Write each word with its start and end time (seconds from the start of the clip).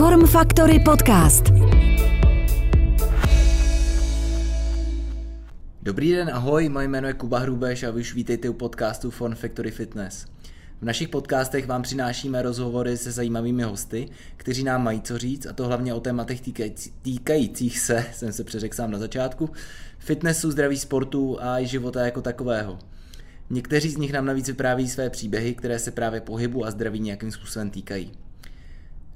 Form 0.00 0.26
Factory 0.26 0.80
Podcast. 0.80 1.44
Dobrý 5.82 6.12
den, 6.12 6.30
ahoj, 6.32 6.68
moje 6.68 6.88
jméno 6.88 7.08
je 7.08 7.14
Kuba 7.14 7.38
Hrubeš 7.38 7.82
a 7.82 7.90
vy 7.90 8.00
už 8.00 8.14
vítejte 8.14 8.48
u 8.48 8.52
podcastu 8.52 9.10
Form 9.10 9.34
Factory 9.34 9.70
Fitness. 9.70 10.26
V 10.80 10.84
našich 10.84 11.08
podcastech 11.08 11.66
vám 11.66 11.82
přinášíme 11.82 12.42
rozhovory 12.42 12.96
se 12.96 13.12
zajímavými 13.12 13.62
hosty, 13.62 14.08
kteří 14.36 14.64
nám 14.64 14.84
mají 14.84 15.00
co 15.00 15.18
říct, 15.18 15.46
a 15.46 15.52
to 15.52 15.66
hlavně 15.66 15.94
o 15.94 16.00
tématech 16.00 16.40
týkajících 17.02 17.78
se, 17.78 18.04
jsem 18.12 18.32
se 18.32 18.44
přeřekl 18.44 18.76
sám 18.76 18.90
na 18.90 18.98
začátku, 18.98 19.50
fitnessu, 19.98 20.50
zdraví 20.50 20.78
sportu 20.78 21.42
a 21.42 21.60
i 21.60 21.66
života 21.66 22.04
jako 22.04 22.22
takového. 22.22 22.78
Někteří 23.50 23.90
z 23.90 23.96
nich 23.96 24.12
nám 24.12 24.26
navíc 24.26 24.46
vypráví 24.46 24.88
své 24.88 25.10
příběhy, 25.10 25.54
které 25.54 25.78
se 25.78 25.90
právě 25.90 26.20
pohybu 26.20 26.66
a 26.66 26.70
zdraví 26.70 27.00
nějakým 27.00 27.30
způsobem 27.30 27.70
týkají. 27.70 28.12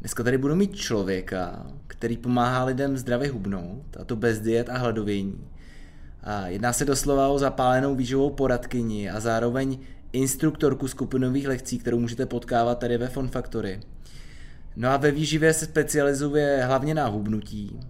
Dneska 0.04 0.22
tady 0.22 0.38
budu 0.38 0.54
mít 0.54 0.76
člověka, 0.76 1.66
který 1.86 2.16
pomáhá 2.16 2.64
lidem 2.64 2.96
zdravě 2.96 3.30
hubnout, 3.30 3.96
a 4.00 4.04
to 4.04 4.16
bez 4.16 4.40
diet 4.40 4.68
a 4.68 4.78
hladovění. 4.78 5.48
A 6.22 6.46
jedná 6.46 6.72
se 6.72 6.84
doslova 6.84 7.28
o 7.28 7.38
zapálenou 7.38 7.94
výživovou 7.94 8.30
poradkyni 8.30 9.10
a 9.10 9.20
zároveň 9.20 9.78
instruktorku 10.12 10.88
skupinových 10.88 11.48
lekcí, 11.48 11.78
kterou 11.78 11.98
můžete 11.98 12.26
potkávat 12.26 12.78
tady 12.78 12.98
ve 12.98 13.08
Fon 13.08 13.28
Factory. 13.28 13.80
No 14.76 14.88
a 14.88 14.96
ve 14.96 15.10
výživě 15.10 15.52
se 15.52 15.64
specializuje 15.64 16.62
hlavně 16.64 16.94
na 16.94 17.06
hubnutí, 17.06 17.80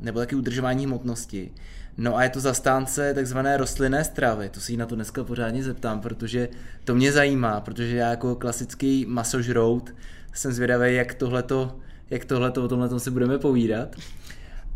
nebo 0.00 0.18
taky 0.18 0.36
udržování 0.36 0.86
hmotnosti. 0.86 1.52
No 1.96 2.16
a 2.16 2.22
je 2.22 2.30
to 2.30 2.40
zastánce 2.40 3.14
takzvané 3.14 3.56
rostlinné 3.56 4.04
stravy, 4.04 4.48
to 4.48 4.60
si 4.60 4.72
ji 4.72 4.76
na 4.76 4.86
to 4.86 4.94
dneska 4.94 5.24
pořádně 5.24 5.64
zeptám, 5.64 6.00
protože 6.00 6.48
to 6.84 6.94
mě 6.94 7.12
zajímá, 7.12 7.60
protože 7.60 7.96
já 7.96 8.10
jako 8.10 8.36
klasický 8.36 9.06
masožrout 9.08 9.94
jsem 10.34 10.52
zvědavý, 10.52 10.94
jak 10.94 11.14
tohleto, 11.14 11.78
jak 12.10 12.24
tohleto 12.24 12.64
o 12.64 12.68
tomhle 12.68 13.00
si 13.00 13.10
budeme 13.10 13.38
povídat. 13.38 13.96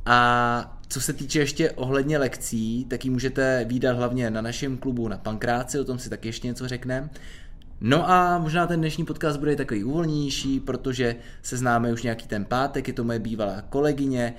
A 0.06 0.78
co 0.88 1.00
se 1.00 1.12
týče 1.12 1.38
ještě 1.38 1.70
ohledně 1.70 2.18
lekcí, 2.18 2.84
tak 2.84 3.04
ji 3.04 3.10
můžete 3.10 3.64
výdat 3.68 3.96
hlavně 3.96 4.30
na 4.30 4.40
našem 4.40 4.78
klubu 4.78 5.08
na 5.08 5.18
Pankráci, 5.18 5.78
o 5.78 5.84
tom 5.84 5.98
si 5.98 6.10
taky 6.10 6.28
ještě 6.28 6.46
něco 6.46 6.68
řekneme. 6.68 7.10
No 7.80 8.10
a 8.10 8.38
možná 8.38 8.66
ten 8.66 8.80
dnešní 8.80 9.04
podcast 9.04 9.38
bude 9.38 9.56
takový 9.56 9.84
uvolnější, 9.84 10.60
protože 10.60 11.16
se 11.42 11.56
známe 11.56 11.92
už 11.92 12.02
nějaký 12.02 12.26
ten 12.26 12.44
pátek, 12.44 12.88
je 12.88 12.94
to 12.94 13.04
moje 13.04 13.18
bývalá 13.18 13.62
kolegyně, 13.62 14.34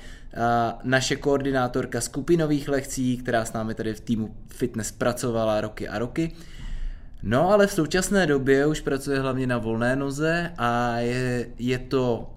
naše 0.84 1.16
koordinátorka 1.16 2.02
skupinových 2.02 2.70
lekcí, 2.70 3.18
která 3.18 3.46
s 3.46 3.54
námi 3.54 3.74
tady 3.74 3.94
v 3.94 4.00
týmu 4.00 4.36
fitness 4.48 4.92
pracovala 4.92 5.62
roky 5.62 5.88
a 5.88 6.00
roky. 6.00 6.32
No 7.24 7.50
ale 7.52 7.68
v 7.68 7.72
současné 7.72 8.28
době 8.28 8.66
už 8.66 8.82
pracuje 8.82 9.20
hlavně 9.20 9.48
na 9.48 9.58
volné 9.58 9.96
noze 9.96 10.54
a 10.58 10.98
je, 10.98 11.50
je 11.60 11.80
to 11.80 12.34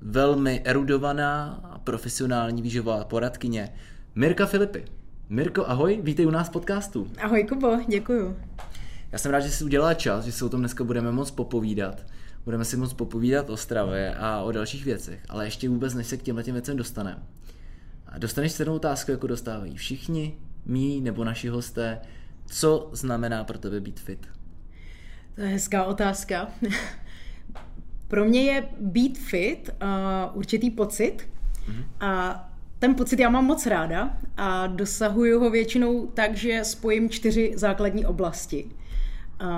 velmi 0.00 0.60
erudovaná 0.64 1.60
a 1.64 1.78
profesionální 1.78 2.62
výživová 2.62 3.04
poradkyně 3.04 3.72
Mirka 4.14 4.46
Filipy. 4.46 4.84
Mirko, 5.28 5.66
ahoj, 5.66 6.00
vítej 6.02 6.26
u 6.26 6.30
nás 6.30 6.48
v 6.48 6.52
podcastu. 6.52 7.10
Ahoj 7.18 7.44
Kubo, 7.44 7.78
děkuju. 7.88 8.36
Já 9.12 9.18
jsem 9.18 9.32
rád, 9.32 9.40
že 9.40 9.50
jsi 9.50 9.64
udělala 9.64 9.94
čas, 9.94 10.24
že 10.24 10.32
se 10.32 10.44
o 10.44 10.48
tom 10.48 10.60
dneska 10.60 10.84
budeme 10.84 11.12
moc 11.12 11.30
popovídat. 11.30 12.06
Budeme 12.44 12.64
si 12.64 12.76
moc 12.76 12.92
popovídat 12.92 13.50
o 13.50 13.56
stravě 13.56 14.14
a 14.14 14.42
o 14.42 14.52
dalších 14.52 14.84
věcech, 14.84 15.20
ale 15.28 15.44
ještě 15.44 15.68
vůbec 15.68 15.94
než 15.94 16.06
se 16.06 16.16
k 16.16 16.22
těmhle 16.22 16.42
těm 16.42 16.54
věcem 16.54 16.76
dostaneme. 16.76 17.22
Dostaneš 18.18 18.52
stejnou 18.52 18.74
otázku, 18.74 19.10
jako 19.10 19.26
dostávají 19.26 19.76
všichni, 19.76 20.38
mý 20.66 21.00
nebo 21.00 21.24
naši 21.24 21.48
hosté, 21.48 22.00
co 22.50 22.90
znamená 22.92 23.44
pro 23.44 23.58
tebe 23.58 23.80
být 23.80 24.00
fit? 24.00 24.28
To 25.34 25.40
je 25.40 25.48
hezká 25.48 25.84
otázka. 25.84 26.48
pro 28.08 28.24
mě 28.24 28.42
je 28.42 28.68
být 28.80 29.18
fit 29.18 29.70
uh, 29.82 29.88
určitý 30.36 30.70
pocit 30.70 31.28
mm-hmm. 31.68 31.84
a 32.00 32.44
ten 32.78 32.94
pocit 32.94 33.20
já 33.20 33.30
mám 33.30 33.44
moc 33.44 33.66
ráda 33.66 34.18
a 34.36 34.66
dosahuju 34.66 35.40
ho 35.40 35.50
většinou 35.50 36.06
tak, 36.06 36.36
že 36.36 36.64
spojím 36.64 37.10
čtyři 37.10 37.52
základní 37.56 38.06
oblasti. 38.06 38.70
Uh, 39.42 39.48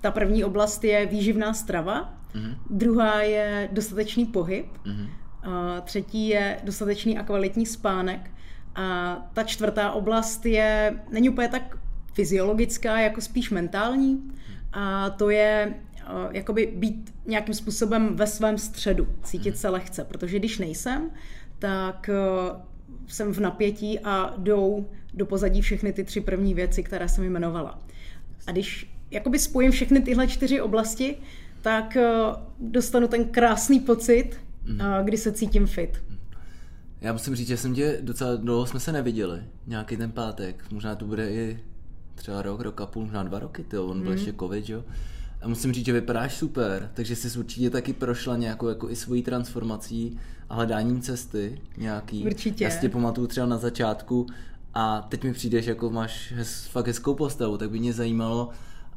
ta 0.00 0.10
první 0.10 0.44
oblast 0.44 0.84
je 0.84 1.06
výživná 1.06 1.54
strava, 1.54 2.14
mm-hmm. 2.34 2.54
druhá 2.70 3.20
je 3.20 3.68
dostatečný 3.72 4.26
pohyb, 4.26 4.66
mm-hmm. 4.84 5.08
uh, 5.46 5.80
třetí 5.84 6.28
je 6.28 6.60
dostatečný 6.64 7.18
a 7.18 7.22
kvalitní 7.22 7.66
spánek 7.66 8.30
a 8.74 9.16
ta 9.32 9.42
čtvrtá 9.42 9.92
oblast 9.92 10.46
je, 10.46 11.00
není 11.10 11.28
úplně 11.28 11.48
tak 11.48 11.76
fyziologická, 12.20 13.00
jako 13.00 13.20
spíš 13.20 13.50
mentální 13.50 14.32
a 14.72 15.10
to 15.10 15.30
je 15.30 15.74
uh, 15.74 16.36
jakoby 16.36 16.72
být 16.76 17.14
nějakým 17.26 17.54
způsobem 17.54 18.16
ve 18.16 18.26
svém 18.26 18.58
středu, 18.58 19.08
cítit 19.22 19.58
se 19.58 19.68
lehce, 19.68 20.04
protože 20.04 20.38
když 20.38 20.58
nejsem, 20.58 21.10
tak 21.58 22.10
uh, 22.12 22.60
jsem 23.06 23.32
v 23.32 23.40
napětí 23.40 24.00
a 24.00 24.34
jdou 24.38 24.86
do 25.14 25.26
pozadí 25.26 25.60
všechny 25.60 25.92
ty 25.92 26.04
tři 26.04 26.20
první 26.20 26.54
věci, 26.54 26.82
které 26.82 27.08
jsem 27.08 27.24
jmenovala. 27.24 27.78
A 28.46 28.52
když 28.52 28.92
jakoby 29.10 29.38
spojím 29.38 29.70
všechny 29.70 30.00
tyhle 30.00 30.26
čtyři 30.26 30.60
oblasti, 30.60 31.16
tak 31.62 31.96
uh, 31.96 32.36
dostanu 32.70 33.08
ten 33.08 33.24
krásný 33.24 33.80
pocit, 33.80 34.40
mm. 34.64 34.80
kdy 35.04 35.16
se 35.16 35.32
cítím 35.32 35.66
fit. 35.66 36.02
Já 37.00 37.12
musím 37.12 37.34
říct, 37.34 37.48
že 37.48 37.56
jsem 37.56 37.74
tě 37.74 37.98
docela 38.00 38.36
dlouho 38.36 38.66
jsme 38.66 38.80
se 38.80 38.92
neviděli. 38.92 39.42
Nějaký 39.66 39.96
ten 39.96 40.12
pátek. 40.12 40.64
Možná 40.72 40.94
to 40.94 41.04
bude 41.04 41.30
i 41.30 41.58
třeba 42.20 42.42
rok, 42.42 42.60
rok 42.60 42.80
a 42.80 42.86
půl, 42.86 43.02
možná 43.02 43.22
dva 43.22 43.38
roky, 43.38 43.64
ty 43.64 43.78
on 43.78 44.00
byl 44.00 44.10
mm. 44.10 44.16
ještě 44.16 44.32
covid, 44.40 44.68
jo. 44.68 44.84
A 45.42 45.48
musím 45.48 45.72
říct, 45.72 45.86
že 45.86 45.92
vypadáš 45.92 46.34
super, 46.34 46.90
takže 46.94 47.16
jsi 47.16 47.38
určitě 47.38 47.70
taky 47.70 47.92
prošla 47.92 48.36
nějakou 48.36 48.68
jako 48.68 48.90
i 48.90 48.96
svojí 48.96 49.22
transformací 49.22 50.18
a 50.48 50.54
hledáním 50.54 51.00
cesty 51.00 51.60
nějaký. 51.76 52.26
Určitě. 52.26 52.64
Já 52.64 52.70
si 52.70 52.80
tě 52.80 52.88
pamatuju 52.88 53.26
třeba 53.26 53.46
na 53.46 53.58
začátku 53.58 54.26
a 54.74 55.06
teď 55.08 55.24
mi 55.24 55.32
přijdeš, 55.32 55.66
jako 55.66 55.90
máš 55.90 56.32
hez, 56.36 56.66
fakt 56.66 56.86
hezkou 56.86 57.14
postavu, 57.14 57.56
tak 57.56 57.70
by 57.70 57.78
mě 57.78 57.92
zajímalo, 57.92 58.48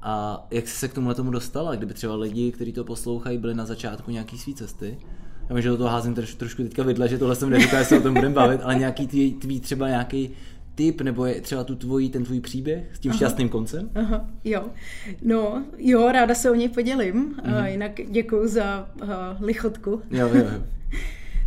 a 0.01 0.45
jak 0.51 0.67
jsi 0.67 0.77
se 0.77 0.87
k 0.87 0.93
tomuhle 0.93 1.15
tomu 1.15 1.31
dostala, 1.31 1.75
kdyby 1.75 1.93
třeba 1.93 2.15
lidi, 2.15 2.51
kteří 2.51 2.73
to 2.73 2.83
poslouchají, 2.83 3.37
byli 3.37 3.53
na 3.53 3.65
začátku 3.65 4.11
nějaký 4.11 4.37
svý 4.37 4.55
cesty? 4.55 4.97
Já 5.49 5.55
vím, 5.55 5.61
že 5.61 5.69
do 5.69 5.77
toho 5.77 5.89
házím 5.89 6.15
troš, 6.15 6.35
trošku 6.35 6.63
teďka 6.63 6.83
vidle, 6.83 7.07
že 7.07 7.17
tohle 7.17 7.35
jsem 7.35 7.49
neříkal, 7.49 7.79
že 7.79 7.85
se 7.85 7.99
o 7.99 8.01
tom 8.01 8.13
budeme 8.13 8.35
bavit, 8.35 8.61
ale 8.63 8.75
nějaký 8.75 9.07
tvý, 9.07 9.33
tvý 9.33 9.59
třeba 9.59 9.89
nějaký 9.89 10.29
typ, 10.75 11.01
nebo 11.01 11.25
je 11.25 11.41
třeba 11.41 11.63
tu 11.63 11.75
tvojí, 11.75 12.09
ten 12.09 12.23
tvůj 12.23 12.39
příběh 12.39 12.83
s 12.93 12.99
tím 12.99 13.11
aha, 13.11 13.17
šťastným 13.17 13.49
koncem? 13.49 13.89
Aha, 13.95 14.29
jo. 14.43 14.65
No, 15.21 15.65
jo, 15.77 16.11
ráda 16.11 16.35
se 16.35 16.51
o 16.51 16.55
něj 16.55 16.69
podělím. 16.69 17.35
Mm-hmm. 17.35 17.59
Uh, 17.59 17.65
jinak 17.65 17.91
děkuji 18.09 18.47
za 18.47 18.89
uh, 19.01 19.09
lichotku. 19.39 20.01
Jo, 20.11 20.27
jo, 20.27 20.35
jo. 20.35 20.63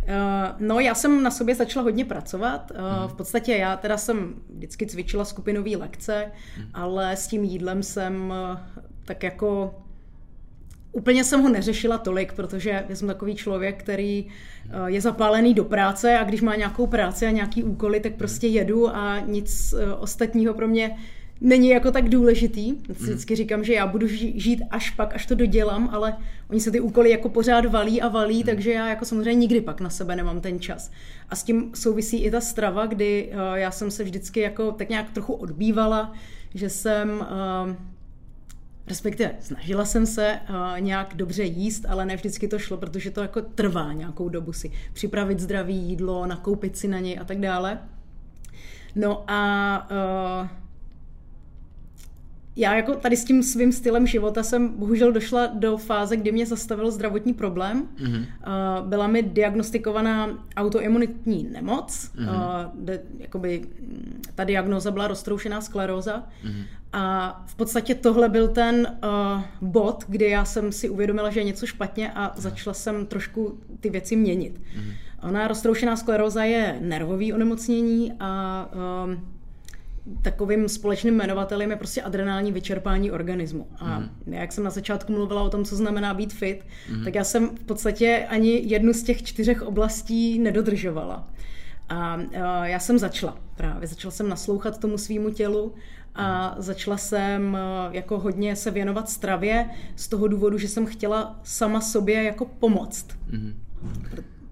Eh, 0.09 0.53
no, 0.59 0.79
já 0.79 0.95
jsem 0.95 1.23
na 1.23 1.31
sobě 1.31 1.55
začala 1.55 1.83
hodně 1.83 2.05
pracovat. 2.05 2.71
Mm. 2.71 3.07
V 3.07 3.13
podstatě 3.13 3.55
já 3.55 3.77
teda 3.77 3.97
jsem 3.97 4.35
vždycky 4.55 4.85
cvičila 4.85 5.25
skupinové 5.25 5.77
lekce, 5.77 6.31
mm. 6.57 6.63
ale 6.73 7.15
s 7.15 7.27
tím 7.27 7.43
jídlem 7.43 7.83
jsem 7.83 8.33
tak 9.05 9.23
jako 9.23 9.75
Úplně 10.97 11.23
jsem 11.23 11.41
ho 11.41 11.49
neřešila 11.49 11.97
tolik, 11.97 12.33
protože 12.33 12.83
já 12.89 12.95
jsem 12.95 13.07
takový 13.07 13.35
člověk, 13.35 13.79
který 13.79 14.25
eh, 14.25 14.71
je 14.85 15.01
zapálený 15.01 15.53
do 15.53 15.63
práce 15.63 16.17
a 16.17 16.23
když 16.23 16.41
má 16.41 16.55
nějakou 16.55 16.87
práci 16.87 17.25
a 17.25 17.31
nějaký 17.31 17.63
úkoly, 17.63 17.99
tak 17.99 18.15
prostě 18.15 18.47
jedu 18.47 18.95
a 18.95 19.19
nic 19.19 19.73
eh, 19.73 19.93
ostatního 19.93 20.53
pro 20.53 20.67
mě 20.67 20.97
není 21.41 21.69
jako 21.69 21.91
tak 21.91 22.09
důležitý. 22.09 22.71
Mhm. 22.71 22.81
Vždycky 22.89 23.35
říkám, 23.35 23.63
že 23.63 23.73
já 23.73 23.87
budu 23.87 24.07
žít 24.07 24.61
až 24.71 24.89
pak, 24.89 25.15
až 25.15 25.25
to 25.25 25.35
dodělám, 25.35 25.89
ale 25.91 26.17
oni 26.49 26.59
se 26.59 26.71
ty 26.71 26.79
úkoly 26.79 27.09
jako 27.09 27.29
pořád 27.29 27.65
valí 27.65 28.01
a 28.01 28.07
valí, 28.07 28.37
mhm. 28.37 28.45
takže 28.45 28.71
já 28.71 28.89
jako 28.89 29.05
samozřejmě 29.05 29.35
nikdy 29.35 29.61
pak 29.61 29.81
na 29.81 29.89
sebe 29.89 30.15
nemám 30.15 30.41
ten 30.41 30.59
čas. 30.59 30.91
A 31.29 31.35
s 31.35 31.43
tím 31.43 31.71
souvisí 31.75 32.23
i 32.23 32.31
ta 32.31 32.41
strava, 32.41 32.85
kdy 32.85 33.29
eh, 33.31 33.59
já 33.59 33.71
jsem 33.71 33.91
se 33.91 34.03
vždycky 34.03 34.39
jako 34.39 34.71
tak 34.71 34.89
nějak 34.89 35.09
trochu 35.09 35.33
odbývala, 35.33 36.13
že 36.55 36.69
jsem 36.69 37.25
respektive 38.87 39.35
snažila 39.39 39.85
jsem 39.85 40.05
se 40.05 40.39
uh, 40.49 40.79
nějak 40.79 41.13
dobře 41.15 41.43
jíst, 41.43 41.85
ale 41.89 42.05
ne 42.05 42.15
vždycky 42.15 42.47
to 42.47 42.59
šlo, 42.59 42.77
protože 42.77 43.11
to 43.11 43.21
jako 43.21 43.41
trvá 43.41 43.93
nějakou 43.93 44.29
dobu 44.29 44.53
si 44.53 44.71
připravit 44.93 45.39
zdravý 45.39 45.75
jídlo, 45.75 46.25
nakoupit 46.25 46.77
si 46.77 46.87
na 46.87 46.99
něj 46.99 47.19
a 47.21 47.23
tak 47.23 47.39
dále. 47.39 47.79
No 48.95 49.23
a 49.27 49.87
uh, 50.41 50.47
já 52.57 52.75
jako 52.75 52.95
tady 52.95 53.17
s 53.17 53.25
tím 53.25 53.43
svým 53.43 53.71
stylem 53.71 54.07
života 54.07 54.43
jsem 54.43 54.69
bohužel 54.69 55.11
došla 55.11 55.45
do 55.45 55.77
fáze, 55.77 56.17
kdy 56.17 56.31
mě 56.31 56.45
zastavil 56.45 56.91
zdravotní 56.91 57.33
problém. 57.33 57.87
Mm-hmm. 57.97 58.25
Byla 58.87 59.07
mi 59.07 59.23
diagnostikovaná 59.23 60.45
autoimunitní 60.57 61.49
nemoc. 61.51 62.11
Mm-hmm. 62.15 62.29
Uh, 62.29 62.85
de, 62.85 63.01
jakoby, 63.19 63.61
ta 64.35 64.43
diagnoza 64.43 64.91
byla 64.91 65.07
roztroušená 65.07 65.61
skleróza. 65.61 66.23
Mm-hmm. 66.45 66.63
A 66.93 67.43
v 67.47 67.55
podstatě 67.55 67.95
tohle 67.95 68.29
byl 68.29 68.47
ten 68.47 68.87
uh, 69.03 69.41
bod, 69.69 70.03
kdy 70.07 70.29
já 70.29 70.45
jsem 70.45 70.71
si 70.71 70.89
uvědomila, 70.89 71.29
že 71.29 71.39
je 71.39 71.43
něco 71.43 71.65
špatně 71.65 72.11
a 72.11 72.33
začala 72.35 72.73
jsem 72.73 73.05
trošku 73.05 73.59
ty 73.79 73.89
věci 73.89 74.15
měnit. 74.15 74.59
Mm-hmm. 74.59 74.93
Ona 75.29 75.47
roztroušená 75.47 75.95
skleróza 75.95 76.43
je 76.43 76.77
nervový 76.81 77.33
onemocnění 77.33 78.13
a 78.19 78.65
uh, 79.05 79.36
takovým 80.21 80.69
společným 80.69 81.13
jmenovatelem 81.13 81.71
je 81.71 81.75
prostě 81.75 82.01
adrenální 82.01 82.51
vyčerpání 82.51 83.11
organismu. 83.11 83.67
A 83.79 83.99
mm. 83.99 84.33
jak 84.33 84.51
jsem 84.51 84.63
na 84.63 84.69
začátku 84.69 85.13
mluvila 85.13 85.43
o 85.43 85.49
tom, 85.49 85.65
co 85.65 85.75
znamená 85.75 86.13
být 86.13 86.33
fit, 86.33 86.65
mm. 86.91 87.03
tak 87.03 87.15
já 87.15 87.23
jsem 87.23 87.49
v 87.49 87.63
podstatě 87.63 88.25
ani 88.29 88.61
jednu 88.65 88.93
z 88.93 89.03
těch 89.03 89.23
čtyřech 89.23 89.61
oblastí 89.61 90.39
nedodržovala. 90.39 91.29
A 91.89 92.19
já 92.63 92.79
jsem 92.79 92.99
začala 92.99 93.37
právě, 93.55 93.87
začala 93.87 94.11
jsem 94.11 94.29
naslouchat 94.29 94.79
tomu 94.79 94.97
svýmu 94.97 95.29
tělu 95.29 95.73
a 96.15 96.55
začala 96.57 96.97
jsem 96.97 97.57
jako 97.91 98.19
hodně 98.19 98.55
se 98.55 98.71
věnovat 98.71 99.09
stravě 99.09 99.69
z 99.95 100.07
toho 100.07 100.27
důvodu, 100.27 100.57
že 100.57 100.67
jsem 100.67 100.85
chtěla 100.85 101.39
sama 101.43 101.81
sobě 101.81 102.23
jako 102.23 102.45
pomoct. 102.45 103.07
Mm 103.31 103.53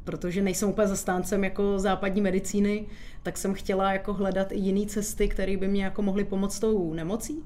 protože 0.06 0.42
nejsem 0.42 0.70
úplně 0.70 0.88
zastáncem 0.88 1.44
jako 1.44 1.80
západní 1.80 2.22
medicíny, 2.22 2.86
tak 3.24 3.38
jsem 3.38 3.54
chtěla 3.54 3.94
jako 3.94 4.14
hledat 4.14 4.52
i 4.52 4.58
jiné 4.58 4.86
cesty, 4.86 5.28
které 5.28 5.58
by 5.58 5.68
mě 5.68 5.84
jako 5.84 6.02
mohly 6.02 6.24
pomoct 6.24 6.60
tou 6.60 6.94
nemocí. 6.94 7.44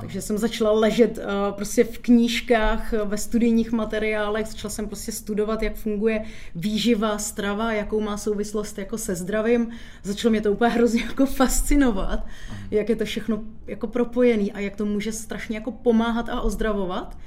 Takže 0.00 0.22
jsem 0.22 0.38
začala 0.38 0.72
ležet 0.72 1.18
uh, 1.18 1.24
prostě 1.56 1.84
v 1.84 1.98
knížkách, 1.98 2.92
ve 3.04 3.18
studijních 3.18 3.72
materiálech, 3.72 4.46
začala 4.46 4.70
jsem 4.70 4.86
prostě 4.86 5.12
studovat, 5.12 5.62
jak 5.62 5.76
funguje 5.76 6.24
výživa, 6.54 7.18
strava, 7.18 7.72
jakou 7.72 8.00
má 8.00 8.16
souvislost 8.16 8.78
jako 8.78 8.98
se 8.98 9.14
zdravím. 9.14 9.70
Začalo 10.02 10.30
mě 10.30 10.40
to 10.40 10.52
úplně 10.52 10.70
hrozně 10.74 11.02
jako 11.02 11.26
fascinovat, 11.26 12.26
jak 12.70 12.88
je 12.88 12.96
to 12.96 13.04
všechno 13.04 13.42
jako 13.66 13.86
propojený 13.86 14.52
a 14.52 14.60
jak 14.60 14.76
to 14.76 14.86
může 14.86 15.12
strašně 15.12 15.56
jako 15.56 15.72
pomáhat 15.72 16.28
a 16.28 16.40
ozdravovat. 16.40 17.18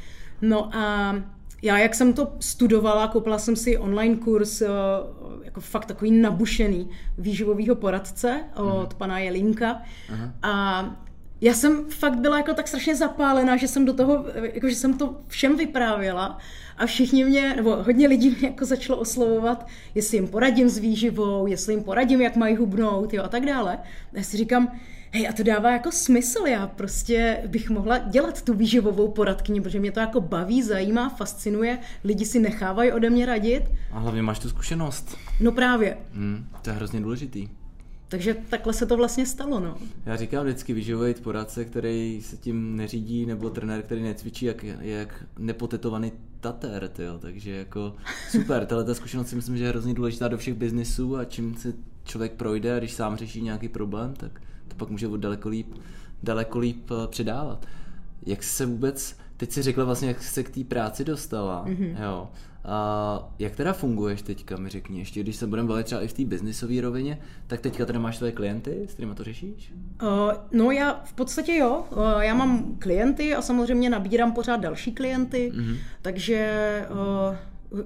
No 0.41 0.75
a 0.75 1.15
já, 1.63 1.77
jak 1.77 1.95
jsem 1.95 2.13
to 2.13 2.33
studovala, 2.39 3.07
koupila 3.07 3.39
jsem 3.39 3.55
si 3.55 3.77
online 3.77 4.15
kurz, 4.15 4.61
eh, 4.61 4.67
jako 5.43 5.61
fakt 5.61 5.85
takový 5.85 6.11
nabušený 6.11 6.89
výživového 7.17 7.75
poradce 7.75 8.43
od 8.55 8.63
uh-huh. 8.63 8.97
pana 8.97 9.19
Jelinka. 9.19 9.81
Uh-huh. 10.09 10.31
A 10.41 10.85
já 11.41 11.53
jsem 11.53 11.85
fakt 11.89 12.19
byla 12.19 12.37
jako 12.37 12.53
tak 12.53 12.67
strašně 12.67 12.95
zapálená, 12.95 13.57
že 13.57 13.67
jsem 13.67 13.85
do 13.85 13.93
toho, 13.93 14.25
jako 14.53 14.69
že 14.69 14.75
jsem 14.75 14.97
to 14.97 15.15
všem 15.27 15.57
vyprávěla 15.57 16.37
a 16.77 16.85
všichni 16.85 17.25
mě, 17.25 17.55
nebo 17.55 17.75
hodně 17.75 18.07
lidí 18.07 18.29
mě 18.29 18.47
jako 18.47 18.65
začalo 18.65 18.99
oslovovat, 18.99 19.67
jestli 19.95 20.17
jim 20.17 20.27
poradím 20.27 20.69
s 20.69 20.77
výživou, 20.77 21.47
jestli 21.47 21.73
jim 21.73 21.83
poradím, 21.83 22.21
jak 22.21 22.35
mají 22.35 22.55
hubnout, 22.55 23.13
jo, 23.13 23.23
a 23.23 23.27
tak 23.27 23.45
dále. 23.45 23.77
A 24.13 24.17
já 24.17 24.23
si 24.23 24.37
říkám, 24.37 24.79
hej, 25.13 25.27
a 25.29 25.33
to 25.33 25.43
dává 25.43 25.71
jako 25.71 25.91
smysl, 25.91 26.47
já 26.47 26.67
prostě 26.67 27.43
bych 27.47 27.69
mohla 27.69 27.97
dělat 27.97 28.41
tu 28.41 28.53
výživovou 28.53 29.11
poradkyni, 29.11 29.61
protože 29.61 29.79
mě 29.79 29.91
to 29.91 29.99
jako 29.99 30.21
baví, 30.21 30.63
zajímá, 30.63 31.09
fascinuje, 31.09 31.79
lidi 32.03 32.25
si 32.25 32.39
nechávají 32.39 32.91
ode 32.91 33.09
mě 33.09 33.25
radit. 33.25 33.63
A 33.91 33.99
hlavně 33.99 34.21
máš 34.21 34.39
tu 34.39 34.49
zkušenost. 34.49 35.17
No 35.39 35.51
právě. 35.51 35.97
Hmm, 36.13 36.45
to 36.61 36.69
je 36.69 36.75
hrozně 36.75 37.01
důležitý. 37.01 37.49
Takže 38.07 38.35
takhle 38.49 38.73
se 38.73 38.85
to 38.85 38.97
vlastně 38.97 39.25
stalo, 39.25 39.59
no. 39.59 39.77
Já 40.05 40.15
říkám 40.15 40.43
vždycky 40.43 40.73
výživový 40.73 41.13
poradce, 41.13 41.65
který 41.65 42.21
se 42.21 42.37
tím 42.37 42.77
neřídí, 42.77 43.25
nebo 43.25 43.49
trenér, 43.49 43.81
který 43.81 44.03
necvičí, 44.03 44.45
jak, 44.45 44.63
jak 44.79 45.25
nepotetovaný 45.39 46.11
tater, 46.39 46.87
tyjo. 46.87 47.17
takže 47.19 47.51
jako 47.51 47.95
super, 48.29 48.65
tahle 48.69 48.83
ta 48.83 48.93
zkušenost 48.93 49.27
si 49.27 49.35
myslím, 49.35 49.57
že 49.57 49.63
je 49.63 49.69
hrozně 49.69 49.93
důležitá 49.93 50.27
do 50.27 50.37
všech 50.37 50.53
biznisů 50.53 51.17
a 51.17 51.25
čím 51.25 51.55
se 51.55 51.73
člověk 52.03 52.33
projde 52.33 52.75
a 52.75 52.79
když 52.79 52.93
sám 52.93 53.17
řeší 53.17 53.41
nějaký 53.41 53.69
problém, 53.69 54.13
tak 54.13 54.41
to 54.73 54.77
pak 54.77 54.89
může 54.89 55.07
daleko 55.17 55.49
líp, 55.49 55.73
daleko 56.23 56.59
líp 56.59 56.91
eh, 56.91 57.07
předávat. 57.07 57.65
Jak 58.25 58.43
se 58.43 58.65
vůbec, 58.65 59.17
teď 59.37 59.51
si 59.51 59.61
řekla 59.61 59.85
vlastně, 59.85 60.07
jak 60.07 60.23
se 60.23 60.43
k 60.43 60.49
té 60.49 60.63
práci 60.63 61.05
dostala, 61.05 61.65
mm-hmm. 61.67 62.03
jo. 62.03 62.29
A 62.65 63.33
jak 63.39 63.55
teda 63.55 63.73
funguješ 63.73 64.21
teďka, 64.21 64.57
mi 64.57 64.69
řekni, 64.69 64.99
ještě 64.99 65.23
když 65.23 65.35
se 65.35 65.47
budeme 65.47 65.67
bavit 65.67 65.85
třeba 65.85 66.01
i 66.01 66.07
v 66.07 66.13
té 66.13 66.25
biznisové 66.25 66.81
rovině, 66.81 67.19
tak 67.47 67.59
teďka 67.61 67.85
teda 67.85 67.99
máš 67.99 68.17
tvoje 68.17 68.31
klienty, 68.31 68.85
s 68.89 68.93
kterými 68.93 69.15
to 69.15 69.23
řešíš? 69.23 69.73
Uh, 70.01 70.09
no 70.51 70.71
já 70.71 71.01
v 71.05 71.13
podstatě 71.13 71.55
jo, 71.55 71.85
uh, 71.91 72.19
já 72.19 72.33
mám 72.33 72.75
klienty 72.79 73.35
a 73.35 73.41
samozřejmě 73.41 73.89
nabírám 73.89 74.31
pořád 74.31 74.57
další 74.57 74.91
klienty, 74.91 75.51
mm-hmm. 75.55 75.77
takže 76.01 76.85
uh, 77.71 77.79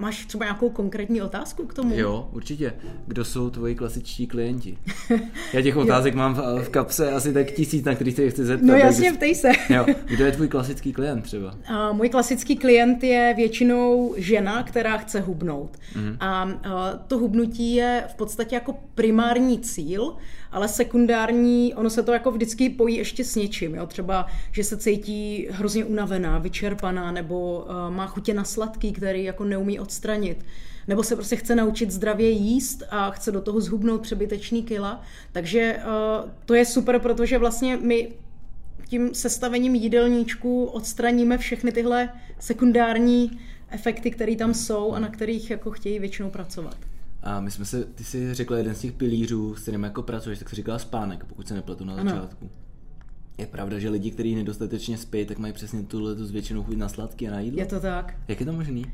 Máš 0.00 0.26
třeba 0.26 0.44
nějakou 0.44 0.70
konkrétní 0.70 1.22
otázku 1.22 1.66
k 1.66 1.74
tomu? 1.74 1.94
Jo, 1.94 2.28
určitě. 2.32 2.72
Kdo 3.06 3.24
jsou 3.24 3.50
tvoji 3.50 3.74
klasičtí 3.74 4.26
klienti? 4.26 4.78
Já 5.52 5.62
těch 5.62 5.76
otázek 5.76 6.14
mám 6.14 6.34
v, 6.34 6.64
v 6.64 6.68
kapse 6.68 7.12
asi 7.12 7.32
tak 7.32 7.50
tisíc, 7.50 7.84
na 7.84 7.94
kterých 7.94 8.16
se 8.16 8.30
chci 8.30 8.44
zeptat. 8.44 8.66
No 8.66 8.74
jasně, 8.74 9.12
ptej 9.12 9.34
se. 9.34 9.48
jo. 9.68 9.86
Kdo 10.04 10.24
je 10.24 10.32
tvůj 10.32 10.48
klasický 10.48 10.92
klient 10.92 11.22
třeba? 11.22 11.54
A 11.66 11.92
můj 11.92 12.08
klasický 12.08 12.56
klient 12.56 13.02
je 13.04 13.34
většinou 13.36 14.14
žena, 14.16 14.62
která 14.62 14.98
chce 14.98 15.20
hubnout. 15.20 15.76
Mm-hmm. 15.96 16.16
A, 16.20 16.42
a 16.42 16.92
to 17.06 17.18
hubnutí 17.18 17.74
je 17.74 18.04
v 18.10 18.14
podstatě 18.14 18.54
jako 18.54 18.74
primární 18.94 19.58
cíl, 19.58 20.16
ale 20.52 20.68
sekundární, 20.68 21.74
ono 21.74 21.90
se 21.90 22.02
to 22.02 22.12
jako 22.12 22.30
vždycky 22.30 22.70
pojí 22.70 22.96
ještě 22.96 23.24
s 23.24 23.36
něčím, 23.36 23.74
jo? 23.74 23.86
třeba, 23.86 24.26
že 24.52 24.64
se 24.64 24.76
cítí 24.76 25.48
hrozně 25.50 25.84
unavená, 25.84 26.38
vyčerpaná, 26.38 27.12
nebo 27.12 27.66
uh, 27.68 27.94
má 27.94 28.06
chutě 28.06 28.34
na 28.34 28.44
sladký, 28.44 28.92
který 28.92 29.24
jako 29.24 29.44
neumí 29.44 29.80
odstranit 29.80 30.44
nebo 30.88 31.02
se 31.02 31.16
prostě 31.16 31.36
chce 31.36 31.54
naučit 31.54 31.90
zdravě 31.90 32.30
jíst 32.30 32.82
a 32.90 33.10
chce 33.10 33.32
do 33.32 33.40
toho 33.40 33.60
zhubnout 33.60 34.02
přebytečný 34.02 34.62
kila. 34.62 35.02
Takže 35.32 35.76
uh, 35.76 36.30
to 36.46 36.54
je 36.54 36.64
super, 36.64 36.98
protože 36.98 37.38
vlastně 37.38 37.76
my 37.76 38.12
tím 38.88 39.14
sestavením 39.14 39.74
jídelníčku 39.74 40.64
odstraníme 40.64 41.38
všechny 41.38 41.72
tyhle 41.72 42.08
sekundární 42.38 43.40
efekty, 43.68 44.10
které 44.10 44.36
tam 44.36 44.54
jsou 44.54 44.92
a 44.92 44.98
na 44.98 45.08
kterých 45.08 45.50
jako 45.50 45.70
chtějí 45.70 45.98
většinou 45.98 46.30
pracovat. 46.30 46.76
A 47.22 47.40
my 47.40 47.50
jsme 47.50 47.64
se, 47.64 47.84
ty 47.84 48.04
jsi 48.04 48.34
řekla 48.34 48.58
jeden 48.58 48.74
z 48.74 48.80
těch 48.80 48.92
pilířů, 48.92 49.54
s 49.54 49.62
kterým 49.62 49.82
jako 49.82 50.02
pracuješ, 50.02 50.38
tak 50.38 50.50
jsi 50.50 50.56
říkala 50.56 50.78
spánek, 50.78 51.24
pokud 51.24 51.48
se 51.48 51.54
nepletu 51.54 51.84
na 51.84 51.96
začátku. 51.96 52.44
Ano. 52.44 52.50
Je 53.38 53.46
pravda, 53.46 53.78
že 53.78 53.90
lidi, 53.90 54.10
kteří 54.10 54.34
nedostatečně 54.34 54.98
spí, 54.98 55.24
tak 55.24 55.38
mají 55.38 55.52
přesně 55.52 55.82
tuhle 55.82 56.14
tu 56.14 56.24
zvětšenou 56.24 56.62
chuť 56.62 56.76
na 56.76 56.88
sladký 56.88 57.28
a 57.28 57.30
na 57.30 57.40
jídlo? 57.40 57.60
Je 57.60 57.66
to 57.66 57.80
tak. 57.80 58.14
Jak 58.28 58.40
je 58.40 58.46
to 58.46 58.52
možný? 58.52 58.86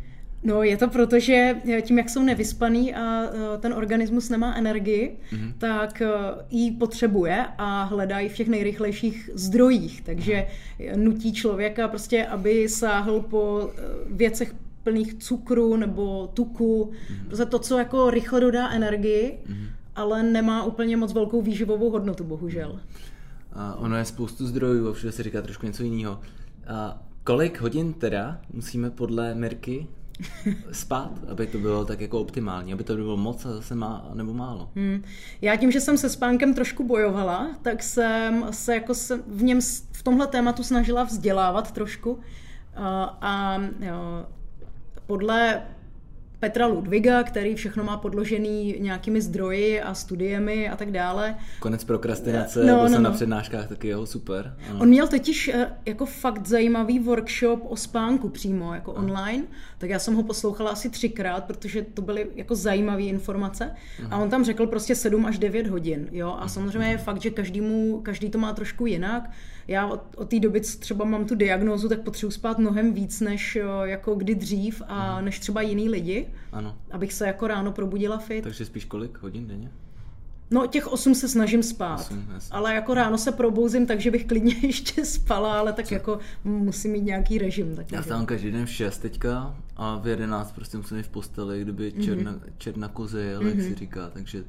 No, 0.43 0.63
je 0.63 0.77
to 0.77 0.89
proto, 0.89 1.19
že 1.19 1.57
tím, 1.83 1.99
jak 1.99 2.11
jsou 2.11 2.23
nevyspaný 2.23 2.95
a 2.95 3.25
e, 3.25 3.59
ten 3.59 3.73
organismus 3.73 4.29
nemá 4.29 4.55
energii, 4.55 5.17
mm-hmm. 5.33 5.53
tak 5.59 6.03
e, 6.03 6.09
ji 6.51 6.71
potřebuje 6.71 7.47
a 7.59 7.83
hledají 7.83 8.29
v 8.29 8.37
těch 8.37 8.49
nejrychlejších 8.49 9.31
zdrojích. 9.35 10.03
Takže 10.03 10.47
nutí 10.97 11.33
člověka 11.33 11.89
prostě, 11.89 12.27
aby 12.27 12.69
sáhl 12.69 13.21
po 13.21 13.71
věcech 14.11 14.55
plných 14.87 15.15
cukru 15.15 15.77
nebo 15.77 16.31
tuku, 16.35 16.91
mm-hmm. 16.93 17.27
prostě 17.27 17.45
to, 17.47 17.59
co 17.59 17.79
jako 17.79 18.11
rychle 18.11 18.41
dodá 18.41 18.71
energii, 18.71 19.39
mm-hmm. 19.47 19.69
ale 19.95 20.23
nemá 20.23 20.65
úplně 20.65 20.97
moc 20.97 21.13
velkou 21.13 21.43
výživovou 21.43 21.91
hodnotu, 21.91 22.25
bohužel. 22.25 22.81
A 23.53 23.75
ono 23.75 23.97
je 23.97 24.05
spoustu 24.05 24.47
zdrojů 24.47 24.89
a 24.89 24.93
všude 24.93 25.13
se 25.13 25.23
říká 25.23 25.43
trošku 25.43 25.67
něco 25.67 25.83
jiného. 25.83 26.21
A 26.67 27.03
kolik 27.25 27.61
hodin 27.61 27.93
teda 27.93 28.41
musíme 28.53 28.91
podle 28.91 29.35
Mirky 29.35 29.87
spát, 30.73 31.13
aby 31.29 31.47
to 31.47 31.59
bylo 31.59 31.85
tak 31.85 32.01
jako 32.01 32.21
optimální, 32.21 32.73
aby 32.73 32.85
to 32.85 32.97
bylo 32.97 33.17
moc 33.17 33.47
a 33.47 33.53
zase 33.53 33.75
má, 33.75 34.11
nebo 34.15 34.35
málo. 34.35 34.71
Hmm. 34.75 35.03
Já 35.41 35.57
tím, 35.57 35.73
že 35.73 35.81
jsem 35.81 35.99
se 35.99 36.11
spánkem 36.11 36.55
trošku 36.55 36.85
bojovala, 36.85 37.57
tak 37.63 37.83
jsem 37.83 38.47
se 38.51 38.75
jako 38.75 38.95
se 38.95 39.23
v 39.27 39.43
něm 39.43 39.61
v 39.93 40.03
tomhle 40.03 40.27
tématu 40.27 40.63
snažila 40.63 41.05
vzdělávat 41.05 41.73
trošku 41.73 42.21
a, 42.77 43.19
a 43.21 43.59
jo, 43.81 44.27
podle 45.07 45.63
Petra 46.41 46.67
Ludviga, 46.67 47.23
který 47.23 47.55
všechno 47.55 47.85
má 47.85 47.97
podložený 47.97 48.77
nějakými 48.79 49.21
zdroji 49.21 49.81
a 49.81 49.95
studiemi 49.95 50.69
a 50.69 50.77
tak 50.77 50.91
dále. 50.91 51.35
Konec 51.61 51.85
prokrastinace, 51.85 52.61
no, 52.61 52.67
byl 52.67 52.83
no, 52.83 52.89
jsem 52.89 53.03
no. 53.03 53.09
na 53.09 53.15
přednáškách, 53.15 53.69
taky 53.69 53.89
jeho 53.89 54.07
super. 54.07 54.57
Ano. 54.71 54.81
On 54.81 54.89
měl 54.89 55.09
totiž 55.09 55.49
eh, 55.49 55.73
jako 55.87 56.07
fakt 56.07 56.47
zajímavý 56.47 56.99
workshop 56.99 57.61
o 57.69 57.77
spánku 57.77 58.29
přímo, 58.29 58.75
jako 58.75 58.97
ano. 58.97 59.07
online, 59.07 59.45
tak 59.79 59.91
já 59.91 59.99
jsem 59.99 60.15
ho 60.15 60.23
poslouchala 60.23 60.71
asi 60.71 60.91
třikrát, 60.91 61.45
protože 61.45 61.83
to 61.83 62.03
byly 62.03 62.27
jako 62.35 62.55
zajímavé 62.55 63.03
informace 63.03 63.71
ano. 63.99 64.09
a 64.11 64.17
on 64.17 64.31
tam 64.31 64.45
řekl 64.45 64.67
prostě 64.67 64.95
7 64.95 65.27
až 65.27 65.39
9 65.39 65.67
hodin, 65.67 66.09
jo, 66.13 66.37
a 66.41 66.49
samozřejmě 66.49 66.89
je 66.89 66.99
fakt, 66.99 67.23
že 67.23 67.31
každému, 67.31 68.01
každý 68.01 68.31
to 68.31 68.39
má 68.39 68.53
trošku 68.53 68.87
jinak, 68.87 69.31
já 69.69 69.87
od, 69.87 70.03
od 70.17 70.29
té 70.29 70.41
doby, 70.41 70.61
co 70.61 70.79
třeba 70.79 71.05
mám 71.05 71.25
tu 71.25 71.35
diagnózu, 71.35 71.89
tak 71.89 72.01
potřebuji 72.01 72.31
spát 72.31 72.59
mnohem 72.59 72.93
víc, 72.93 73.21
než 73.21 73.59
jako 73.83 74.15
kdy 74.15 74.35
dřív 74.35 74.83
a 74.89 75.15
hmm. 75.15 75.25
než 75.25 75.39
třeba 75.39 75.63
jiný 75.63 75.89
lidi. 75.89 76.27
Ano. 76.53 76.77
Abych 76.91 77.13
se 77.13 77.27
jako 77.27 77.47
ráno 77.47 77.73
probudila 77.73 78.19
fit. 78.19 78.43
Takže 78.43 78.65
spíš 78.65 78.85
kolik 78.85 79.19
hodin 79.23 79.47
denně? 79.47 79.71
No 80.51 80.67
těch 80.67 80.93
8 80.93 81.15
se 81.15 81.29
snažím 81.29 81.63
spát, 81.63 82.01
8, 82.01 82.29
ale 82.51 82.75
jako 82.75 82.95
ráno 82.95 83.19
se 83.19 83.33
probouzím, 83.33 83.87
takže 83.87 84.11
bych 84.11 84.25
klidně 84.27 84.55
ještě 84.63 85.05
spala, 85.05 85.59
ale 85.59 85.73
tak 85.73 85.87
Co? 85.87 85.95
jako 85.95 86.19
musím 86.45 86.93
mít 86.93 87.05
nějaký 87.05 87.39
režim. 87.39 87.77
Tak 87.77 87.93
Já 87.93 88.03
stávám 88.03 88.27
každý 88.27 88.51
den 88.51 88.67
v 88.67 88.71
6 88.71 88.99
teďka 88.99 89.57
a 89.77 89.99
v 89.99 90.07
11 90.07 90.53
prostě 90.53 90.77
musím 90.77 90.97
jít 90.97 91.03
v 91.03 91.09
posteli, 91.09 91.63
kdyby 91.63 91.93
černa, 91.93 92.33
mm-hmm. 92.33 92.53
černa 92.59 92.89
koze, 92.89 93.37
ale 93.37 93.45
mm-hmm. 93.45 93.49
jak 93.49 93.61
si 93.61 93.69
mhm. 93.69 93.77
říká, 93.77 94.11
takže 94.11 94.45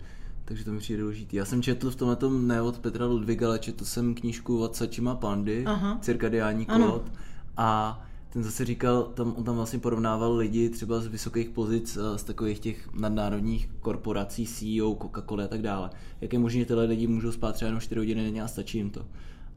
takže 0.48 0.66
to 0.66 0.72
mi 0.72 0.80
přijde 0.80 1.02
důležitý. 1.02 1.36
Já 1.36 1.46
jsem 1.46 1.62
četl 1.62 1.92
v 1.92 1.96
tomhle 1.96 2.16
tom 2.16 2.48
ne 2.48 2.62
od 2.62 2.80
Petra 2.80 3.06
Ludviga, 3.06 3.48
ale 3.48 3.60
četl 3.60 3.86
jsem 3.86 4.16
knížku 4.16 4.60
od 4.60 4.76
Sačima 4.76 5.16
Pandy, 5.16 5.66
Aha. 5.66 5.98
Cirkadiální 6.02 6.66
kód. 6.66 7.12
A 7.58 8.02
ten 8.30 8.44
zase 8.44 8.66
říkal, 8.66 9.04
tam, 9.04 9.34
on 9.38 9.44
tam 9.44 9.56
vlastně 9.56 9.80
porovnával 9.80 10.36
lidi 10.36 10.70
třeba 10.70 11.00
z 11.00 11.08
vysokých 11.08 11.50
pozic, 11.50 11.98
z 12.16 12.24
takových 12.24 12.60
těch 12.60 12.94
nadnárodních 12.94 13.70
korporací, 13.80 14.46
CEO, 14.46 14.94
Coca-Cola 14.94 15.44
a 15.44 15.48
tak 15.48 15.62
dále. 15.62 15.90
Jak 16.22 16.34
je 16.34 16.40
možné, 16.40 16.60
že 16.60 16.66
tyhle 16.66 16.86
lidi 16.86 17.08
můžou 17.08 17.32
spát 17.32 17.52
třeba 17.52 17.68
jenom 17.68 17.82
4 17.82 18.00
hodiny 18.00 18.24
denně 18.24 18.44
a 18.44 18.48
stačí 18.48 18.78
jim 18.78 18.90
to. 18.90 19.06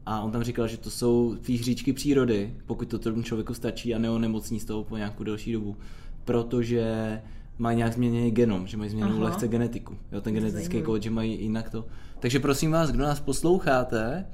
A 0.05 0.21
on 0.21 0.31
tam 0.31 0.43
říkal, 0.43 0.67
že 0.67 0.77
to 0.77 0.89
jsou 0.89 1.35
ty 1.41 1.53
hříčky 1.53 1.93
přírody, 1.93 2.55
pokud 2.65 2.87
to 2.87 2.99
tomu 2.99 3.23
člověku 3.23 3.53
stačí 3.53 3.95
a 3.95 3.99
neonemocní 3.99 4.59
z 4.59 4.65
toho 4.65 4.83
po 4.83 4.97
nějakou 4.97 5.23
delší 5.23 5.53
dobu. 5.53 5.77
Protože 6.25 7.21
mají 7.57 7.77
nějak 7.77 7.93
změněný 7.93 8.31
genom, 8.31 8.67
že 8.67 8.77
mají 8.77 8.89
změněnou 8.89 9.15
Aha. 9.15 9.23
lehce 9.23 9.47
genetiku. 9.47 9.97
Jo, 10.11 10.21
ten 10.21 10.33
genetický 10.33 10.81
kód, 10.81 11.03
že 11.03 11.09
mají 11.09 11.41
jinak 11.41 11.69
to. 11.69 11.85
Takže 12.19 12.39
prosím 12.39 12.71
vás, 12.71 12.91
kdo 12.91 13.03
nás 13.03 13.19
posloucháte, 13.19 14.25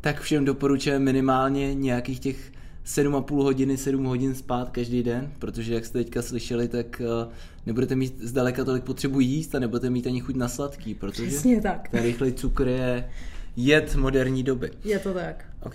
tak 0.00 0.20
všem 0.20 0.44
doporučujeme 0.44 1.04
minimálně 1.04 1.74
nějakých 1.74 2.20
těch 2.20 2.52
7,5 2.86 3.42
hodiny, 3.42 3.76
7 3.76 4.04
hodin 4.04 4.34
spát 4.34 4.70
každý 4.70 5.02
den, 5.02 5.32
protože 5.38 5.74
jak 5.74 5.84
jste 5.86 5.98
teďka 5.98 6.22
slyšeli, 6.22 6.68
tak 6.68 7.00
eh, 7.00 7.28
nebudete 7.66 7.94
mít 7.94 8.20
zdaleka 8.20 8.64
tolik 8.64 8.84
potřebu 8.84 9.20
jíst 9.20 9.54
a 9.54 9.58
nebudete 9.58 9.90
mít 9.90 10.06
ani 10.06 10.20
chuť 10.20 10.36
na 10.36 10.48
sladký, 10.48 10.94
protože 10.94 11.26
Přesně 11.26 11.60
tak. 11.60 11.88
ten 11.88 12.02
rychlej 12.02 12.32
cukr 12.32 12.68
je 12.68 13.08
jed 13.56 13.94
moderní 13.96 14.42
doby. 14.42 14.70
Je 14.84 14.98
to 14.98 15.14
tak. 15.14 15.44
OK. 15.62 15.74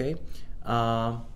A 0.65 1.27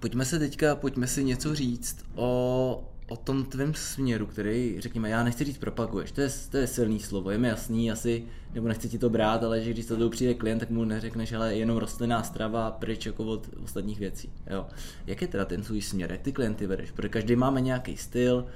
pojďme 0.00 0.24
se 0.24 0.38
teďka, 0.38 0.76
pojďme 0.76 1.06
si 1.06 1.24
něco 1.24 1.54
říct 1.54 1.96
o, 2.14 2.93
o 3.08 3.16
tom 3.16 3.44
tvém 3.44 3.74
směru, 3.74 4.26
který, 4.26 4.76
řekněme, 4.78 5.10
já 5.10 5.24
nechci 5.24 5.44
říct 5.44 5.58
propaguješ, 5.58 6.12
to 6.12 6.20
je, 6.20 6.28
to 6.50 6.56
je 6.56 6.66
silný 6.66 7.00
slovo, 7.00 7.30
je 7.30 7.38
mi 7.38 7.48
jasný, 7.48 7.92
asi, 7.92 8.24
nebo 8.54 8.68
nechci 8.68 8.88
ti 8.88 8.98
to 8.98 9.10
brát, 9.10 9.44
ale 9.44 9.62
že 9.62 9.70
když 9.70 9.86
to 9.86 10.10
přijde 10.10 10.34
klient, 10.34 10.58
tak 10.58 10.70
mu 10.70 10.84
neřekneš, 10.84 11.32
ale 11.32 11.54
jenom 11.54 11.76
rostlinná 11.76 12.22
strava, 12.22 12.70
pryč 12.70 13.06
jako 13.06 13.24
od 13.24 13.48
ostatních 13.64 13.98
věcí. 13.98 14.32
Jo. 14.50 14.66
Jak 15.06 15.22
je 15.22 15.28
teda 15.28 15.44
ten 15.44 15.62
svůj 15.62 15.82
směr, 15.82 16.12
jak 16.12 16.20
ty 16.20 16.32
klienty 16.32 16.66
vedeš? 16.66 16.90
Protože 16.90 17.08
každý 17.08 17.36
máme 17.36 17.60
nějaký 17.60 17.96
styl, 17.96 18.46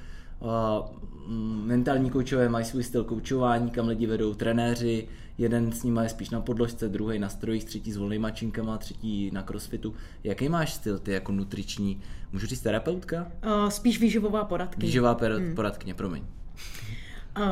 Mm, 1.28 1.62
mentální 1.66 2.10
koučové 2.10 2.48
mají 2.48 2.64
svůj 2.64 2.82
styl 2.82 3.04
koučování, 3.04 3.70
kam 3.70 3.88
lidi 3.88 4.06
vedou 4.06 4.34
trenéři, 4.34 5.08
jeden 5.38 5.73
s 5.73 5.83
nimi 5.83 6.00
je 6.02 6.09
spíš 6.09 6.30
na 6.30 6.40
podložce, 6.40 6.88
druhý 6.88 7.18
na 7.18 7.28
strojích, 7.28 7.64
třetí 7.64 7.92
s 7.92 7.97
volnýma 7.97 8.30
činkama, 8.30 8.78
třetí 8.78 9.30
na 9.30 9.42
crossfitu. 9.42 9.95
Jaký 10.25 10.49
máš 10.49 10.73
styl 10.73 10.99
ty 10.99 11.12
jako 11.12 11.33
nutriční, 11.33 12.00
můžu 12.33 12.47
říct 12.47 12.61
terapeutka? 12.61 13.33
Uh, 13.47 13.68
spíš 13.68 14.00
výživová 14.00 14.45
poradkyně. 14.45 14.87
Výživová 14.87 15.14
per- 15.14 15.37
hmm. 15.37 15.54
poradkyně, 15.54 15.95
promiň. 15.95 16.23
Uh, 17.38 17.45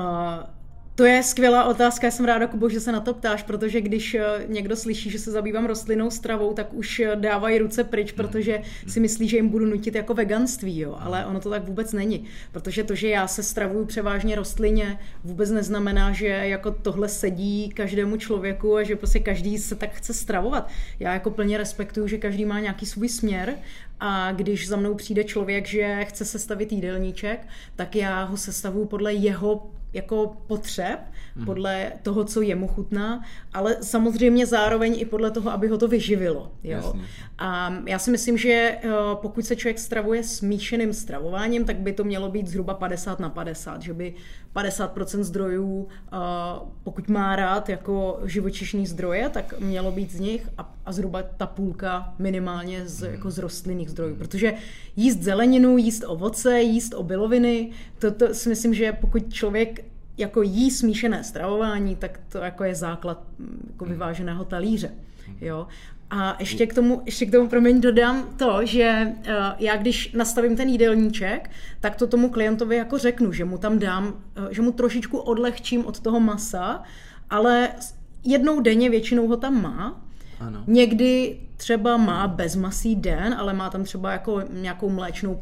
to 0.96 1.04
je 1.04 1.22
skvělá 1.22 1.64
otázka, 1.64 2.06
já 2.06 2.10
jsem 2.10 2.24
ráda, 2.24 2.46
Kubo, 2.46 2.68
že 2.68 2.80
se 2.80 2.92
na 2.92 3.00
to 3.00 3.14
ptáš, 3.14 3.42
protože 3.42 3.80
když 3.80 4.14
eh, 4.14 4.24
někdo 4.48 4.76
slyší, 4.76 5.10
že 5.10 5.18
se 5.18 5.30
zabývám 5.30 5.66
rostlinnou 5.66 6.10
stravou, 6.10 6.52
tak 6.52 6.74
už 6.74 7.00
eh, 7.00 7.16
dávají 7.16 7.58
ruce 7.58 7.84
pryč, 7.84 8.12
hmm. 8.12 8.16
protože 8.16 8.62
si 8.86 9.00
myslí, 9.00 9.28
že 9.28 9.36
jim 9.36 9.48
budu 9.48 9.66
nutit 9.66 9.94
jako 9.94 10.14
veganství, 10.14 10.78
jo. 10.78 10.96
ale 11.00 11.26
ono 11.26 11.40
to 11.40 11.50
tak 11.50 11.64
vůbec 11.64 11.92
není, 11.92 12.24
protože 12.52 12.84
to, 12.84 12.94
že 12.94 13.08
já 13.08 13.26
se 13.26 13.42
stravuju 13.42 13.84
převážně 13.84 14.36
rostlině, 14.36 14.98
vůbec 15.24 15.50
neznamená, 15.50 16.12
že 16.12 16.26
jako 16.26 16.70
tohle 16.70 17.08
sedí 17.08 17.68
každému 17.68 18.16
člověku 18.16 18.76
a 18.76 18.82
že 18.82 18.96
prostě 18.96 19.18
každý 19.18 19.58
se 19.58 19.74
tak 19.74 19.94
chce 19.94 20.14
stravovat. 20.14 20.68
Já 21.00 21.12
jako 21.12 21.30
plně 21.30 21.58
respektuju, 21.58 22.06
že 22.06 22.18
každý 22.18 22.44
má 22.44 22.60
nějaký 22.60 22.86
svůj 22.86 23.08
směr 23.08 23.54
a 24.00 24.32
když 24.32 24.68
za 24.68 24.76
mnou 24.76 24.94
přijde 24.94 25.24
člověk, 25.24 25.66
že 25.66 26.04
chce 26.04 26.24
sestavit 26.24 26.72
jídelníček, 26.72 27.46
tak 27.76 27.96
já 27.96 28.24
ho 28.24 28.36
sestavuju 28.36 28.86
podle 28.86 29.14
jeho 29.14 29.75
jako 29.92 30.36
potřeb, 30.46 31.00
mm. 31.36 31.44
podle 31.44 31.92
toho, 32.02 32.24
co 32.24 32.40
jemu 32.40 32.68
chutná, 32.68 33.24
ale 33.54 33.76
samozřejmě 33.80 34.46
zároveň 34.46 34.96
i 34.98 35.04
podle 35.04 35.30
toho, 35.30 35.50
aby 35.50 35.68
ho 35.68 35.78
to 35.78 35.88
vyživilo. 35.88 36.52
Jo? 36.64 36.94
A 37.38 37.74
já 37.86 37.98
si 37.98 38.10
myslím, 38.10 38.38
že 38.38 38.50
eh, 38.52 38.90
pokud 39.14 39.46
se 39.46 39.56
člověk 39.56 39.78
stravuje 39.78 40.24
smíšeným 40.24 40.92
stravováním, 40.92 41.64
tak 41.64 41.76
by 41.76 41.92
to 41.92 42.04
mělo 42.04 42.28
být 42.28 42.46
zhruba 42.48 42.74
50 42.74 43.20
na 43.20 43.30
50, 43.30 43.82
že 43.82 43.94
by 43.94 44.14
50% 44.54 45.22
zdrojů, 45.22 45.88
eh, 45.90 46.16
pokud 46.82 47.08
má 47.08 47.36
rád 47.36 47.68
jako 47.68 48.20
živočišní 48.24 48.86
zdroje, 48.86 49.28
tak 49.28 49.60
mělo 49.60 49.92
být 49.92 50.12
z 50.12 50.20
nich 50.20 50.48
a, 50.58 50.74
a 50.86 50.92
zhruba 50.92 51.22
ta 51.22 51.46
půlka 51.46 52.14
minimálně 52.18 52.88
z, 52.88 53.02
mm. 53.02 53.12
jako 53.12 53.30
z 53.30 53.38
rostlinných 53.38 53.90
zdrojů. 53.90 54.16
Protože 54.16 54.54
jíst 54.96 55.22
zeleninu, 55.22 55.78
jíst 55.78 56.04
ovoce, 56.06 56.60
jíst 56.60 56.94
obiloviny, 56.94 57.70
to, 57.98 58.10
to 58.10 58.34
si 58.34 58.48
myslím, 58.48 58.74
že 58.74 58.92
pokud 58.92 59.32
člověk 59.32 59.84
jako 60.18 60.42
jí 60.42 60.70
smíšené 60.70 61.24
stravování, 61.24 61.96
tak 61.96 62.20
to 62.28 62.38
jako 62.38 62.64
je 62.64 62.74
základ 62.74 63.22
mm, 63.38 63.68
jako 63.72 63.84
vyváženého 63.84 64.44
talíře. 64.44 64.90
Jo? 65.40 65.66
A 66.10 66.36
ještě 66.38 66.66
k 66.66 66.74
tomu, 66.74 67.02
ještě 67.04 67.26
k 67.26 67.30
tomu 67.30 67.48
promiň, 67.48 67.80
dodám 67.80 68.28
to, 68.36 68.60
že 68.66 69.12
uh, 69.18 69.34
já 69.58 69.76
když 69.76 70.12
nastavím 70.12 70.56
ten 70.56 70.68
jídelníček, 70.68 71.50
tak 71.80 71.96
to 71.96 72.06
tomu 72.06 72.28
klientovi 72.28 72.76
jako 72.76 72.98
řeknu, 72.98 73.32
že 73.32 73.44
mu 73.44 73.58
tam 73.58 73.78
dám, 73.78 74.06
uh, 74.06 74.12
že 74.50 74.62
mu 74.62 74.72
trošičku 74.72 75.18
odlehčím 75.18 75.86
od 75.86 76.00
toho 76.00 76.20
masa, 76.20 76.82
ale 77.30 77.68
jednou 78.24 78.60
denně 78.60 78.90
většinou 78.90 79.26
ho 79.26 79.36
tam 79.36 79.62
má. 79.62 80.02
Ano. 80.40 80.64
Někdy 80.66 81.40
třeba 81.56 81.96
má 81.96 82.28
bezmasý 82.28 82.96
den, 82.96 83.34
ale 83.38 83.52
má 83.52 83.70
tam 83.70 83.84
třeba 83.84 84.12
jako 84.12 84.42
nějakou 84.52 84.88
mléčnou 84.88 85.40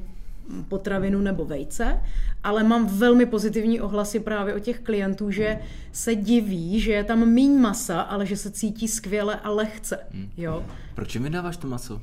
potravinu 0.69 1.21
nebo 1.21 1.45
vejce, 1.45 2.01
ale 2.43 2.63
mám 2.65 2.87
velmi 2.87 3.27
pozitivní 3.27 3.81
ohlasy 3.81 4.21
právě 4.21 4.55
o 4.55 4.59
těch 4.59 4.81
klientů, 4.81 5.31
že 5.31 5.59
se 5.93 6.15
diví, 6.15 6.81
že 6.81 6.93
je 6.93 7.05
tam 7.05 7.29
míň 7.29 7.59
masa, 7.61 8.01
ale 8.01 8.27
že 8.27 8.37
se 8.37 8.51
cítí 8.51 8.89
skvěle 8.89 9.41
a 9.41 9.51
lehce. 9.51 9.99
Hmm. 10.11 10.31
Jo? 10.37 10.65
Proč 10.95 11.17
mi 11.17 11.31
dáváš 11.31 11.57
to 11.57 11.69
maso? 11.69 12.01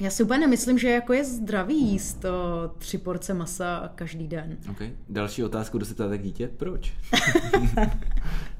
Já 0.00 0.10
si 0.10 0.22
úplně 0.22 0.38
nemyslím, 0.38 0.78
že 0.78 0.90
jako 0.90 1.12
je 1.12 1.24
zdravý 1.24 1.90
jíst 1.90 2.20
to 2.20 2.30
tři 2.78 2.98
porce 2.98 3.34
masa 3.34 3.92
každý 3.94 4.28
den. 4.28 4.56
Okay. 4.70 4.90
Další 5.08 5.44
otázku, 5.44 5.76
kdo 5.76 5.86
se 5.86 5.94
ptá 5.94 6.08
tak 6.08 6.22
dítě? 6.22 6.50
Proč? 6.56 6.92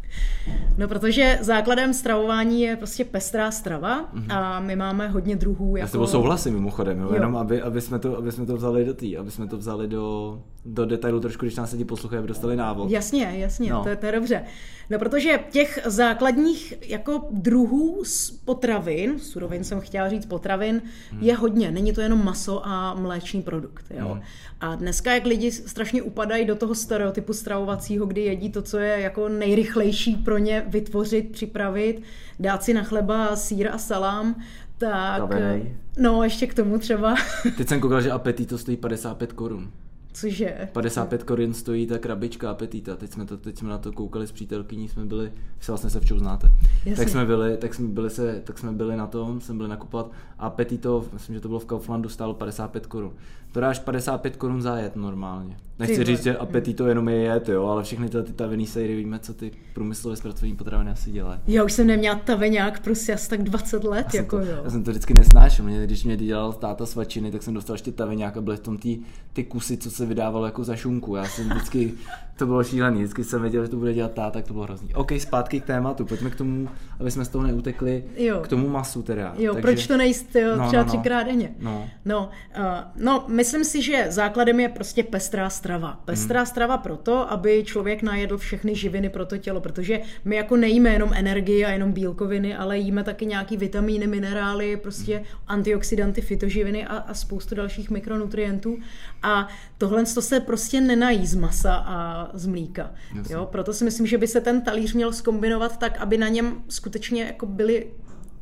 No, 0.79 0.89
protože 0.89 1.39
základem 1.41 1.95
stravování 1.95 2.63
je 2.63 2.77
prostě 2.77 3.05
pestrá 3.05 3.51
strava 3.51 4.13
mm-hmm. 4.15 4.35
a 4.35 4.61
my 4.61 4.77
máme 4.77 5.09
hodně 5.09 5.37
druhů. 5.37 5.77
Jako... 5.77 5.85
Já 5.85 5.87
s 5.87 5.93
tebou 5.93 6.07
souhlasím 6.07 6.55
mimochodem, 6.55 6.99
jo? 6.99 7.07
jo. 7.09 7.15
jenom 7.15 7.37
aby, 7.37 7.63
aby, 7.63 7.81
jsme 7.81 7.99
to, 7.99 8.19
aby 8.19 8.33
jsme 8.33 8.47
to 8.47 8.57
vzali 8.57 8.85
do 8.85 8.95
tý, 8.95 9.17
aby 9.17 9.31
jsme 9.31 9.47
to 9.47 9.57
vzali 9.57 9.89
do, 9.89 10.39
do 10.65 10.87
detailu 10.87 11.21
trošku, 11.21 11.45
když 11.45 11.57
nás 11.57 11.73
lidi 11.73 11.85
poslouchají, 11.85 12.19
aby 12.19 12.29
dostali 12.29 12.57
návod. 12.57 12.91
Jasně, 12.91 13.33
jasně, 13.35 13.73
no. 13.73 13.83
to, 13.83 13.89
je, 13.89 13.97
to 13.97 14.07
je 14.07 14.13
dobře. 14.13 14.45
No, 14.91 14.99
protože 14.99 15.41
těch 15.51 15.79
základních 15.85 16.75
jako 16.89 17.29
druhů 17.31 18.05
z 18.05 18.31
potravin, 18.31 19.19
surovin 19.19 19.65
jsem 19.65 19.81
chtěla 19.81 20.09
říct 20.09 20.27
potravin, 20.27 20.83
hmm. 21.11 21.23
je 21.23 21.37
hodně. 21.37 21.71
Není 21.71 21.93
to 21.93 22.01
jenom 22.01 22.25
maso 22.25 22.67
a 22.67 22.95
mléčný 22.95 23.43
produkt. 23.43 23.85
Jo? 23.91 24.09
Hmm. 24.09 24.23
A 24.61 24.75
dneska, 24.75 25.15
jak 25.15 25.27
lidi 25.27 25.53
strašně 25.53 26.03
upadají 26.03 26.45
do 26.45 26.57
toho 26.57 26.75
stereotypu 26.75 27.33
stravovacího, 27.33 28.07
kdy 28.07 28.21
jedí 28.21 28.51
to, 28.51 28.63
co 28.63 28.79
je 28.79 29.01
jako 29.01 29.29
nejrychlejší 29.29 30.17
pro 30.17 30.39
ně 30.39 30.65
vytvořit, 30.67 31.33
připravit, 31.33 32.03
dát 32.41 32.63
si 32.63 32.75
na 32.75 32.83
chleba 32.83 33.37
sír 33.37 33.69
a 33.73 33.79
salám, 33.79 34.43
tak... 34.79 35.21
Kavenej. 35.21 35.77
No, 35.99 36.25
ještě 36.25 36.47
k 36.47 36.55
tomu 36.55 36.79
třeba. 36.79 37.15
Teď 37.57 37.69
jsem 37.69 37.81
koukal, 37.81 38.01
že 38.01 38.11
apetito 38.13 38.59
stojí 38.59 38.77
55 38.77 39.33
korun. 39.33 39.71
Cože? 40.13 40.69
55 40.73 41.23
korun 41.23 41.55
stojí 41.55 41.87
ta 41.87 41.99
krabička 41.99 42.51
apetita. 42.51 42.97
Teď 42.97 43.13
jsme, 43.13 43.27
to, 43.27 43.37
teď 43.37 43.59
jsme 43.59 43.69
na 43.69 43.79
to 43.79 43.93
koukali 43.93 44.27
s 44.27 44.33
přítelkyní, 44.33 44.89
jsme 44.89 45.05
byli, 45.05 45.33
se 45.61 45.73
vlastně 45.73 45.91
se 45.91 46.01
včou 46.01 46.19
znáte. 46.19 46.53
Jasně. 46.77 46.97
Tak 46.97 47.09
jsme 47.09 47.25
byli, 47.27 47.57
tak 47.57 47.75
jsme 47.75 47.89
byli 47.89 48.11
se, 48.11 48.41
tak 48.45 48.59
jsme 48.59 48.73
byli 48.73 48.97
na 48.97 49.07
tom, 49.07 49.41
jsme 49.41 49.55
byli 49.55 49.69
nakupovat 49.69 50.11
a 50.39 50.47
apetito, 50.47 51.05
myslím, 51.13 51.35
že 51.35 51.41
to 51.41 51.49
bylo 51.49 51.61
v 51.61 51.65
Kauflandu, 51.65 52.09
stálo 52.09 52.35
55 52.35 52.87
korun 52.87 53.13
to 53.53 53.61
dáš 53.61 53.79
55 53.79 54.37
korun 54.37 54.63
za 54.63 54.77
jet 54.77 54.97
normálně. 54.97 55.57
Nechci 55.81 56.05
říct, 56.05 56.23
že 56.23 56.37
apetito 56.37 56.87
jenom 56.87 57.09
je 57.09 57.17
jet, 57.17 57.49
jo, 57.49 57.67
ale 57.67 57.83
všechny 57.83 58.09
ty, 58.09 58.23
ty 58.23 58.33
tavený 58.33 58.67
sejry 58.67 58.97
víme, 58.97 59.19
co 59.19 59.35
ty 59.35 59.51
průmyslové 59.75 60.17
zpracování 60.17 60.57
potraviny 60.57 60.91
asi 60.91 61.11
dělají. 61.11 61.41
Já 61.47 61.65
už 61.65 61.73
jsem 61.73 61.87
neměla 61.87 62.15
taveňák 62.15 62.81
prostě 62.81 63.15
asi 63.15 63.29
tak 63.29 63.43
20 63.43 63.85
let, 63.85 64.07
já 64.15 64.21
jako 64.21 64.39
to, 64.39 64.45
jo. 64.45 64.61
Já 64.65 64.71
jsem 64.71 64.85
to 64.85 64.91
vždycky 64.91 65.15
nesnášel, 65.15 65.65
mě, 65.65 65.85
když 65.85 66.05
mě 66.05 66.17
dělal 66.17 66.53
táta 66.53 66.87
svačiny, 66.87 67.31
tak 67.31 67.43
jsem 67.43 67.55
dostal 67.55 67.75
ještě 67.75 67.93
taveňák 67.93 68.37
a 68.37 68.41
byly 68.41 68.57
v 68.57 68.61
tom 68.61 68.79
ty, 68.79 68.99
ty 69.33 69.45
kusy, 69.45 69.77
co 69.77 69.91
se 69.91 70.07
vydávalo 70.07 70.45
jako 70.45 70.65
za 70.65 70.77
šunku. 70.77 71.17
Já 71.17 71.25
jsem 71.25 71.49
vždycky, 71.49 71.93
to 72.41 72.47
bylo 72.47 72.65
šílený, 72.65 72.99
vždycky 72.99 73.25
jsem 73.25 73.43
věděl, 73.43 73.63
že 73.65 73.71
to 73.71 73.77
bude 73.77 73.95
dělat 73.95 74.13
táta, 74.13 74.31
tak 74.31 74.45
to 74.45 74.53
bylo 74.53 74.65
hrozný. 74.65 74.95
OK, 74.95 75.13
zpátky 75.19 75.61
k 75.61 75.65
tématu, 75.65 76.05
pojďme 76.05 76.31
k 76.31 76.35
tomu, 76.35 76.69
aby 77.01 77.11
jsme 77.11 77.25
z 77.25 77.29
toho 77.29 77.45
neutekli, 77.47 78.05
jo. 78.17 78.41
k 78.41 78.49
tomu 78.49 78.69
masu 78.69 79.03
teda. 79.03 79.35
Jo, 79.39 79.55
Takže... 79.55 79.63
proč 79.63 79.87
to 79.87 79.97
nejíst 79.97 80.37
jo, 80.37 80.57
no, 80.57 80.69
třeba 80.69 80.83
no, 80.83 80.87
no. 80.87 80.93
třikrát 80.93 81.23
denně? 81.23 81.51
No, 81.59 81.89
no, 82.05 82.31
uh, 82.59 82.65
no 82.97 83.25
myslím 83.29 83.65
si, 83.65 83.83
že 83.83 84.07
základem 84.09 84.61
je 84.61 84.69
prostě 84.69 85.03
pestrá 85.03 85.51
strava. 85.51 86.01
Pestrá 86.05 86.41
hmm. 86.41 86.47
strava 86.47 86.79
proto, 86.79 87.33
aby 87.33 87.65
člověk 87.65 88.03
najedl 88.03 88.39
všechny 88.39 88.75
živiny 88.75 89.09
pro 89.09 89.27
to 89.27 89.39
tělo, 89.39 89.61
protože 89.61 90.01
my 90.25 90.37
jako 90.37 90.57
nejíme 90.57 90.91
jenom 90.91 91.11
energii 91.15 91.65
a 91.65 91.71
jenom 91.71 91.93
bílkoviny, 91.93 92.57
ale 92.57 92.79
jíme 92.79 93.05
taky 93.05 93.27
nějaký 93.27 93.57
vitamíny, 93.57 94.07
minerály, 94.07 94.77
prostě 94.77 95.17
hmm. 95.17 95.25
antioxidanty, 95.47 96.21
fitoživiny 96.21 96.87
a, 96.87 96.97
a 96.97 97.15
spoustu 97.15 97.55
dalších 97.55 97.91
mikronutrientů. 97.91 98.79
A 99.23 99.49
tohle 99.79 100.05
to 100.15 100.23
se 100.23 100.41
prostě 100.41 100.81
nenají 100.81 101.27
z 101.27 101.35
masa 101.35 101.75
a 101.75 102.30
z 102.35 102.47
mlíka. 102.47 102.91
Jo? 103.31 103.49
Proto 103.53 103.73
si 103.73 103.85
myslím, 103.85 104.07
že 104.07 104.19
by 104.19 104.29
se 104.29 104.41
ten 104.41 104.63
talíř 104.63 104.95
měl 104.95 105.13
skombinovat 105.13 105.79
tak, 105.79 105.99
aby 105.99 106.19
na 106.19 106.29
něm 106.29 106.63
skutečně 106.69 107.23
jako 107.23 107.47
byly 107.47 107.91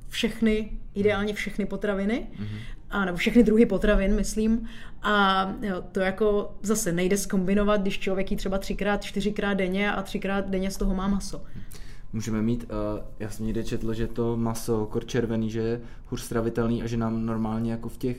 všechny, 0.09 0.71
ideálně 0.95 1.35
všechny 1.35 1.66
potraviny. 1.66 2.26
Mm-hmm 2.40 2.78
a 2.90 3.04
nebo 3.04 3.18
všechny 3.18 3.42
druhy 3.42 3.66
potravin, 3.66 4.14
myslím. 4.14 4.68
A 5.02 5.42
jo, 5.62 5.85
to 5.92 6.00
jako 6.00 6.54
zase 6.62 6.92
nejde 6.92 7.16
skombinovat, 7.16 7.80
když 7.80 7.99
člověk 7.99 8.30
jí 8.30 8.37
třeba 8.37 8.59
třikrát, 8.59 9.04
čtyřikrát 9.04 9.54
denně 9.54 9.92
a 9.92 10.02
třikrát 10.02 10.50
denně 10.50 10.71
z 10.71 10.76
toho 10.76 10.95
má 10.95 11.09
maso. 11.09 11.42
Můžeme 12.12 12.42
mít, 12.42 12.64
uh, 12.64 13.04
já 13.18 13.30
jsem 13.30 13.47
někde 13.47 13.64
četl, 13.64 13.95
že 13.95 14.07
to 14.07 14.37
maso 14.37 14.87
kor 14.87 15.07
červený, 15.07 15.50
že 15.50 15.61
je 15.61 15.80
hůř 16.07 16.21
stravitelný 16.21 16.83
a 16.83 16.87
že 16.87 16.97
nám 16.97 17.26
normálně 17.26 17.73
jako 17.73 17.88
v 17.88 17.97
těch 17.97 18.16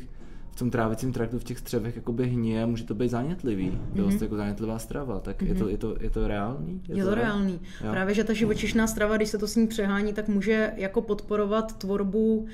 tom 0.59 0.71
trávicím 0.71 1.13
traktu, 1.13 1.39
v 1.39 1.43
těch 1.43 1.57
střevech 1.59 1.95
jakoby 1.95 2.27
hníje, 2.27 2.65
může 2.65 2.83
to 2.83 2.95
být 2.95 3.09
zánětlivý, 3.09 3.71
mm-hmm. 3.71 3.93
dost 3.93 4.21
jako 4.21 4.35
zánětlivá 4.37 4.79
strava, 4.79 5.19
tak 5.19 5.41
mm-hmm. 5.41 5.47
je, 5.47 5.55
to, 5.55 5.63
Mhm. 5.63 5.71
je, 5.71 5.77
to, 5.77 5.95
je 5.99 6.09
to 6.09 6.27
reálný? 6.27 6.81
Je, 6.87 6.97
je 6.97 7.03
to 7.03 7.15
reálný. 7.15 7.59
Jo. 7.85 7.91
Právě, 7.91 8.15
že 8.15 8.23
ta 8.23 8.33
živočišná 8.33 8.87
strava, 8.87 9.17
když 9.17 9.29
se 9.29 9.37
to 9.37 9.47
s 9.47 9.55
ní 9.55 9.67
přehání, 9.67 10.13
tak 10.13 10.27
může 10.27 10.71
jako 10.75 11.01
podporovat 11.01 11.77
tvorbu 11.77 12.47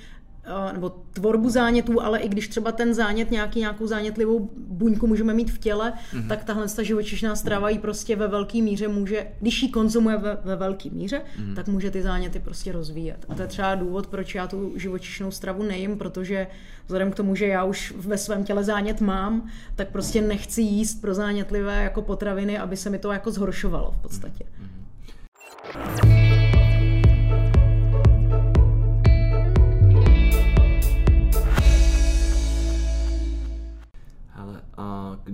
nebo 0.74 0.90
tvorbu 1.14 1.50
zánětů, 1.50 2.02
ale 2.02 2.20
i 2.20 2.30
když 2.30 2.48
třeba 2.48 2.72
ten 2.72 2.94
zánět, 2.94 3.32
nějaký, 3.32 3.60
nějakou 3.60 3.88
zánětlivou 3.88 4.50
buňku 4.58 5.08
můžeme 5.08 5.34
mít 5.34 5.52
v 5.52 5.58
těle, 5.58 5.94
mm-hmm. 5.94 6.28
tak 6.28 6.44
tahle 6.44 6.68
ta 6.68 6.84
živočišná 6.84 7.36
strava 7.36 7.70
ji 7.70 7.80
prostě 7.80 8.16
ve 8.16 8.28
velké 8.28 8.62
míře 8.62 8.88
může, 8.88 9.28
když 9.42 9.64
ji 9.64 9.70
konzumuje 9.70 10.18
ve, 10.18 10.38
ve 10.44 10.56
velké 10.56 10.90
míře, 10.90 11.22
mm-hmm. 11.22 11.56
tak 11.56 11.68
může 11.68 11.92
ty 11.92 12.02
záněty 12.02 12.40
prostě 12.40 12.72
rozvíjet. 12.72 13.26
A 13.30 13.36
to 13.36 13.42
je 13.42 13.48
třeba 13.48 13.76
důvod, 13.76 14.08
proč 14.08 14.36
já 14.36 14.48
tu 14.48 14.74
živočišnou 14.76 15.32
stravu 15.32 15.64
nejím, 15.64 15.98
protože 15.98 16.48
vzhledem 16.86 17.12
k 17.12 17.16
tomu, 17.16 17.36
že 17.36 17.48
já 17.48 17.64
už 17.64 17.94
ve 17.98 18.18
svém 18.18 18.44
těle 18.44 18.64
zánět 18.64 19.02
mám, 19.02 19.50
tak 19.76 19.88
prostě 19.90 20.22
nechci 20.22 20.62
jíst 20.62 21.02
pro 21.02 21.14
zánětlivé 21.14 21.84
jako 21.84 22.02
potraviny, 22.02 22.60
aby 22.60 22.78
se 22.78 22.90
mi 22.90 22.98
to 22.98 23.12
jako 23.12 23.32
zhoršovalo 23.32 23.92
v 23.92 24.02
podstatě. 24.02 24.44
Mm-hmm. 24.44 26.25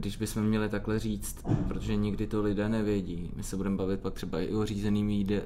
Když 0.02 0.18
bychom 0.18 0.44
měli 0.44 0.70
takhle 0.70 1.00
říct, 1.00 1.44
protože 1.68 1.96
někdy 1.96 2.28
to 2.28 2.42
lidé 2.42 2.70
nevědí, 2.70 3.32
my 3.36 3.44
se 3.44 3.58
budeme 3.58 3.76
bavit 3.76 4.00
pak 4.00 4.14
třeba 4.14 4.40
i 4.40 4.54
o 4.54 4.66
řízeným, 4.66 5.10
jíde, 5.10 5.44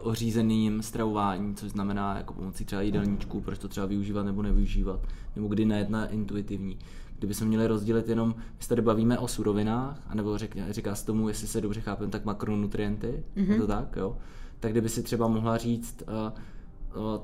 o 0.00 0.14
řízeným 0.14 0.82
stravování, 0.82 1.54
což 1.54 1.70
znamená 1.70 2.16
jako 2.16 2.34
pomocí 2.34 2.64
třeba 2.64 2.82
jídelníčků, 2.82 3.40
proč 3.40 3.58
to 3.58 3.68
třeba 3.68 3.86
využívat 3.86 4.22
nebo 4.22 4.42
nevyužívat, 4.42 5.00
nebo 5.36 5.48
kdy 5.48 5.64
nejet 5.64 5.90
na 5.90 6.06
intuitivní. 6.06 6.78
Kdybychom 7.18 7.48
měli 7.48 7.66
rozdělit 7.66 8.08
jenom, 8.08 8.28
my 8.38 8.62
se 8.62 8.68
tady 8.68 8.82
bavíme 8.82 9.18
o 9.18 9.28
surovinách, 9.28 10.02
anebo 10.06 10.38
řek, 10.38 10.56
říká 10.70 10.94
se 10.94 11.06
tomu, 11.06 11.28
jestli 11.28 11.46
se 11.46 11.60
dobře 11.60 11.80
chápem, 11.80 12.10
tak 12.10 12.24
makronutrienty, 12.24 13.24
mm-hmm. 13.36 13.50
je 13.50 13.58
to 13.58 13.66
tak, 13.66 13.96
jo? 13.96 14.18
Tak 14.60 14.72
kdyby 14.72 14.88
si 14.88 15.02
třeba 15.02 15.28
mohla 15.28 15.56
říct, 15.56 16.02
uh, 16.08 17.02
uh, 17.02 17.20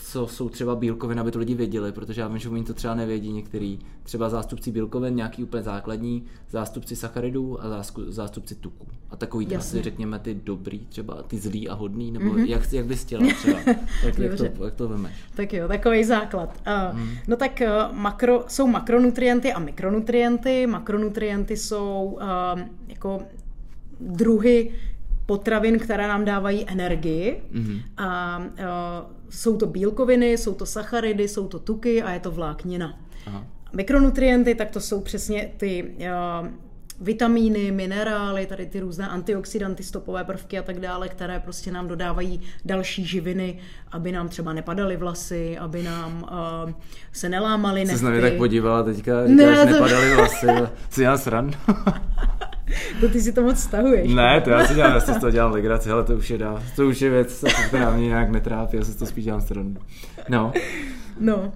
co 0.00 0.26
jsou 0.26 0.48
třeba 0.48 0.76
bílkoviny, 0.76 1.20
aby 1.20 1.30
to 1.30 1.38
lidi 1.38 1.54
věděli, 1.54 1.92
protože 1.92 2.20
já 2.20 2.28
vím, 2.28 2.38
že 2.38 2.48
oni 2.48 2.64
to 2.64 2.74
třeba 2.74 2.94
nevědí 2.94 3.32
některý. 3.32 3.78
Třeba 4.02 4.28
zástupci 4.28 4.72
bílkovin, 4.72 5.16
nějaký 5.16 5.44
úplně 5.44 5.62
základní, 5.62 6.24
zástupci 6.50 6.96
sacharidů 6.96 7.64
a 7.64 7.82
zástupci 8.08 8.54
tuku. 8.54 8.86
A 9.10 9.16
takový 9.16 9.56
asi 9.56 9.82
řekněme 9.82 10.18
ty 10.18 10.34
dobrý, 10.34 10.78
třeba 10.78 11.22
ty 11.22 11.38
zlý 11.38 11.68
a 11.68 11.74
hodný, 11.74 12.10
nebo 12.10 12.24
mm-hmm. 12.24 12.46
jak, 12.46 12.72
jak 12.72 12.86
bys 12.86 13.04
chtěla 13.04 13.26
třeba, 13.34 13.58
jak, 14.04 14.18
jak, 14.18 14.34
to, 14.36 14.64
jak 14.64 14.74
to 14.74 14.88
vemeš? 14.88 15.12
Tak 15.34 15.52
jo, 15.52 15.68
takový 15.68 16.04
základ. 16.04 16.60
Uh, 16.92 16.98
mm. 16.98 17.08
No 17.28 17.36
tak 17.36 17.62
uh, 17.62 17.96
makro, 17.96 18.44
jsou 18.48 18.66
makronutrienty 18.66 19.52
a 19.52 19.58
mikronutrienty. 19.58 20.66
Makronutrienty 20.66 21.56
jsou 21.56 22.18
uh, 22.20 22.60
jako 22.88 23.20
druhy 24.00 24.70
potravin, 25.26 25.78
které 25.78 26.08
nám 26.08 26.24
dávají 26.24 26.64
energii. 26.68 27.42
Mm-hmm. 27.52 27.82
A 27.96 28.38
uh, 28.38 29.17
jsou 29.30 29.56
to 29.56 29.66
bílkoviny, 29.66 30.32
jsou 30.32 30.54
to 30.54 30.66
sacharidy, 30.66 31.28
jsou 31.28 31.48
to 31.48 31.58
tuky 31.58 32.02
a 32.02 32.10
je 32.10 32.20
to 32.20 32.30
vláknina. 32.30 32.98
Aha. 33.26 33.44
Mikronutrienty, 33.72 34.54
tak 34.54 34.70
to 34.70 34.80
jsou 34.80 35.00
přesně 35.00 35.50
ty 35.56 35.94
uh, 36.42 36.48
vitamíny, 37.00 37.70
minerály, 37.70 38.46
tady 38.46 38.66
ty 38.66 38.80
různé 38.80 39.08
antioxidanty, 39.08 39.82
stopové 39.82 40.24
prvky 40.24 40.58
a 40.58 40.62
tak 40.62 40.80
dále, 40.80 41.08
které 41.08 41.40
prostě 41.40 41.72
nám 41.72 41.88
dodávají 41.88 42.40
další 42.64 43.04
živiny, 43.04 43.58
aby 43.92 44.12
nám 44.12 44.28
třeba 44.28 44.52
nepadaly 44.52 44.96
vlasy, 44.96 45.58
aby 45.58 45.82
nám 45.82 46.22
uh, 46.22 46.72
se 47.12 47.28
nelámaly 47.28 47.84
nechty. 47.84 47.98
Jsi 47.98 48.04
na 48.04 48.10
mě 48.10 48.20
tak 48.20 48.36
podívala 48.36 48.82
teďka, 48.82 49.26
říkáš, 49.26 49.36
ne, 49.36 49.66
to... 49.66 49.72
nepadaly 49.72 50.16
vlasy, 50.16 50.46
si 50.90 51.02
já 51.02 51.18
srandu. 51.18 51.58
To 53.00 53.08
ty 53.08 53.20
si 53.20 53.32
to 53.32 53.42
moc 53.42 53.58
stahuješ. 53.58 54.14
Ne, 54.14 54.40
to 54.40 54.50
já 54.50 54.66
si 54.66 54.74
dělám, 54.74 54.94
já 54.94 55.00
si 55.00 55.14
z 55.14 55.18
toho 55.18 55.30
dělám 55.30 55.52
legraci, 55.52 55.90
ale 55.90 56.04
to 56.04 56.14
už 56.14 56.30
je 56.30 56.38
dá, 56.38 56.62
to 56.76 56.86
už 56.86 57.00
je 57.00 57.10
věc, 57.10 57.44
která 57.68 57.90
mě 57.90 58.06
nějak 58.06 58.30
netrápí, 58.30 58.76
já 58.76 58.84
se 58.84 58.98
to 58.98 59.06
spíš 59.06 59.24
dělám 59.24 59.40
srandu. 59.40 59.80
No. 60.28 60.52
No, 61.20 61.52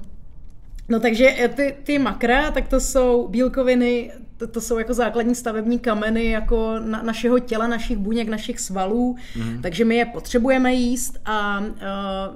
No 0.88 1.00
takže 1.00 1.50
ty, 1.54 1.76
ty 1.82 1.98
makra, 1.98 2.50
tak 2.50 2.68
to 2.68 2.80
jsou 2.80 3.28
bílkoviny, 3.28 4.12
to, 4.36 4.46
to 4.46 4.60
jsou 4.60 4.78
jako 4.78 4.94
základní 4.94 5.34
stavební 5.34 5.78
kameny 5.78 6.30
jako 6.30 6.78
na, 6.78 7.02
našeho 7.02 7.38
těla, 7.38 7.66
našich 7.66 7.98
buněk, 7.98 8.28
našich 8.28 8.60
svalů, 8.60 9.16
mm. 9.36 9.62
takže 9.62 9.84
my 9.84 9.96
je 9.96 10.04
potřebujeme 10.04 10.74
jíst, 10.74 11.18
a, 11.24 11.60
uh, 11.60 11.66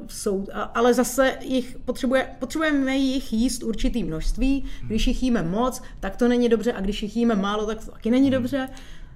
jsou, 0.09 0.47
a, 0.53 0.63
ale 0.63 0.95
zase 0.95 1.39
jich 1.41 1.77
potřebuje, 1.85 2.29
potřebujeme 2.39 2.97
jich 2.97 3.33
jíst 3.33 3.63
určitý 3.63 4.05
množství, 4.05 4.65
když 4.87 5.07
jich 5.07 5.23
jíme 5.23 5.43
moc, 5.43 5.83
tak 6.01 6.17
to 6.17 6.29
není 6.29 6.49
dobře 6.49 6.73
a 6.73 6.81
když 6.81 7.03
jich 7.03 7.17
jíme 7.17 7.35
málo, 7.35 7.67
tak 7.67 7.85
to 7.85 7.91
taky 7.91 8.11
není 8.11 8.31
dobře. 8.31 8.69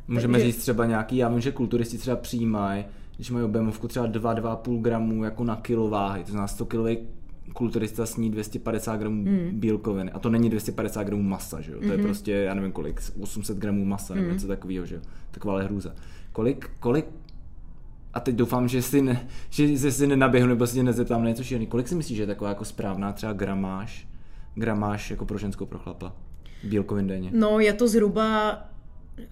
Můžeme 0.08 0.38
takže... 0.38 0.52
říct 0.52 0.62
třeba 0.62 0.86
nějaký, 0.86 1.16
já 1.16 1.28
vím, 1.28 1.40
že 1.40 1.52
kulturisti 1.52 1.98
třeba 1.98 2.16
přijímají, 2.16 2.84
když 3.16 3.30
mají 3.30 3.44
objemovku 3.44 3.88
třeba 3.88 4.08
2-2,5 4.08 4.80
gramů 4.80 5.24
jako 5.24 5.44
na 5.44 5.56
kilo 5.56 5.88
váhy, 5.88 6.24
to 6.24 6.30
znamená 6.30 6.48
100 6.48 6.66
kilový 6.66 6.98
kulturista 7.52 8.06
sní 8.06 8.30
250 8.30 8.96
gramů 8.96 9.24
mm. 9.24 9.50
bílkoviny. 9.52 10.12
A 10.12 10.18
to 10.18 10.30
není 10.30 10.50
250 10.50 11.02
gramů 11.02 11.22
masa, 11.22 11.60
že 11.60 11.72
jo? 11.72 11.78
To 11.78 11.86
mm-hmm. 11.86 11.90
je 11.90 11.98
prostě, 11.98 12.32
já 12.32 12.54
nevím 12.54 12.72
kolik, 12.72 13.02
800 13.20 13.58
gramů 13.58 13.84
masa, 13.84 14.14
mm. 14.14 14.20
nebo 14.20 14.32
něco 14.32 14.46
takového, 14.46 14.86
že 14.86 14.94
jo? 14.94 15.00
Taková 15.30 15.62
hrůza. 15.62 15.94
Kolik, 16.32 16.70
kolik 16.80 17.06
a 18.14 18.20
teď 18.20 18.34
doufám, 18.34 18.68
že 18.68 18.82
si, 18.82 19.02
ne, 19.02 19.26
že 19.50 19.92
si 19.92 20.06
nenaběhnu 20.06 20.48
nebo 20.48 20.66
si 20.66 20.74
tě 20.74 20.82
nezeptám 20.82 21.22
na 21.22 21.28
něco 21.28 21.44
šílený. 21.44 21.66
Kolik 21.66 21.88
si 21.88 21.94
myslíš, 21.94 22.16
že 22.16 22.22
je 22.22 22.26
taková 22.26 22.50
jako 22.50 22.64
správná 22.64 23.12
třeba 23.12 23.32
gramáž, 23.32 24.08
gramáž 24.54 25.10
jako 25.10 25.24
pro 25.24 25.38
ženskou 25.38 25.66
pro 25.66 25.78
chlapa? 25.78 26.12
Bílkovin 26.64 27.06
denně. 27.06 27.30
No, 27.34 27.60
je 27.60 27.72
to 27.72 27.88
zhruba 27.88 28.58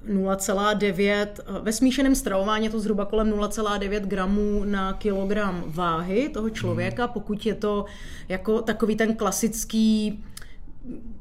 0,9, 0.09 1.27
ve 1.63 1.73
smíšeném 1.73 2.15
stravování 2.15 2.65
je 2.65 2.71
to 2.71 2.81
zhruba 2.81 3.05
kolem 3.05 3.31
0,9 3.31 4.01
gramů 4.01 4.65
na 4.65 4.93
kilogram 4.93 5.65
váhy 5.67 6.29
toho 6.29 6.51
člověka, 6.51 7.09
pokud 7.09 7.47
je 7.47 7.55
to 7.55 7.85
jako 8.29 8.63
takový 8.63 8.97
ten 8.97 9.17
klasický 9.17 10.25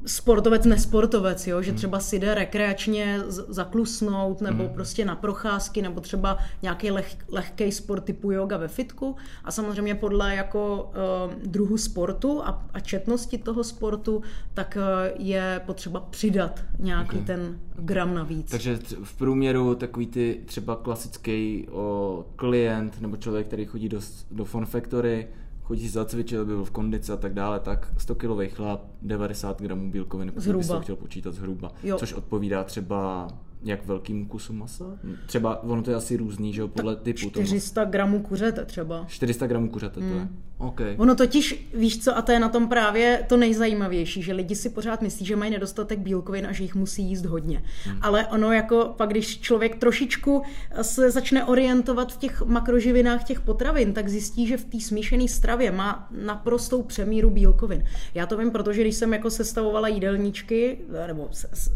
sportovec, 0.06 0.64
nesportovec, 0.64 1.46
jo? 1.46 1.62
že 1.62 1.72
třeba 1.72 2.00
si 2.00 2.18
jde 2.18 2.34
rekreačně 2.34 3.20
zaklusnout 3.28 4.40
nebo 4.40 4.62
mm. 4.62 4.68
prostě 4.68 5.04
na 5.04 5.16
procházky 5.16 5.82
nebo 5.82 6.00
třeba 6.00 6.38
nějaký 6.62 6.90
leh, 6.90 7.16
lehký 7.28 7.72
sport 7.72 8.04
typu 8.04 8.32
yoga 8.32 8.56
ve 8.56 8.68
fitku 8.68 9.16
a 9.44 9.50
samozřejmě 9.50 9.94
podle 9.94 10.34
jako 10.34 10.90
uh, 11.26 11.34
druhu 11.50 11.78
sportu 11.78 12.42
a, 12.44 12.66
a 12.72 12.80
četnosti 12.80 13.38
toho 13.38 13.64
sportu, 13.64 14.22
tak 14.54 14.78
uh, 14.80 15.22
je 15.26 15.60
potřeba 15.66 16.00
přidat 16.00 16.64
nějaký 16.78 17.16
okay. 17.16 17.26
ten 17.26 17.58
gram 17.78 18.14
navíc. 18.14 18.50
Takže 18.50 18.78
v 19.02 19.16
průměru 19.16 19.74
takový 19.74 20.06
ty 20.06 20.40
třeba 20.44 20.76
klasický 20.76 21.66
o, 21.70 22.24
klient 22.36 23.00
nebo 23.00 23.16
člověk, 23.16 23.46
který 23.46 23.64
chodí 23.64 23.88
do, 23.88 24.00
do 24.30 24.44
Fun 24.44 24.66
Factory, 24.66 25.28
chodí 25.68 25.86
si 25.86 25.88
zacvičit, 25.88 26.38
aby 26.38 26.54
byl 26.54 26.64
v 26.64 26.70
kondici 26.70 27.12
a 27.12 27.16
tak 27.16 27.34
dále, 27.34 27.60
tak 27.60 27.92
100 27.98 28.14
kilový 28.14 28.48
chlap, 28.48 28.84
90 29.02 29.62
gramů 29.62 29.90
bílkoviny, 29.90 30.32
pokud 30.32 30.56
bys 30.56 30.68
to 30.68 30.80
chtěl 30.80 30.96
počítat 30.96 31.34
zhruba. 31.34 31.72
Jo. 31.82 31.98
Což 31.98 32.12
odpovídá 32.12 32.64
třeba 32.64 33.28
jak 33.62 33.86
velkým 33.86 34.26
kusu 34.26 34.52
masa? 34.52 34.84
Třeba 35.26 35.62
ono 35.62 35.82
to 35.82 35.90
je 35.90 35.96
asi 35.96 36.16
různý, 36.16 36.52
že 36.52 36.60
jo, 36.60 36.68
podle 36.68 36.94
tak 36.94 37.04
typu. 37.04 37.30
400 37.30 37.80
toho. 37.80 37.92
gramů 37.92 38.22
kuřete 38.22 38.64
třeba. 38.64 39.04
400 39.06 39.46
gramů 39.46 39.70
kuřete, 39.70 40.00
mm. 40.00 40.08
to 40.08 40.14
je. 40.14 40.20
Hmm. 40.20 40.42
Okay. 40.58 40.94
Ono 40.98 41.14
totiž, 41.14 41.68
víš 41.74 42.04
co, 42.04 42.16
a 42.16 42.22
to 42.22 42.32
je 42.32 42.40
na 42.40 42.48
tom 42.48 42.68
právě 42.68 43.24
to 43.28 43.36
nejzajímavější, 43.36 44.22
že 44.22 44.32
lidi 44.32 44.56
si 44.56 44.70
pořád 44.70 45.02
myslí, 45.02 45.26
že 45.26 45.36
mají 45.36 45.50
nedostatek 45.50 45.98
bílkovin 45.98 46.46
a 46.46 46.52
že 46.52 46.62
jich 46.62 46.74
musí 46.74 47.02
jíst 47.02 47.24
hodně. 47.24 47.62
Hmm. 47.84 47.98
Ale 48.02 48.26
ono 48.26 48.52
jako 48.52 48.94
pak, 48.96 49.10
když 49.10 49.40
člověk 49.40 49.76
trošičku 49.76 50.42
se 50.82 51.10
začne 51.10 51.44
orientovat 51.44 52.12
v 52.12 52.18
těch 52.18 52.42
makroživinách 52.42 53.24
těch 53.24 53.40
potravin, 53.40 53.92
tak 53.92 54.08
zjistí, 54.08 54.46
že 54.46 54.56
v 54.56 54.64
té 54.64 54.80
smíšené 54.80 55.28
stravě 55.28 55.70
má 55.70 56.08
naprostou 56.24 56.82
přemíru 56.82 57.30
bílkovin. 57.30 57.84
Já 58.14 58.26
to 58.26 58.36
vím, 58.36 58.50
protože 58.50 58.80
když 58.80 58.94
jsem 58.94 59.12
jako 59.12 59.30
sestavovala 59.30 59.88
jídelníčky, 59.88 60.78
nebo 61.06 61.28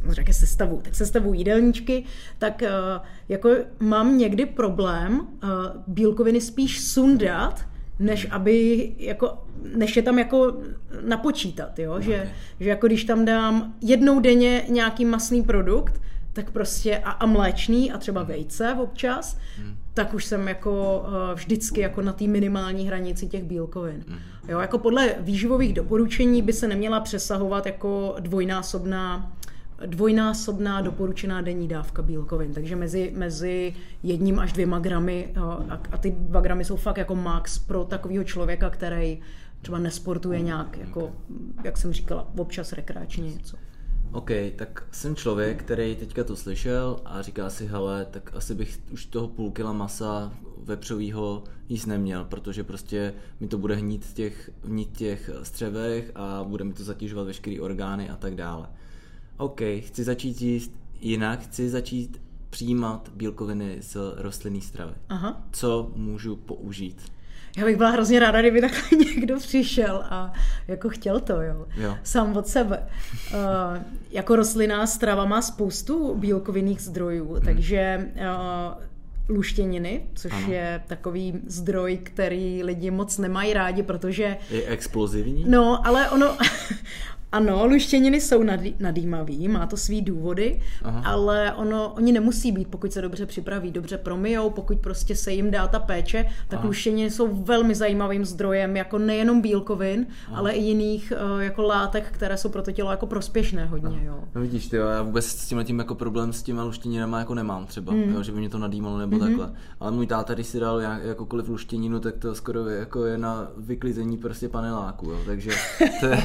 řekne 0.08 0.34
sestavu, 0.34 0.80
tak 0.84 0.94
sestavu 0.94 1.34
jídelníčky, 1.34 1.71
tak 2.38 2.62
jako 3.28 3.50
mám 3.80 4.18
někdy 4.18 4.46
problém 4.46 5.26
bílkoviny 5.86 6.40
spíš 6.40 6.80
sundat, 6.80 7.64
než 7.98 8.26
aby 8.30 8.92
jako, 8.98 9.38
než 9.76 9.96
je 9.96 10.02
tam 10.02 10.18
jako 10.18 10.56
napočítat, 11.06 11.78
jo? 11.78 11.92
Okay. 11.92 12.02
Že, 12.02 12.30
že 12.60 12.68
jako 12.68 12.86
když 12.86 13.04
tam 13.04 13.24
dám 13.24 13.74
jednou 13.80 14.20
denně 14.20 14.64
nějaký 14.68 15.04
masný 15.04 15.42
produkt, 15.42 16.00
tak 16.32 16.50
prostě 16.50 16.98
a, 16.98 17.10
a 17.10 17.26
mléčný 17.26 17.92
a 17.92 17.98
třeba 17.98 18.22
vejce 18.22 18.74
občas, 18.74 19.38
hmm. 19.56 19.76
tak 19.94 20.14
už 20.14 20.24
jsem 20.24 20.48
jako 20.48 21.04
uh, 21.06 21.34
vždycky 21.34 21.80
jako 21.80 22.02
na 22.02 22.12
té 22.12 22.24
minimální 22.24 22.86
hranici 22.86 23.26
těch 23.26 23.44
bílkovin. 23.44 24.04
Jo, 24.48 24.58
jako 24.58 24.78
podle 24.78 25.14
výživových 25.20 25.72
doporučení 25.72 26.42
by 26.42 26.52
se 26.52 26.68
neměla 26.68 27.00
přesahovat 27.00 27.66
jako 27.66 28.16
dvojnásobná 28.20 29.32
dvojnásobná 29.86 30.80
doporučená 30.80 31.40
denní 31.40 31.68
dávka 31.68 32.02
bílkovin, 32.02 32.54
takže 32.54 32.76
mezi, 32.76 33.12
mezi 33.16 33.74
jedním 34.02 34.38
až 34.38 34.52
dvěma 34.52 34.78
gramy 34.78 35.32
jo, 35.36 35.58
a, 35.68 35.80
a 35.92 35.98
ty 35.98 36.10
dva 36.10 36.40
gramy 36.40 36.64
jsou 36.64 36.76
fakt 36.76 36.96
jako 36.96 37.14
max 37.14 37.58
pro 37.58 37.84
takového 37.84 38.24
člověka, 38.24 38.70
který 38.70 39.20
třeba 39.62 39.78
nesportuje 39.78 40.40
nějak, 40.40 40.78
jako, 40.78 41.12
jak 41.64 41.76
jsem 41.76 41.92
říkala, 41.92 42.28
občas 42.36 42.72
rekreačně 42.72 43.30
něco. 43.30 43.56
OK, 44.12 44.30
tak 44.56 44.84
jsem 44.90 45.16
člověk, 45.16 45.62
který 45.62 45.96
teďka 45.96 46.24
to 46.24 46.36
slyšel 46.36 47.00
a 47.04 47.22
říká 47.22 47.50
si, 47.50 47.66
hele, 47.66 48.06
tak 48.10 48.30
asi 48.34 48.54
bych 48.54 48.80
už 48.90 49.06
toho 49.06 49.28
půl 49.28 49.50
kila 49.50 49.72
masa 49.72 50.32
vepřovýho 50.64 51.44
jíst 51.68 51.86
neměl, 51.86 52.24
protože 52.24 52.64
prostě 52.64 53.14
mi 53.40 53.48
to 53.48 53.58
bude 53.58 53.74
hnít 53.74 54.04
v 54.04 54.14
těch, 54.14 54.50
hnít 54.64 54.96
těch 54.96 55.30
střevech 55.42 56.12
a 56.14 56.44
bude 56.44 56.64
mi 56.64 56.72
to 56.72 56.84
zatěžovat 56.84 57.26
veškeré 57.26 57.60
orgány 57.60 58.10
a 58.10 58.16
tak 58.16 58.34
dále. 58.34 58.68
OK, 59.36 59.60
chci 59.80 60.04
začít 60.04 60.42
jíst 60.42 60.72
jinak, 61.00 61.40
chci 61.40 61.70
začít 61.70 62.20
přijímat 62.50 63.08
bílkoviny 63.14 63.76
z 63.80 63.96
rostlinné 64.16 64.60
stravy. 64.60 64.92
Aha. 65.08 65.42
Co 65.52 65.90
můžu 65.96 66.36
použít? 66.36 67.02
Já 67.56 67.64
bych 67.64 67.76
byla 67.76 67.90
hrozně 67.90 68.20
ráda, 68.20 68.40
kdyby 68.40 68.60
takhle 68.60 68.98
někdo 69.14 69.36
přišel 69.38 70.02
a 70.10 70.32
jako 70.68 70.88
chtěl 70.88 71.20
to, 71.20 71.40
jo. 71.40 71.66
Jo. 71.76 71.96
Sám 72.02 72.36
od 72.36 72.46
sebe. 72.46 72.86
Uh, 73.34 73.82
jako 74.10 74.36
rostlinná 74.36 74.86
strava 74.86 75.24
má 75.24 75.42
spoustu 75.42 76.14
bílkovinných 76.14 76.80
zdrojů, 76.80 77.36
takže 77.44 78.10
uh, 78.14 78.82
luštěniny, 79.36 80.06
což 80.14 80.32
Ano. 80.32 80.52
je 80.52 80.82
takový 80.86 81.40
zdroj, 81.46 81.96
který 82.02 82.62
lidi 82.64 82.90
moc 82.90 83.18
nemají 83.18 83.52
rádi, 83.52 83.82
protože 83.82 84.36
Je 84.50 84.66
explozivní? 84.66 85.44
No, 85.48 85.86
ale 85.86 86.10
ono, 86.10 86.36
ano, 87.32 87.66
luštěniny 87.66 88.20
jsou 88.20 88.42
nadý, 88.42 88.74
nadýmavý, 88.80 89.48
má 89.48 89.66
to 89.66 89.76
svý 89.76 90.02
důvody, 90.02 90.60
Aha. 90.82 91.02
Ale 91.04 91.52
ono, 91.52 91.92
oni 91.96 92.12
nemusí 92.12 92.52
být, 92.52 92.68
pokud 92.68 92.92
se 92.92 93.02
dobře 93.02 93.26
připraví, 93.26 93.70
dobře 93.70 93.98
promijou, 93.98 94.50
pokud 94.50 94.78
prostě 94.78 95.16
se 95.16 95.32
jim 95.32 95.50
dá 95.50 95.66
ta 95.66 95.78
péče, 95.78 96.24
tak 96.48 96.58
Aha. 96.58 96.68
Luštěniny 96.68 97.10
jsou 97.10 97.44
velmi 97.44 97.74
zajímavým 97.74 98.24
zdrojem, 98.24 98.76
jako 98.76 98.98
nejenom 98.98 99.40
bílkovin, 99.40 100.06
Aha. 100.28 100.38
ale 100.38 100.52
i 100.52 100.62
jiných 100.62 101.12
eh, 101.16 101.44
jako 101.44 101.62
látek, 101.62 102.04
které 102.10 102.36
jsou 102.36 102.48
pro 102.48 102.62
to 102.62 102.72
tělo 102.72 102.90
jako 102.90 103.06
prospěšné 103.06 103.64
hodně, 103.64 104.04
jo. 104.04 104.18
No 104.34 104.40
vidíš, 104.40 104.68
ty, 104.68 104.76
já 104.76 105.02
vůbec 105.02 105.26
s 105.26 105.48
tím 105.48 105.64
tím 105.64 105.78
jako 105.78 105.94
problém 105.94 106.32
s 106.32 106.42
těma 106.42 106.64
luštěninama 106.64 107.18
jako 107.18 107.34
nemám 107.34 107.66
třeba, 107.66 107.92
Hmm. 107.92 108.02
mm. 108.02 108.14
jo, 108.14 108.22
že 108.22 108.32
by 108.32 108.38
mě 108.38 108.48
to 108.48 108.58
nadýmalo 108.58 108.98
nebo 108.98 109.16
mm-hmm. 109.16 109.20
takhle. 109.20 109.52
Ale 109.80 109.90
můj 109.90 110.06
táta, 110.06 110.34
když 110.34 110.46
si 110.46 110.60
dal 110.60 110.80
jak- 110.80 111.04
jakoukoliv 111.04 111.48
luštěninu, 111.48 112.00
tak 112.00 112.16
to 112.16 112.34
skoro 112.34 112.68
je, 112.68 112.78
jako 112.78 113.04
je 113.04 113.18
na 113.18 113.48
vyklizení 113.56 114.16
prostě 114.16 114.48
paneláku, 114.48 115.10
jo, 115.10 115.18
takže 115.26 115.50
to 116.00 116.06
je 116.06 116.22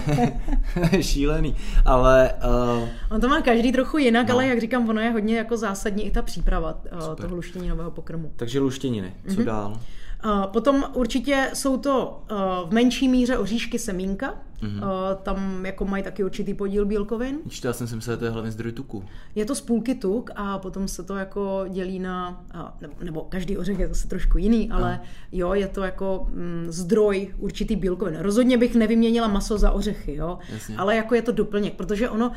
šílený. 1.04 1.56
Ale 1.86 2.34
uh, 2.80 2.88
On 3.16 3.22
to 3.22 3.28
má 3.28 3.42
každý 3.42 3.72
trochu 3.72 3.98
jinak, 3.98 4.28
No. 4.28 4.34
ale 4.34 4.48
jak 4.48 4.62
říkám, 4.62 4.90
ono 4.90 5.02
je 5.02 5.10
hodně 5.12 5.38
jako 5.38 5.58
zásadní 5.58 6.06
i 6.06 6.12
ta 6.12 6.22
příprava 6.22 6.82
Super. 7.00 7.26
toho 7.26 7.36
luštěninového 7.36 7.92
pokrmu. 7.92 8.32
takže 8.36 8.60
luštěniny, 8.60 9.14
co 9.28 9.32
Mhm. 9.34 9.42
mm-hmm. 9.42 9.46
dál? 9.46 9.80
A 10.22 10.48
Potom 10.48 10.84
určitě 10.94 11.50
jsou 11.54 11.78
to 11.78 12.24
eh, 12.32 12.36
v 12.70 12.74
menší 12.74 13.08
míře 13.08 13.38
oříšky 13.38 13.80
semínka, 13.80 14.34
Mhm. 14.62 14.80
mm-hmm. 14.80 15.16
tam 15.24 15.66
jako 15.66 15.86
mají 15.86 16.04
taky 16.04 16.24
určitý 16.24 16.54
podíl 16.54 16.86
bílkovin. 16.86 17.38
Čítal 17.50 17.74
jsem 17.74 17.88
si 17.88 17.96
myslel, 17.96 18.16
že 18.16 18.20
to 18.20 18.26
je 18.26 18.32
hlavně 18.32 18.52
zdroj 18.52 18.72
tuku. 18.72 19.04
Je 19.36 19.46
to 19.46 19.56
z 19.56 19.62
půlky 19.62 19.96
tuk 19.96 20.30
a 20.36 20.60
potom 20.60 20.88
se 20.88 21.04
to 21.04 21.16
jako 21.16 21.66
dělí 21.70 22.00
na, 22.00 22.44
a, 22.52 22.78
nebo, 22.82 22.94
nebo 23.04 23.22
každý 23.22 23.58
ořech 23.58 23.80
je 23.80 23.88
zase 23.88 24.08
trošku 24.08 24.38
jiný, 24.38 24.72
ale 24.72 25.00
jo, 25.32 25.54
je 25.54 25.68
to 25.68 25.84
jako 25.84 26.28
mm, 26.30 26.66
zdroj 26.70 27.34
určitý 27.38 27.76
bílkovin. 27.76 28.18
Rozhodně 28.20 28.58
bych 28.58 28.76
nevyměnila 28.76 29.28
maso 29.28 29.58
za 29.58 29.72
ořechy, 29.72 30.16
jo, 30.16 30.40
Jasně. 30.54 30.78
ale 30.78 30.96
jako 30.96 31.16
je 31.16 31.22
to 31.22 31.32
doplněk, 31.32 31.74
protože 31.74 32.10
ono, 32.10 32.32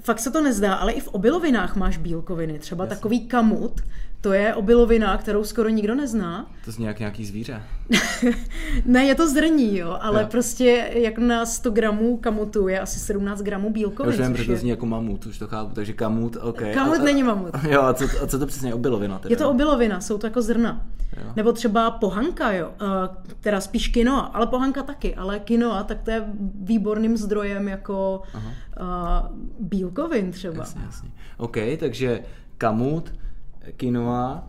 fakt 0.00 0.18
se 0.20 0.30
to 0.30 0.40
nezdá, 0.42 0.74
ale 0.74 0.92
i 0.92 1.00
v 1.00 1.08
obilovinách 1.08 1.76
máš 1.76 1.96
bílkoviny, 1.96 2.58
třeba 2.58 2.84
Jasně. 2.84 2.96
takový 2.96 3.26
kamut, 3.26 3.80
to 4.20 4.32
je 4.32 4.54
obilovina, 4.54 5.16
kterou 5.18 5.44
skoro 5.44 5.68
nikdo 5.68 5.94
nezná. 5.94 6.50
To 6.64 6.70
zní 6.72 6.84
jak 6.84 6.98
nějaký 6.98 7.24
zvíře. 7.26 7.62
Ne, 8.84 9.04
je 9.04 9.14
to 9.14 9.28
zrní, 9.28 9.78
jo, 9.78 9.98
ale 10.00 10.22
Jo. 10.22 10.28
prostě 10.30 10.90
jak 10.94 11.18
na 11.18 11.46
100 11.46 11.70
gramů 11.70 12.16
kamutu 12.16 12.68
je 12.68 12.80
asi 12.80 12.98
17 12.98 13.42
gramů 13.42 13.66
Já 13.68 13.72
bílkovin. 13.72 14.12
už 14.14 14.20
vím, 14.20 14.32
protože 14.32 14.46
to 14.46 14.52
je- 14.52 14.58
zní 14.58 14.70
jako 14.70 14.86
mamut, 14.86 15.26
už 15.26 15.38
to 15.38 15.46
chápu, 15.46 15.74
takže 15.74 15.92
kamut, 15.92 16.36
OK. 16.40 16.62
Kamut 16.74 16.96
a, 16.98 17.00
a, 17.00 17.04
není 17.04 17.22
mamut. 17.22 17.50
Jo, 17.68 17.82
a 17.82 17.94
co, 17.94 18.04
a 18.22 18.26
co 18.26 18.38
to 18.38 18.46
přesně 18.46 18.70
je 18.70 18.74
obilovina 18.74 19.18
teda? 19.18 19.32
Je 19.32 19.36
to 19.36 19.50
obilovina, 19.50 20.00
jsou 20.00 20.18
to 20.18 20.26
jako 20.26 20.42
zrna. 20.42 20.86
Jo. 21.24 21.32
Nebo 21.36 21.52
třeba 21.52 21.90
pohanka, 21.90 22.52
jo, 22.52 22.70
eh, 22.82 22.86
teda 23.40 23.60
spíš 23.60 23.88
kinoa, 23.88 24.20
ale 24.20 24.46
pohanka 24.46 24.82
taky, 24.82 25.14
ale 25.14 25.38
kinoa, 25.38 25.82
tak 25.82 26.02
to 26.02 26.10
je 26.10 26.24
výborným 26.60 27.16
zdrojem 27.16 27.68
jako 27.68 28.22
uh, 28.80 29.36
bílkovin 29.60 30.30
třeba. 30.32 30.56
Jasně, 30.58 30.80
jasně. 30.86 31.10
OK, 31.36 31.56
takže 31.78 32.20
kamut, 32.58 33.12
quinoa, 33.76 34.48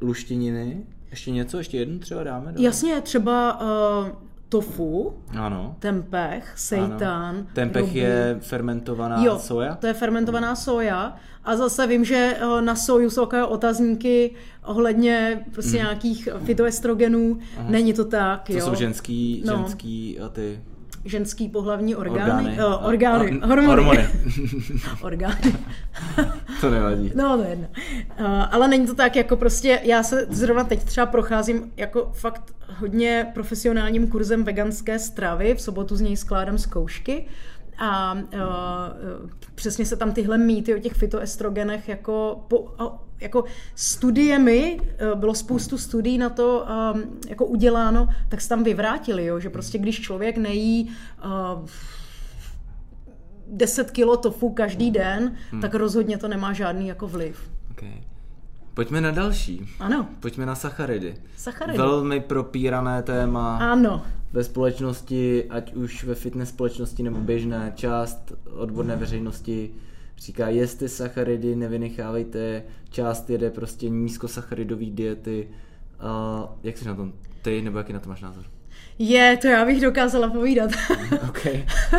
luštěniny, 0.00 0.86
ještě 1.10 1.30
něco, 1.30 1.58
ještě 1.58 1.78
jednu 1.78 1.98
třeba 1.98 2.24
dáme? 2.24 2.52
Do... 2.52 2.62
Jasně, 2.62 3.00
třeba 3.00 3.60
uh, 3.60 4.08
tofu, 4.48 5.14
Ano. 5.38 5.76
tempeh, 5.78 6.52
seitan, 6.56 7.02
ano. 7.36 7.44
Tempeh 7.54 7.82
robu. 7.82 7.96
je 7.98 8.36
fermentovaná 8.40 9.24
Jo, 9.24 9.38
soja? 9.38 9.74
to 9.74 9.86
je 9.86 9.92
fermentovaná 9.94 10.56
soja. 10.56 11.16
A 11.44 11.56
zase 11.56 11.86
vím, 11.86 12.04
že 12.04 12.36
eh, 12.40 12.62
na 12.62 12.74
soju 12.74 13.10
jsou 13.10 13.20
takové 13.26 13.46
otazníky 13.46 14.34
ohledně 14.64 15.44
prostě 15.52 15.76
Mhm. 15.76 15.86
nějakých 15.86 16.28
fitoestrogenů. 16.44 17.38
Není 17.68 17.92
to 17.92 18.04
tak, 18.04 18.46
To 18.46 18.52
jo. 18.52 18.60
jsou 18.60 18.74
ženský, 18.74 19.42
No. 19.46 19.56
ženský 19.56 20.20
a 20.20 20.28
ty 20.28 20.60
Ženský 21.04 21.48
pohlavní 21.48 21.96
orgány. 21.96 22.50
orgány. 22.50 22.58
Uh, 22.76 22.86
orgány. 22.86 23.40
A- 23.42 23.46
hormony. 23.46 23.66
hormony. 23.66 24.08
orgány. 25.02 25.56
to 26.60 26.70
nevadí. 26.70 27.12
No, 27.14 27.36
to 27.36 27.42
je 27.42 27.50
jedno. 27.50 27.68
Uh, 28.20 28.26
ale 28.50 28.68
není 28.68 28.86
to 28.86 28.94
tak, 28.94 29.16
jako 29.16 29.36
prostě, 29.36 29.80
já 29.82 30.02
se 30.02 30.26
zrovna 30.30 30.64
teď 30.64 30.84
třeba 30.84 31.06
procházím 31.06 31.72
jako 31.76 32.10
fakt 32.14 32.54
hodně 32.78 33.26
profesionálním 33.34 34.08
kurzem 34.08 34.44
veganské 34.44 34.98
stravy, 34.98 35.54
v 35.54 35.60
sobotu 35.60 35.96
z 35.96 36.00
něj 36.00 36.16
skládám 36.16 36.58
zkoušky 36.58 37.26
a 37.80 38.14
uh, 38.14 39.30
přesně 39.54 39.86
se 39.86 39.96
tam 39.96 40.12
tyhle 40.12 40.38
mýty 40.38 40.74
o 40.74 40.78
těch 40.78 40.92
fitoestrogenech 40.92 41.88
jako, 41.88 42.44
po, 42.48 42.74
jako 43.20 43.44
studiemi, 43.74 44.80
uh, 44.80 45.18
bylo 45.18 45.34
spoustu 45.34 45.78
studií 45.78 46.18
na 46.18 46.30
to 46.30 46.66
um, 46.94 47.02
jako 47.28 47.46
uděláno, 47.46 48.08
tak 48.28 48.40
se 48.40 48.48
tam 48.48 48.64
vyvrátili, 48.64 49.24
jo, 49.24 49.40
že 49.40 49.50
prostě 49.50 49.78
když 49.78 50.00
člověk 50.00 50.36
nejí 50.36 50.96
uh, 51.24 51.66
10 53.46 53.90
kilo 53.90 54.16
tofu 54.16 54.50
každý 54.50 54.90
den, 54.90 55.36
hmm. 55.50 55.60
tak 55.60 55.74
rozhodně 55.74 56.18
to 56.18 56.28
nemá 56.28 56.52
žádný 56.52 56.88
jako 56.88 57.08
vliv. 57.08 57.50
Okay. 57.70 58.09
Pojďme 58.80 59.00
na 59.00 59.10
další. 59.10 59.68
Ano, 59.80 60.08
Pojďme 60.20 60.46
na 60.46 60.54
sacharidy. 60.54 61.14
Sacharidy. 61.36 61.78
Velmi 61.78 62.20
propírané 62.20 63.02
téma 63.02 63.58
ano. 63.58 64.02
ve 64.32 64.44
společnosti, 64.44 65.44
ať 65.50 65.74
už 65.74 66.04
ve 66.04 66.14
fitness 66.14 66.48
společnosti 66.48 67.02
nebo 67.02 67.18
běžné, 67.20 67.72
část 67.74 68.32
odborné 68.50 68.96
veřejnosti 68.96 69.70
říká, 70.18 70.48
jeste 70.48 70.88
sacharidy, 70.88 71.56
nevynechávejte, 71.56 72.62
část 72.90 73.30
jede 73.30 73.50
prostě 73.50 73.88
nízkosacharidový 73.88 74.90
diety. 74.90 75.48
Uh, 76.40 76.48
jak 76.62 76.78
jsi 76.78 76.84
na 76.84 76.94
tom 76.94 77.12
ty, 77.42 77.62
nebo 77.62 77.78
jaký 77.78 77.92
na 77.92 78.00
to 78.00 78.08
máš 78.08 78.20
názor? 78.20 78.44
Je, 79.02 79.36
to 79.36 79.48
já 79.48 79.64
bych 79.64 79.80
dokázala 79.80 80.30
povídat. 80.30 80.70
OK. 81.28 81.46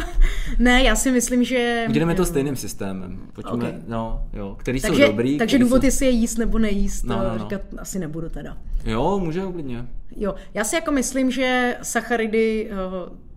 ne, 0.59 0.83
já 0.83 0.95
si 0.95 1.11
myslím, 1.11 1.43
že... 1.43 1.85
Uděláme 1.89 2.15
to 2.15 2.25
stejným 2.25 2.55
systémem. 2.55 3.19
Pojďme, 3.33 3.69
Ok. 3.69 3.75
no, 3.87 4.23
jo, 4.33 4.55
který 4.59 4.81
takže, 4.81 5.03
jsou 5.05 5.11
dobrý. 5.11 5.37
takže 5.37 5.59
důvod, 5.59 5.81
jsou... 5.81 5.85
jestli 5.85 6.05
je 6.05 6.11
jíst 6.11 6.37
nebo 6.37 6.59
nejíst, 6.59 7.03
No, 7.03 7.17
no, 7.17 7.23
no, 7.23 7.29
no, 7.33 7.39
říkat 7.39 7.61
asi 7.77 7.99
nebudu 7.99 8.29
teda. 8.29 8.57
Jo, 8.85 9.19
může 9.19 9.45
uklidně. 9.45 9.85
Jo, 10.15 10.35
já 10.53 10.63
si 10.63 10.75
jako 10.75 10.91
myslím, 10.91 11.31
že 11.31 11.77
sacharidy 11.81 12.69
eh, 12.71 12.75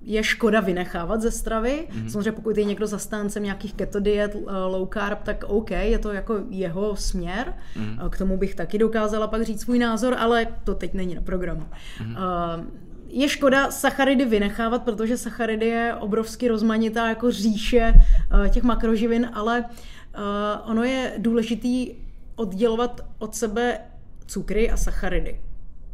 je 0.02 0.24
škoda 0.24 0.60
vynechávat 0.60 1.22
ze 1.22 1.30
stravy. 1.30 1.86
Mhm. 1.90 2.02
Mm-hmm. 2.02 2.10
Samozřejmě 2.10 2.32
pokud 2.32 2.56
je 2.58 2.64
někdo 2.64 2.86
zastáncem 2.86 3.42
nějakých 3.42 3.74
keto 3.74 4.00
diet, 4.00 4.36
eh, 4.36 4.52
low 4.56 4.88
carb, 4.94 5.22
tak 5.22 5.44
OK, 5.44 5.70
je 5.70 5.98
to 5.98 6.12
jako 6.12 6.40
jeho 6.50 6.96
směr. 6.96 7.52
Mhm. 7.76 7.86
Mm-hmm. 7.86 8.10
K 8.10 8.18
tomu 8.18 8.36
bych 8.36 8.54
taky 8.54 8.78
dokázala 8.78 9.26
pak 9.26 9.42
říct 9.42 9.60
svůj 9.60 9.78
názor, 9.78 10.14
ale 10.18 10.46
to 10.64 10.74
teď 10.74 10.94
není 10.94 11.14
na 11.14 11.20
programu. 11.20 11.62
Mhm. 12.00 12.14
Mm-hmm. 12.14 12.64
Je 13.08 13.28
škoda 13.28 13.70
sacharidy 13.70 14.24
vynechávat, 14.24 14.82
protože 14.82 15.16
sacharidy 15.16 15.66
je 15.66 15.94
obrovsky 15.94 16.48
rozmanitá 16.48 17.08
jako 17.08 17.30
říše 17.30 17.92
eh, 17.94 18.48
těch 18.48 18.62
makroživin, 18.62 19.30
ale 19.32 19.64
eh, 19.64 20.18
ono 20.64 20.84
je 20.84 21.12
důležitý 21.18 21.90
oddělovat 22.36 23.00
od 23.18 23.34
sebe 23.34 23.78
cukry 24.26 24.70
a 24.70 24.76
sacharidy. 24.76 25.40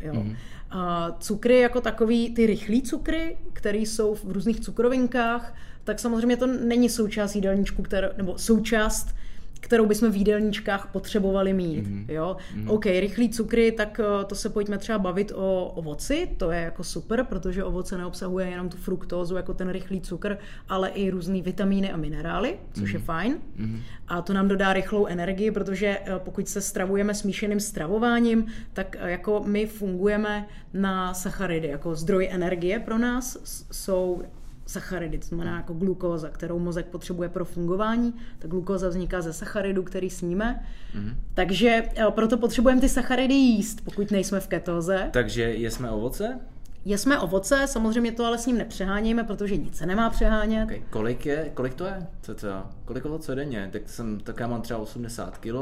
Jo. 0.01 0.13
Mm-hmm. 0.13 0.37
A 0.71 1.11
cukry 1.21 1.61
jako 1.61 1.81
takový, 1.81 2.35
ty 2.35 2.47
rychlý 2.47 2.83
cukry, 2.83 3.37
které 3.53 3.79
jsou 3.79 4.15
v 4.15 4.25
různých 4.25 4.61
cukrovinkách, 4.61 5.55
tak 5.85 5.99
samozřejmě 5.99 6.37
to 6.37 6.47
není 6.47 6.89
součást 6.89 7.35
jídelníčku, 7.35 7.83
které, 7.83 8.11
nebo 8.17 8.39
součást 8.39 9.15
kterou 9.61 9.87
bychom 9.87 10.11
v 10.11 10.17
jídelníčkách 10.17 10.89
potřebovali 10.93 11.53
mít. 11.53 11.87
Mhm. 11.87 12.01
Mm-hmm. 12.01 12.13
Jo? 12.13 12.37
Mm-hmm. 12.57 12.73
OK, 12.73 12.85
rychlý 12.85 13.29
cukry, 13.29 13.73
tak 13.73 14.01
eh, 14.01 14.25
to 14.25 14.35
se 14.35 14.49
pojďme 14.49 14.79
třeba 14.79 14.99
bavit 14.99 15.33
o 15.35 15.67
ovoci, 15.67 16.29
to 16.37 16.51
je 16.51 16.61
jako 16.61 16.85
super, 16.85 17.25
protože 17.25 17.65
ovoce 17.65 17.99
neobsahuje 17.99 18.47
jenom 18.49 18.69
tu 18.69 18.77
fruktózu 18.77 19.37
jako 19.37 19.55
ten 19.55 19.69
rychlý 19.69 20.01
cukr, 20.01 20.39
ale 20.69 20.89
i 20.89 21.11
různé 21.11 21.43
vitamíny 21.43 21.93
a 21.93 21.97
minerály, 21.97 22.59
což 22.73 22.91
mm-hmm. 22.91 22.95
je 22.95 23.01
fajn. 23.01 23.39
Mm-hmm. 23.61 23.81
A 24.09 24.23
to 24.23 24.33
nám 24.33 24.49
dodá 24.49 24.73
rychlou 24.73 25.07
energii, 25.07 25.51
protože 25.51 25.87
eh, 25.87 26.19
pokud 26.19 26.49
se 26.49 26.61
stravujeme 26.61 27.15
smíšeným 27.15 27.61
stravováním, 27.61 28.47
tak 28.73 28.97
eh, 29.01 29.11
jako 29.11 29.43
my 29.47 29.67
fungujeme 29.67 30.47
na 30.75 31.15
sacharidy, 31.15 31.69
jako 31.69 31.95
zdroj 31.95 32.29
energie 32.31 32.79
pro 32.79 32.99
nás 32.99 33.37
jsou 33.73 34.23
sacharidy, 34.71 35.19
to 35.19 35.27
znamená 35.27 35.57
jako 35.57 35.75
glukóza, 35.75 36.29
kterou 36.29 36.59
mozek 36.59 36.87
potřebuje 36.87 37.29
pro 37.29 37.45
fungování. 37.45 38.15
Ta 38.39 38.49
glukóza 38.49 38.89
vzniká 38.89 39.21
ze 39.21 39.33
sacharidu, 39.33 39.83
který 39.83 40.11
sníme. 40.11 40.67
Mm. 40.95 41.15
Takže 41.35 41.83
eh, 41.97 42.11
proto 42.11 42.39
potřebujeme 42.39 42.81
ty 42.81 42.89
sacharidy 42.89 43.35
jíst, 43.35 43.81
pokud 43.85 44.11
nejsme 44.11 44.41
v 44.41 44.49
ketóze. 44.49 45.09
Takže 45.13 45.43
jesme 45.43 45.91
ovoce? 45.91 46.41
Jesme 46.85 47.19
ovoce, 47.19 47.67
samozřejmě 47.67 48.13
to 48.13 48.25
ale 48.25 48.39
s 48.39 48.47
ním 48.47 48.59
nepřehánějme, 48.59 49.25
protože 49.25 49.57
nic 49.57 49.77
se 49.77 49.87
nemá 49.87 50.11
přehánět. 50.11 50.65
Okay. 50.65 50.83
Kolik 50.91 51.27
je, 51.27 51.51
kolik 51.55 51.75
to 51.75 51.85
je? 51.85 52.07
Co 52.23 52.35
to? 52.35 52.49
Kolik 52.85 53.05
ovoce 53.05 53.35
denně? 53.35 53.69
Tak, 53.73 53.89
jsem, 53.89 54.21
tak 54.21 54.41
já 54.41 54.47
mám 54.47 54.63
třeba 54.63 54.81
80 54.81 55.39
kg, 55.39 55.55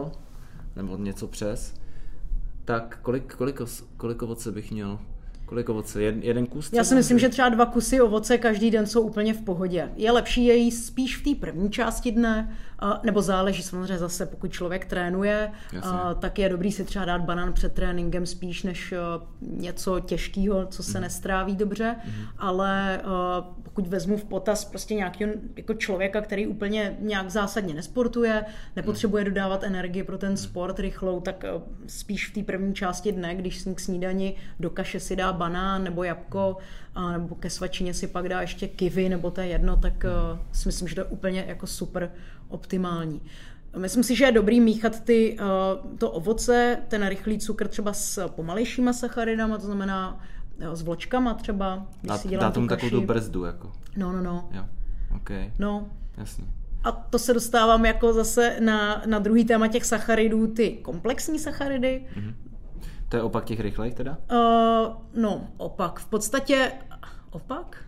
nebo 0.77 0.97
něco 0.97 1.29
přes. 1.29 1.75
Tak 2.65 2.99
kolik, 3.03 3.35
kolik, 3.35 3.61
kolik 3.97 4.23
ovoce 4.23 4.53
bych 4.53 4.71
měl? 4.71 4.99
Kolik 5.49 5.69
ovoce? 5.69 6.03
Jed, 6.03 6.25
jeden 6.25 6.47
kus? 6.47 6.73
Já 6.73 6.85
si 6.85 6.95
myslím, 6.95 7.19
že 7.19 7.29
třeba 7.29 7.49
dva 7.49 7.67
kusy 7.67 8.01
ovoce 8.01 8.39
každý 8.39 8.71
den 8.71 8.87
jsou 8.87 9.01
úplně 9.03 9.35
v 9.35 9.43
pohodě. 9.43 9.89
Je 9.97 10.13
lepší 10.13 10.45
je 10.45 10.55
jíst 10.57 10.87
spíš 10.87 11.17
v 11.17 11.23
té 11.25 11.41
první 11.41 11.71
části 11.71 12.13
dne, 12.13 12.57
nebo 13.03 13.23
záleží 13.23 13.63
samozřejmě 13.63 13.99
zase, 13.99 14.27
pokud 14.27 14.53
člověk 14.53 14.85
trénuje, 14.85 15.51
Jasně. 15.73 15.91
tak 16.19 16.39
je 16.39 16.49
dobrý 16.49 16.73
si 16.73 16.85
třeba 16.85 17.05
dát 17.05 17.21
banán 17.23 17.53
před 17.53 17.73
tréninkem 17.73 18.27
spíš 18.27 18.63
než 18.63 18.95
něco 19.41 20.01
těžkého, 20.01 20.67
co 20.67 20.83
Mhm. 20.83 20.93
se 20.93 21.01
nestráví 21.01 21.57
dobře, 21.57 21.97
ale 22.39 22.99
a, 23.03 23.41
pokud 23.63 23.87
vezmu 23.87 24.17
v 24.17 24.25
potaz 24.25 24.65
prostě 24.65 24.95
nějakého 24.95 25.33
jako 25.57 25.75
člověka, 25.75 26.21
který 26.21 26.47
úplně 26.47 26.97
nějak 27.01 27.31
zásadně 27.31 27.75
nesportuje, 27.75 28.45
nepotřebuje 28.77 29.25
Mhm. 29.25 29.33
dodávat 29.35 29.65
energii 29.65 30.03
pro 30.03 30.19
ten 30.19 30.37
sport 30.37 30.79
rychlou, 30.79 31.21
tak 31.21 31.45
spíš 31.87 32.31
v 32.31 32.35
té 32.35 32.43
první 32.43 32.75
části 32.75 33.13
dne, 33.13 33.35
když 33.35 33.61
sní 33.61 33.75
k 33.75 33.81
snídani 33.81 34.37
do 34.61 34.71
kaše 34.71 35.01
si 35.01 35.17
dá 35.17 35.33
banán 35.39 35.85
nebo 35.85 36.05
jabko, 36.05 36.57
a 36.95 37.13
nebo 37.13 37.35
ke 37.35 37.51
svačině 37.51 37.95
si 37.95 38.07
pak 38.07 38.29
dá 38.29 38.41
ještě 38.41 38.69
kivy, 38.69 39.09
nebo 39.09 39.31
to 39.31 39.41
je 39.41 39.47
jedno, 39.47 39.77
tak 39.77 40.05
uh, 40.05 40.39
si 40.53 40.69
myslím, 40.69 40.89
že 40.89 40.95
to 40.95 41.01
je 41.01 41.05
úplně 41.05 41.45
jako 41.49 41.67
super 41.67 42.11
optimální. 42.49 43.21
Myslím 43.77 44.03
si, 44.03 44.17
že 44.17 44.25
je 44.25 44.33
dobrý 44.33 44.61
míchat 44.61 45.01
ty, 45.01 45.37
uh, 45.41 45.97
to 45.99 46.11
ovoce, 46.11 46.79
ten 46.89 47.07
rychlý 47.09 47.39
cukr 47.39 47.69
třeba 47.69 47.93
s 47.93 48.29
pomalejšíma 48.29 48.93
sacharidama, 48.93 49.59
to 49.59 49.67
znamená 49.67 50.21
jo, 50.61 50.77
s 50.77 50.83
vločkama 50.83 51.35
třeba, 51.35 51.87
když 52.01 52.09
Dá, 52.09 52.19
si 52.19 52.29
dá 52.29 52.31
dělám 52.31 52.53
tu 52.53 52.55
tomu 52.55 52.69
kaši. 52.69 52.81
takovou 52.81 53.01
tu 53.01 53.07
brzdu, 53.07 53.45
jako. 53.45 53.73
No, 53.97 54.13
no, 54.13 54.23
no. 54.23 54.49
Jo, 54.53 54.65
OK, 55.17 55.31
no. 55.59 55.87
jasně. 56.17 56.45
A 56.85 56.93
to 56.93 57.19
se 57.19 57.35
dostávám 57.35 57.85
jako 57.85 58.13
zase 58.13 58.57
na, 58.61 59.03
na 59.07 59.19
druhý 59.19 59.45
téma 59.45 59.69
těch 59.69 59.85
sacharidů, 59.85 60.47
ty 60.47 60.71
komplexní 60.71 61.39
sacharidy. 61.39 62.07
Mhm. 62.17 62.35
To 63.09 63.17
je 63.17 63.23
opak 63.23 63.45
těch 63.45 63.61
rychlejch 63.61 63.95
teda? 63.95 64.19
Uh, 64.33 64.95
no, 65.15 65.47
opak. 65.57 66.01
V 66.01 66.07
podstatě 66.07 66.73
opak? 67.31 67.85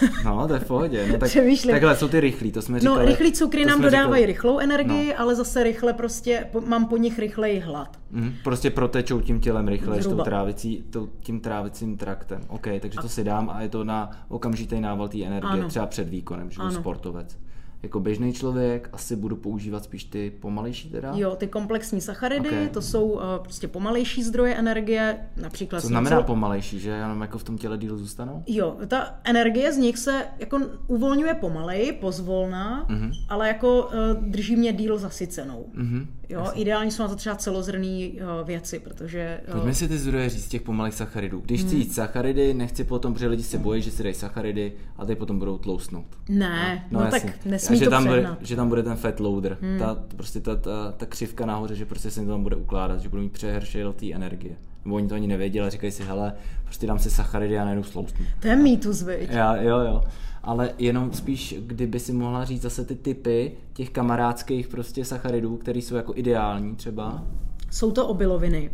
No, 0.24 0.48
to 0.48 0.54
je 0.54 0.60
v 0.60 0.66
pohodě. 0.66 1.08
No, 1.12 1.18
tak, 1.18 1.30
takhle 1.70 1.96
jsou 1.96 2.08
ty 2.08 2.20
rychlí, 2.20 2.52
to 2.52 2.62
jsme 2.62 2.80
říkali. 2.80 2.98
No, 2.98 3.04
rychlý 3.06 3.32
cukry 3.32 3.64
nám 3.64 3.80
dodávají 3.82 4.04
říkali. 4.22 4.26
rychlou 4.26 4.58
energii, 4.58 5.14
ale 5.14 5.34
zase 5.34 5.62
rychle 5.62 5.92
prostě 5.92 6.46
po, 6.52 6.60
mám 6.60 6.86
po 6.86 6.96
nich 6.96 7.18
rychleji 7.18 7.60
hlad. 7.60 7.98
Mhm, 8.10 8.34
prostě 8.44 8.70
protečou 8.70 9.20
tím 9.20 9.40
tělem 9.40 9.68
rychle, 9.68 10.02
s 10.02 10.06
tou 10.06 10.16
trávicí, 10.22 10.84
tou, 10.90 11.08
tím 11.20 11.40
trávicím 11.40 11.96
traktem. 11.96 12.40
OK, 12.48 12.66
takže 12.80 12.98
to 13.02 13.08
si 13.08 13.24
dám 13.24 13.50
a 13.50 13.60
je 13.62 13.68
to 13.68 13.84
na 13.84 14.10
okamžitý 14.28 14.80
nával 14.80 15.08
té 15.08 15.24
energie, 15.24 15.52
Ano. 15.52 15.68
třeba 15.68 15.86
před 15.86 16.08
výkonem, 16.08 16.50
že 16.50 16.60
Ano. 16.60 16.72
sportovec. 16.72 17.38
Jako 17.82 18.00
běžný 18.00 18.32
člověk 18.32 18.88
asi 18.92 19.16
budu 19.16 19.36
používat 19.36 19.84
spíš 19.84 20.04
ty 20.04 20.32
pomalejší 20.40 20.90
teda? 20.90 21.12
Jo, 21.14 21.36
ty 21.36 21.46
komplexní 21.46 22.00
sacharidy, 22.00 22.48
Ok. 22.66 22.72
to 22.72 22.82
jsou 22.82 23.04
uh, 23.04 23.20
prostě 23.42 23.68
pomalejší 23.68 24.22
zdroje 24.22 24.54
energie, 24.54 25.16
například... 25.36 25.80
Co 25.80 25.86
znamená 25.86 26.16
cel- 26.20 26.24
pomalejší, 26.24 26.78
že 26.80 26.90
jenom 26.90 27.20
jako 27.20 27.38
v 27.38 27.44
tom 27.44 27.58
těle 27.58 27.78
díl 27.78 27.96
zůstanou? 27.96 28.42
Jo, 28.46 28.76
ta 28.88 29.14
energie 29.24 29.72
z 29.72 29.76
nich 29.76 29.98
se 29.98 30.24
jako 30.38 30.60
uvolňuje 30.86 31.34
pomaleji, 31.34 31.92
pozvolna, 31.92 32.86
Mhm. 32.88 33.12
ale 33.28 33.48
jako 33.48 33.82
uh, 33.82 34.24
drží 34.30 34.56
mě 34.56 34.72
díl 34.72 34.98
zasycenou. 34.98 35.66
Mhm. 35.74 36.06
Jo, 36.28 36.46
ideálně 36.54 36.90
jsou 36.90 37.02
na 37.02 37.08
to 37.08 37.16
třeba 37.16 37.36
celozrný 37.36 38.20
uh, 38.40 38.46
věci, 38.46 38.78
protože... 38.78 39.40
Uh, 39.48 39.52
Pojďme 39.52 39.74
si 39.74 39.88
ty 39.88 39.98
zdroje 39.98 40.28
říct 40.28 40.48
těch 40.48 40.62
pomalých 40.62 40.94
sacharidů. 40.94 41.40
Když 41.44 41.60
chci 41.64 41.76
jíst 41.76 41.92
sacharidy, 41.92 42.54
nechci 42.54 42.84
potom, 42.84 43.12
protože 43.14 43.26
lidi 43.28 43.42
se 43.42 43.58
bojí, 43.58 43.82
že 43.82 43.90
si 43.90 44.02
dají 44.02 44.14
sacharidy 44.14 44.72
a 44.96 45.06
ty 45.06 45.14
potom 45.16 45.38
budou 45.38 45.58
tlousnout. 45.58 46.06
ne, 46.28 46.84
no, 46.90 47.00
no 47.04 47.10
tak 47.10 47.24
jasně. 47.24 47.69
Nesmí 47.70 47.76
A 47.76 47.84
že 47.84 47.84
to 47.84 47.90
tam, 47.90 48.06
bude, 48.06 48.36
že 48.40 48.56
tam 48.56 48.68
bude 48.68 48.82
ten 48.82 48.96
fat 48.96 49.20
loader, 49.20 49.58
hmm. 49.60 49.78
ta, 49.78 49.96
prostě 50.16 50.40
ta, 50.40 50.56
ta, 50.56 50.92
ta, 50.96 51.06
křivka 51.06 51.46
nahoře, 51.46 51.74
že 51.74 51.86
prostě 51.86 52.10
se 52.10 52.20
to 52.20 52.26
tam 52.26 52.42
bude 52.42 52.56
ukládat, 52.56 53.00
že 53.00 53.08
budou 53.08 53.22
mít 53.22 53.32
přehršel 53.32 53.92
té 53.92 54.12
energie. 54.12 54.56
Nebo 54.84 54.96
oni 54.96 55.08
to 55.08 55.14
ani 55.14 55.26
nevěděli, 55.26 55.62
ale 55.62 55.70
říkají 55.70 55.92
si, 55.92 56.02
hele, 56.02 56.32
prostě 56.64 56.86
dám 56.86 56.98
si 56.98 57.10
sacharidy 57.10 57.58
a 57.58 57.64
najednou 57.64 57.84
sloustnu. 57.84 58.26
To 58.40 58.48
je 58.48 58.56
mýtus, 58.56 59.02
viď? 59.02 59.30
Já, 59.30 59.56
jo, 59.56 59.78
jo. 59.78 60.02
Ale 60.42 60.70
jenom 60.78 61.12
spíš, 61.12 61.54
kdyby 61.58 62.00
si 62.00 62.12
mohla 62.12 62.44
říct 62.44 62.62
zase 62.62 62.84
ty 62.84 62.94
typy 62.94 63.52
těch 63.72 63.90
kamarádských 63.90 64.68
prostě 64.68 65.04
sacharidů, 65.04 65.56
které 65.56 65.78
jsou 65.78 65.94
jako 65.94 66.12
ideální 66.16 66.76
třeba. 66.76 67.22
Jsou 67.70 67.90
to 67.90 68.08
obiloviny. 68.08 68.70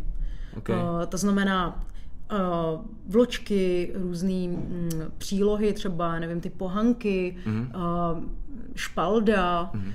Okay. 0.57 0.77
Uh, 0.77 1.07
to 1.07 1.17
znamená 1.17 1.85
vločky, 3.07 3.93
různé 3.95 4.49
mm, 4.49 4.91
přílohy, 5.19 5.73
třeba, 5.73 6.19
nevím, 6.19 6.41
ty 6.41 6.51
pohanky, 6.51 7.37
mm-hmm. 7.47 7.69
špalda, 8.75 9.71
mm-hmm. 9.75 9.93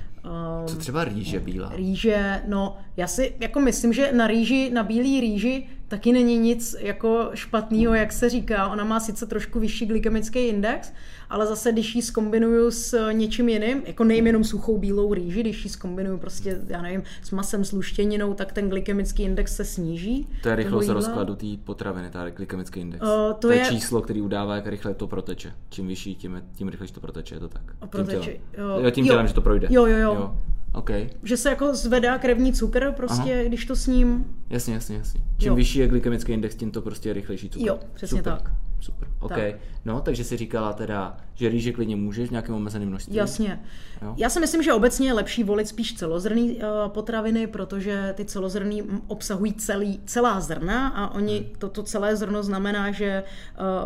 Co 0.66 0.76
třeba 0.76 1.04
rýže 1.04 1.40
bílá? 1.40 1.72
rýže, 1.76 2.42
no 2.48 2.78
já 2.98 3.08
si 3.08 3.36
jako 3.40 3.60
myslím, 3.60 3.94
že 3.94 4.12
na 4.12 4.28
rýži, 4.28 4.72
na 4.74 4.84
bílý 4.84 5.22
rýži 5.22 5.68
taky 5.92 6.12
není 6.14 6.38
nic 6.38 6.76
jako 6.80 7.30
špatného, 7.34 7.94
jak 7.94 8.12
se 8.12 8.30
říká. 8.30 8.68
Ona 8.68 8.84
má 8.84 9.00
sice 9.00 9.26
trošku 9.26 9.60
vyšší 9.60 9.86
glykemický 9.86 10.40
index, 10.40 10.94
ale 11.30 11.48
zase, 11.48 11.72
když 11.72 11.96
ji 11.96 12.02
skombinuju 12.02 12.72
s 12.72 13.12
něčím 13.12 13.50
jiným, 13.50 13.82
jako 13.86 14.04
nejím 14.04 14.28
jenom 14.28 14.44
suchou 14.44 14.78
bílou 14.78 15.14
rýži, 15.14 15.40
když 15.42 15.64
ji 15.64 15.70
skombinuju 15.70 16.18
prostě, 16.18 16.62
já 16.68 16.82
nevím, 16.82 17.04
s 17.24 17.32
masem, 17.32 17.66
s 17.66 17.72
luštěninou, 17.72 18.34
tak 18.34 18.52
ten 18.54 18.70
glykemický 18.70 19.24
index 19.24 19.56
se 19.56 19.66
sníží. 19.66 20.28
To 20.44 20.50
je 20.50 20.56
rychlost 20.56 20.88
rozkladu 20.88 21.36
té 21.36 21.46
potraviny, 21.64 22.10
ta 22.10 22.30
glykemický 22.30 22.80
index. 22.80 23.02
Uh, 23.04 23.08
to 23.10 23.34
to 23.34 23.52
je, 23.52 23.58
je- 23.60 23.66
číslo, 23.66 24.02
který 24.02 24.22
udává, 24.22 24.56
jak 24.56 24.68
rychle 24.68 24.94
to 24.94 25.08
proteče. 25.08 25.54
Čím 25.70 25.88
vyšší, 25.88 26.16
tím, 26.16 26.44
tím 26.56 26.68
rychleji 26.70 26.92
to 26.92 27.00
proteče, 27.00 27.36
je 27.36 27.40
to 27.40 27.48
tak. 27.50 27.62
A 27.82 27.86
Tím 27.86 27.90
proteče, 27.90 28.20
tělem. 28.54 28.70
jo. 28.78 28.80
jo, 28.86 28.92
tím 28.92 29.06
Jo. 29.06 29.12
tělem, 29.14 29.28
že 29.28 29.34
to 29.34 29.42
projde. 29.42 29.68
Jo, 29.72 29.86
jo, 29.86 29.98
jo. 29.98 30.14
jo. 30.14 30.36
OK, 30.74 30.90
Že 31.24 31.38
se 31.38 31.50
jako 31.50 31.76
zvedá 31.76 32.18
krevní 32.18 32.54
cukr 32.54 32.92
prostě, 32.92 33.34
Aha. 33.34 33.44
když 33.44 33.66
to 33.66 33.76
s 33.76 33.88
ním. 33.88 34.26
jasně, 34.50 34.74
jasně, 34.74 34.98
jasně. 34.98 35.22
Čím 35.38 35.48
Jo. 35.50 35.56
vyšší 35.56 35.80
je 35.80 35.88
glykemický 35.88 36.32
index, 36.32 36.56
tím 36.56 36.72
to 36.72 36.82
prostě 36.82 37.10
je 37.10 37.14
rychlejší 37.14 37.50
cukr. 37.50 37.66
Jo, 37.68 37.80
přesně 37.94 38.18
Super. 38.18 38.34
tak. 38.34 38.52
Super, 38.80 39.08
OK. 39.20 39.30
Tak. 39.34 39.56
No, 39.86 40.02
takže 40.02 40.24
si 40.24 40.38
říkala 40.38 40.74
teda, 40.74 41.18
že 41.34 41.50
rýže 41.50 41.72
klidně 41.72 41.96
můžeš 41.96 42.28
v 42.28 42.32
nějakém 42.32 42.56
omezeném 42.56 42.88
množství. 42.90 43.16
Jasně. 43.16 43.60
Jo. 44.02 44.14
Já 44.18 44.30
si 44.30 44.40
myslím, 44.40 44.64
že 44.64 44.74
obecně 44.74 45.08
je 45.08 45.14
lepší 45.14 45.44
volit 45.44 45.68
spíš 45.68 45.94
celozrný 45.94 46.56
uh, 46.56 46.62
potraviny, 46.88 47.48
protože 47.48 48.14
ty 48.18 48.26
celozrný 48.26 48.84
obsahují 49.08 49.54
celý, 49.54 50.00
celá 50.06 50.40
zrna 50.40 50.88
a 50.88 51.14
oni, 51.14 51.38
Hmm. 51.40 51.50
toto 51.58 51.84
celé 51.84 52.16
zrno 52.16 52.44
znamená, 52.44 52.92
že 52.92 53.24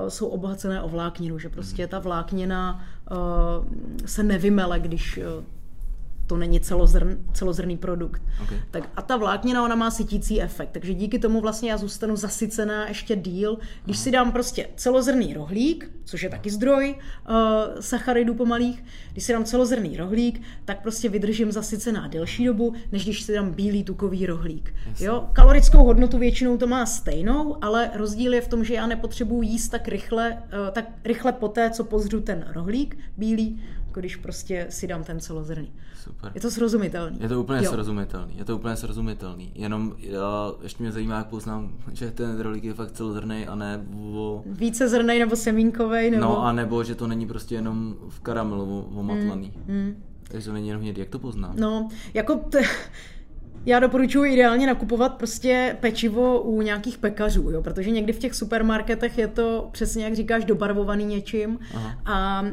uh, 0.03 0.09
jsou 0.09 0.27
obohacené 0.27 0.81
o 0.81 0.89
vlákninu, 0.89 1.39
že 1.39 1.49
prostě 1.49 1.83
Hmm. 1.83 1.89
ta 1.89 1.99
vláknina 1.99 2.85
uh, 3.11 3.17
se 4.05 4.23
nevymele, 4.23 4.79
když 4.79 5.17
uh, 5.17 5.43
to 6.27 6.37
není 6.37 6.59
celozrn, 6.59 7.17
celozrný 7.33 7.77
produkt. 7.77 8.21
Okay. 8.43 8.57
Tak 8.71 8.89
a 8.95 9.01
ta 9.01 9.17
vláknina, 9.17 9.63
ona 9.63 9.75
má 9.75 9.91
sytící 9.91 10.41
efekt, 10.41 10.69
takže 10.71 10.93
díky 10.93 11.19
tomu 11.19 11.41
vlastně 11.41 11.71
já 11.71 11.77
zůstanu 11.77 12.15
zasycená 12.15 12.87
ještě 12.87 13.15
díl. 13.15 13.57
Když 13.85 13.97
si 13.97 14.11
dám 14.11 14.31
prostě 14.31 14.67
celozrný 14.75 15.33
rohlík, 15.33 15.91
což 16.03 16.23
je 16.23 16.29
taky 16.29 16.49
zdroj 16.49 16.95
uh, 16.95 17.35
sacharidů 17.79 18.33
pomalých, 18.33 18.83
když 19.11 19.23
si 19.23 19.33
dám 19.33 19.43
celozrný 19.43 19.97
rohlík, 19.97 20.41
tak 20.65 20.81
prostě 20.81 21.09
vydržím 21.09 21.51
zasycená 21.51 22.07
delší 22.07 22.45
dobu, 22.45 22.73
než 22.91 23.03
když 23.03 23.21
si 23.21 23.33
dám 23.33 23.51
bílý 23.51 23.83
tukový 23.83 24.25
rohlík. 24.25 24.73
Jo? 24.99 25.29
Kalorickou 25.33 25.83
hodnotu 25.83 26.17
většinou 26.17 26.57
to 26.57 26.67
má 26.67 26.85
stejnou, 26.85 27.57
ale 27.61 27.91
rozdíl 27.95 28.33
je 28.33 28.41
v 28.41 28.47
tom, 28.47 28.63
že 28.63 28.73
já 28.73 28.87
nepotřebuji 28.87 29.41
jíst 29.41 29.69
tak 29.69 29.87
rychle, 29.87 30.33
uh, 30.33 30.71
tak 30.71 30.85
rychle 31.03 31.31
poté, 31.31 31.69
co 31.69 31.83
pozřu 31.83 32.21
ten 32.21 32.45
rohlík 32.53 32.97
bílý, 33.17 33.61
jako 33.95 33.99
když 34.01 34.15
prostě 34.15 34.67
si 34.69 34.87
dám 34.87 35.03
ten 35.03 35.19
celozrný. 35.19 35.71
Super. 36.03 36.31
Je 36.35 36.41
to 36.41 36.51
srozumitelný. 36.51 37.17
Je 37.21 37.29
to 37.29 37.41
úplně 37.41 37.63
Jo. 37.63 37.71
srozumitelný, 37.71 38.37
je 38.37 38.45
to 38.45 38.55
úplně 38.55 38.75
srozumitelný. 38.75 39.51
Jenom 39.55 39.95
já, 39.99 40.51
ještě 40.63 40.83
mě 40.83 40.91
zajímá, 40.91 41.17
jak 41.17 41.27
poznám, 41.27 41.71
že 41.93 42.11
ten 42.11 42.39
rolík 42.39 42.63
je 42.63 42.73
fakt 42.73 42.91
celozrný 42.91 43.47
a 43.47 43.55
ne 43.55 43.85
o... 44.13 44.43
Více 44.45 44.89
zrnej 44.89 45.19
nebo 45.19 45.35
semínkovej 45.35 46.11
nebo... 46.11 46.23
No 46.23 46.43
a 46.43 46.51
nebo, 46.51 46.83
že 46.83 46.95
to 46.95 47.07
není 47.07 47.27
prostě 47.27 47.55
jenom 47.55 47.95
v 48.09 48.19
karamelu 48.19 48.89
omatlaný. 48.95 49.53
Mm. 49.67 50.03
Takže 50.27 50.47
to 50.47 50.53
není 50.53 50.67
jenom 50.67 50.81
hnědý, 50.81 50.99
jak 50.99 51.09
to 51.09 51.19
poznám? 51.19 51.55
No, 51.59 51.89
jako 52.13 52.35
t- 52.35 52.61
já 53.65 53.79
doporučuji 53.79 54.33
ideálně 54.33 54.67
nakupovat 54.67 55.13
prostě 55.13 55.77
pečivo 55.79 56.41
u 56.41 56.61
nějakých 56.61 56.97
pekařů, 56.97 57.49
jo, 57.51 57.61
protože 57.61 57.91
někdy 57.91 58.13
v 58.13 58.19
těch 58.19 58.35
supermarketech 58.35 59.17
je 59.17 59.27
to 59.27 59.69
přesně 59.71 60.03
jak 60.03 60.15
říkáš 60.15 60.45
dobarvovaný 60.45 61.05
něčím 61.05 61.59
Aha. 61.75 61.95
a 62.05 62.43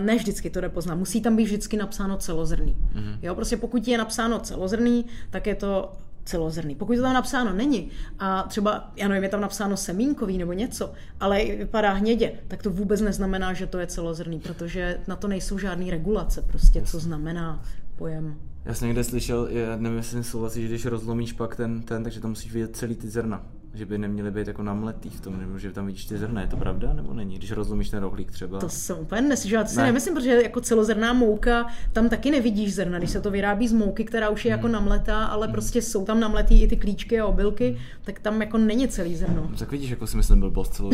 ne 0.00 0.16
vždycky 0.16 0.50
to 0.50 0.60
jde 0.60 0.68
poznat. 0.68 0.94
Musí 0.94 1.20
tam 1.20 1.36
být 1.36 1.44
vždycky 1.44 1.76
napsáno 1.76 2.16
celozrný. 2.16 2.76
Mhm. 2.94 3.18
Jo, 3.22 3.34
prostě 3.34 3.56
pokud 3.56 3.88
je 3.88 3.98
napsáno 3.98 4.38
celozrný, 4.38 5.04
tak 5.30 5.46
je 5.46 5.54
to 5.54 5.92
celozrný. 6.24 6.74
Pokud 6.74 6.96
to 6.96 7.02
tam 7.02 7.14
napsáno 7.14 7.52
není 7.52 7.90
a 8.18 8.42
třeba, 8.42 8.92
já 8.96 9.08
nevím, 9.08 9.22
je 9.22 9.28
tam 9.28 9.40
napsáno 9.40 9.76
semínkový 9.76 10.38
nebo 10.38 10.52
něco, 10.52 10.92
ale 11.20 11.44
vypadá 11.44 11.92
hnědě, 11.92 12.32
tak 12.48 12.62
to 12.62 12.70
vůbec 12.70 13.00
neznamená, 13.00 13.52
že 13.52 13.66
to 13.66 13.78
je 13.78 13.86
celozrný, 13.86 14.40
protože 14.40 15.00
na 15.06 15.16
to 15.16 15.28
nejsou 15.28 15.58
žádné 15.58 15.90
regulace, 15.90 16.42
prostě 16.42 16.82
co 16.82 16.98
znamená 16.98 17.62
pojem. 17.96 18.36
Já 18.68 18.74
jsem 18.74 18.88
někde 18.88 19.04
slyšel, 19.04 19.48
já 19.50 19.76
nevím, 19.76 19.98
jestli 19.98 20.24
souhlasí, 20.24 20.62
že 20.62 20.68
když 20.68 20.86
rozlomíš 20.86 21.32
pak 21.32 21.56
ten, 21.56 21.82
ten, 21.82 22.02
takže 22.02 22.20
tam 22.20 22.30
musíš 22.30 22.52
vidět 22.52 22.76
celý 22.76 22.94
ty 22.94 23.08
zrna 23.08 23.46
že 23.74 23.86
by 23.86 23.98
neměly 23.98 24.30
být 24.30 24.46
jako 24.46 24.62
namletý 24.62 25.10
v 25.10 25.20
tom, 25.20 25.40
nebo 25.40 25.58
že 25.58 25.72
tam 25.72 25.86
vidíš 25.86 26.04
ty 26.04 26.18
zrna. 26.18 26.40
Je 26.40 26.46
to 26.46 26.56
pravda 26.56 26.92
nebo 26.92 27.14
není? 27.14 27.38
Když 27.38 27.52
rozlomíš 27.52 27.90
ten 27.90 28.02
rohlík 28.02 28.30
třeba. 28.30 28.58
To 28.58 28.68
jsem 28.68 28.98
úplně 28.98 29.20
neslyšela, 29.20 29.62
to 29.62 29.68
si 29.68 29.76
ne. 29.76 29.84
nemyslím, 29.84 30.14
protože 30.14 30.42
jako 30.42 30.60
celozrná 30.60 31.12
mouka, 31.12 31.66
tam 31.92 32.08
taky 32.08 32.30
nevidíš 32.30 32.74
zrna, 32.74 32.98
když 32.98 33.10
se 33.10 33.20
to 33.20 33.30
vyrábí 33.30 33.68
z 33.68 33.72
mouky, 33.72 34.04
která 34.04 34.28
už 34.28 34.44
je 34.44 34.50
jako 34.50 34.66
hmm. 34.66 34.74
jako 34.74 34.84
namletá, 34.84 35.24
ale 35.24 35.46
hmm. 35.46 35.52
prostě 35.52 35.82
jsou 35.82 36.04
tam 36.04 36.20
namletý 36.20 36.62
i 36.62 36.68
ty 36.68 36.76
klíčky 36.76 37.20
a 37.20 37.26
obilky, 37.26 37.68
hmm. 37.68 37.78
tak 38.04 38.20
tam 38.20 38.40
jako 38.40 38.58
není 38.58 38.88
celý 38.88 39.16
zrno. 39.16 39.48
No, 39.50 39.56
tak 39.58 39.70
vidíš, 39.70 39.90
jako 39.90 40.06
si 40.06 40.16
myslím 40.16 40.38
byl 40.38 40.50
boss 40.50 40.68
celou 40.68 40.90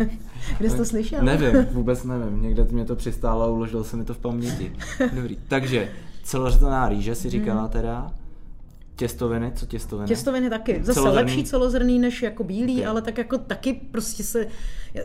Kde 0.58 0.70
jsi 0.70 0.76
to 0.76 0.84
slyšel? 0.84 1.22
Nevím, 1.22 1.66
vůbec 1.72 2.04
nevím. 2.04 2.42
Někde 2.42 2.64
mě 2.64 2.84
to 2.84 2.96
přistálo 2.96 3.42
a 3.42 3.46
uložil 3.46 3.84
se 3.84 3.96
mi 3.96 4.04
to 4.04 4.14
v 4.14 4.18
paměti. 4.18 4.72
Dobrý. 5.12 5.36
Takže 5.48 5.88
celozrná 6.22 6.88
rýže 6.88 7.14
si 7.14 7.30
říkala 7.30 7.60
hmm. 7.60 7.70
teda. 7.70 8.12
Těstoviny, 8.96 9.52
co 9.54 9.66
těstoviny? 9.66 10.08
Těstoviny 10.08 10.50
taky. 10.50 10.80
Zase 10.82 10.92
celozrný. 10.92 11.16
lepší 11.16 11.44
celozrný 11.44 11.98
než 11.98 12.22
jako 12.22 12.44
bílý, 12.44 12.74
okay. 12.74 12.86
ale 12.86 13.02
tak 13.02 13.18
jako 13.18 13.38
taky 13.38 13.72
prostě 13.90 14.24
se, 14.24 14.46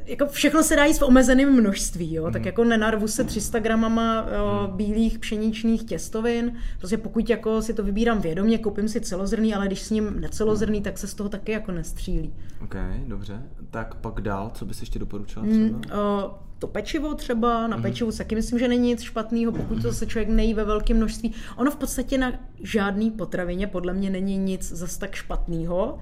jako 0.06 0.26
všechno 0.26 0.64
se 0.64 0.76
dá 0.76 0.86
jíst 0.86 1.00
v 1.00 1.04
omezeném 1.04 1.54
množství, 1.54 2.14
jo? 2.14 2.26
Mm. 2.26 2.34
tak 2.34 2.42
mhm. 2.42 2.48
jako 2.48 2.64
nenarvu 2.64 3.08
se 3.08 3.24
300 3.24 3.60
gramama 3.60 4.26
jo, 4.36 4.72
bílých 4.76 5.20
pšeničných 5.20 5.84
těstovin, 5.84 6.56
prostě 6.78 6.98
pokud 6.98 7.30
jako 7.30 7.62
si 7.62 7.74
to 7.74 7.84
vybírám 7.84 8.22
vědomě, 8.22 8.58
koupím 8.58 8.88
si 8.88 9.02
celozrný, 9.02 9.56
ale 9.56 9.68
když 9.68 9.82
s 9.82 9.90
ním 9.90 10.20
necelozrný, 10.20 10.78
mm. 10.78 10.84
tak 10.84 10.98
se 10.98 11.08
z 11.08 11.14
toho 11.14 11.30
taky 11.30 11.52
jako 11.52 11.72
nestřílí. 11.72 12.34
Ok, 12.64 12.76
dobře. 13.08 13.44
Tak 13.72 13.96
pak 13.96 14.22
dál, 14.22 14.52
co 14.54 14.66
bys 14.66 14.80
ještě 14.80 15.00
doporučila 15.00 15.46
třeba? 15.46 15.66
Mm, 15.66 15.76
uh, 15.76 16.32
to 16.60 16.68
pečivo 16.68 17.14
třeba, 17.14 17.68
na 17.68 17.78
mm. 17.78 17.84
pečivu 17.84 18.12
taky 18.12 18.36
myslím, 18.36 18.60
že 18.60 18.68
není 18.68 18.90
nic 18.90 19.02
špatného, 19.02 19.52
pokud 19.52 19.82
to 19.82 19.94
se 19.94 20.06
člověk 20.06 20.30
nejí 20.30 20.54
ve 20.54 20.66
velkém 20.66 20.98
množství. 20.98 21.34
Ono 21.56 21.72
v 21.72 21.76
podstatě 21.76 22.18
na 22.18 22.34
žádný 22.60 23.12
potravině 23.12 23.68
podle 23.68 23.94
mě 23.94 24.10
není 24.10 24.38
nic 24.38 24.72
zas 24.72 24.98
tak 24.98 25.16
špatného, 25.16 26.00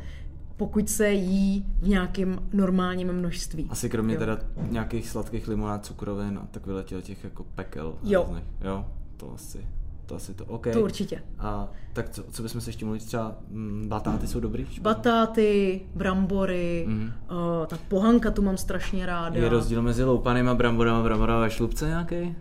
pokud 0.58 0.90
se 0.90 1.12
jí 1.12 1.66
v 1.80 1.88
nějakém 1.88 2.40
normálním 2.54 3.14
množství. 3.14 3.68
Asi 3.70 3.90
kromě 3.90 4.14
jo. 4.14 4.20
teda 4.20 4.40
nějakých 4.70 5.10
sladkých 5.10 5.48
limonád, 5.48 5.86
cukrovin 5.86 6.40
a 6.44 6.48
tak 6.52 6.66
vyletěl 6.66 7.02
těch 7.02 7.24
jako 7.24 7.44
pekel. 7.44 7.96
Jo. 8.04 8.26
Různých. 8.28 8.44
Jo, 8.64 8.86
to 9.18 9.34
asi 9.34 9.68
to 10.06 10.16
asi 10.16 10.34
to, 10.34 10.46
OK. 10.46 10.68
To 10.74 10.82
určitě. 10.82 11.22
A 11.40 11.68
tak 11.94 12.10
co, 12.10 12.24
co 12.32 12.44
bychom 12.44 12.62
se 12.62 12.70
ještě 12.70 12.86
mluvit, 12.86 13.06
třeba 13.06 13.36
m, 13.52 13.84
batáty 13.88 14.28
jsou 14.28 14.40
dobrý? 14.40 14.68
Batáty, 14.82 15.82
brambory, 15.96 16.86
mm. 16.88 17.12
uh, 17.32 17.66
ta 17.68 17.78
pohanka 17.88 18.32
tu 18.32 18.42
mám 18.42 18.58
strašně 18.58 19.06
ráda. 19.06 19.40
Je 19.40 19.50
rozdíl 19.50 19.82
mezi 19.82 20.04
loupaným 20.04 20.50
a 20.50 20.54
bramborem 20.54 20.96
a 20.96 21.04
bramborem 21.04 21.40
ve 21.40 21.50
šlubce 21.50 21.88
nějaký? 21.88 22.36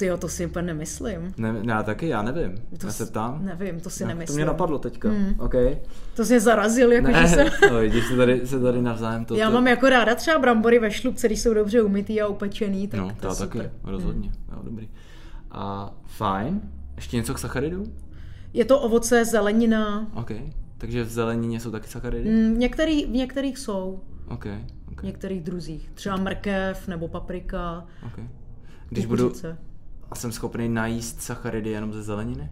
Ty 0.00 0.06
jo, 0.06 0.16
to 0.16 0.28
si 0.28 0.46
úplně 0.46 0.66
nemyslím. 0.66 1.34
Ne, 1.36 1.54
já 1.62 1.82
taky, 1.82 2.08
já 2.08 2.22
nevím. 2.22 2.54
To 2.78 2.86
já 2.86 2.92
se 2.92 3.06
ptám. 3.06 3.44
Nevím, 3.44 3.80
to 3.80 3.90
si 3.90 4.04
ne, 4.04 4.08
nemyslím. 4.08 4.26
To 4.26 4.36
mě 4.36 4.44
napadlo 4.44 4.78
teďka. 4.78 5.08
Mm. 5.08 5.34
Okay. 5.38 5.78
To 6.16 6.24
se 6.24 6.40
zarazil, 6.40 6.92
jako 6.92 7.10
ne, 7.10 7.22
že 7.22 7.28
jsem... 7.28 7.46
no, 7.72 7.78
vidíš, 7.78 8.06
se 8.06 8.16
tady, 8.16 8.46
se 8.46 8.60
tady 8.60 8.82
navzájem 8.82 9.24
to. 9.24 9.34
Já 9.34 9.50
mám 9.50 9.66
jako 9.66 9.88
ráda 9.88 10.14
třeba 10.14 10.38
brambory 10.38 10.78
ve 10.78 10.90
šlubce, 10.90 11.26
když 11.26 11.40
jsou 11.40 11.54
dobře 11.54 11.82
umytý 11.82 12.20
a 12.20 12.26
upečený, 12.26 12.88
tak 12.88 13.00
no, 13.00 13.08
to 13.20 13.34
taky, 13.34 13.58
super. 13.58 13.70
rozhodně. 13.84 14.28
Mm. 14.28 14.56
Jo, 14.56 14.62
dobrý. 14.64 14.88
A 15.50 15.94
fajn. 16.04 16.60
Ještě 16.96 17.16
něco 17.16 17.34
k 17.34 17.38
sacharidům? 17.38 17.92
Je 18.52 18.64
to 18.64 18.80
ovoce, 18.80 19.24
zelenina. 19.24 20.06
OK. 20.14 20.30
Takže 20.78 21.04
v 21.04 21.10
zelenině 21.10 21.60
jsou 21.60 21.70
taky 21.70 21.88
sacharidy? 21.88 22.30
Mm, 22.30 22.58
některý, 22.58 23.06
v 23.06 23.10
některých 23.10 23.58
jsou. 23.58 24.00
OK. 24.28 24.32
okay. 24.32 24.64
V 24.96 25.02
některých 25.02 25.42
druzích. 25.42 25.90
Třeba 25.94 26.16
mrkev 26.16 26.88
nebo 26.88 27.08
paprika. 27.08 27.86
OK. 28.06 28.20
Když 28.88 29.06
budu... 29.06 29.32
A 30.10 30.14
jsem 30.14 30.32
schopný 30.32 30.68
najíst 30.68 31.22
sacharidy 31.22 31.70
jenom 31.70 31.92
ze 31.92 32.02
zeleniny? 32.02 32.50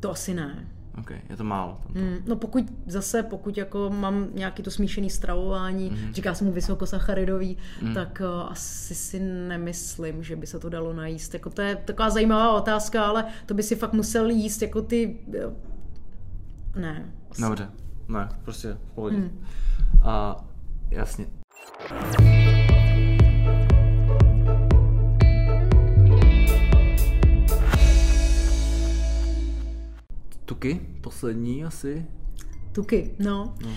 To 0.00 0.10
asi 0.10 0.34
ne. 0.34 0.68
Ok, 0.98 1.10
je 1.30 1.36
to 1.36 1.44
málo. 1.44 1.80
Mm, 1.94 2.16
no 2.26 2.36
pokud 2.36 2.64
zase, 2.86 3.22
pokud 3.22 3.56
jako 3.56 3.90
mám 3.90 4.28
nějaký 4.34 4.62
to 4.62 4.70
smíšený 4.70 5.10
stravování, 5.10 5.90
mm. 5.90 6.12
říká 6.14 6.34
se 6.34 6.44
mu 6.44 6.52
vysokosacharidový, 6.52 7.56
mm. 7.82 7.94
tak 7.94 8.22
uh, 8.24 8.50
asi 8.50 8.94
si 8.94 9.20
nemyslím, 9.20 10.22
že 10.22 10.36
by 10.36 10.46
se 10.46 10.58
to 10.58 10.68
dalo 10.68 10.92
najíst. 10.92 11.34
Jako 11.34 11.50
to 11.50 11.62
je 11.62 11.76
taková 11.76 12.10
zajímavá 12.10 12.52
otázka, 12.52 13.04
ale 13.04 13.24
to 13.46 13.54
by 13.54 13.62
si 13.62 13.76
fakt 13.76 13.92
musel 13.92 14.30
jíst 14.30 14.62
jako 14.62 14.82
ty... 14.82 15.18
Uh, 15.46 15.52
ne. 16.82 17.12
Asi. 17.30 17.42
Dobře, 17.42 17.70
ne, 18.08 18.28
prostě 18.42 18.72
v 18.72 18.94
pohodě. 18.94 19.16
Mm. 19.16 19.44
A 20.02 20.44
jasně. 20.90 21.26
Tuky, 30.52 30.80
poslední 31.00 31.64
asi. 31.64 32.06
Tuky, 32.72 33.14
no. 33.18 33.54
no. 33.64 33.70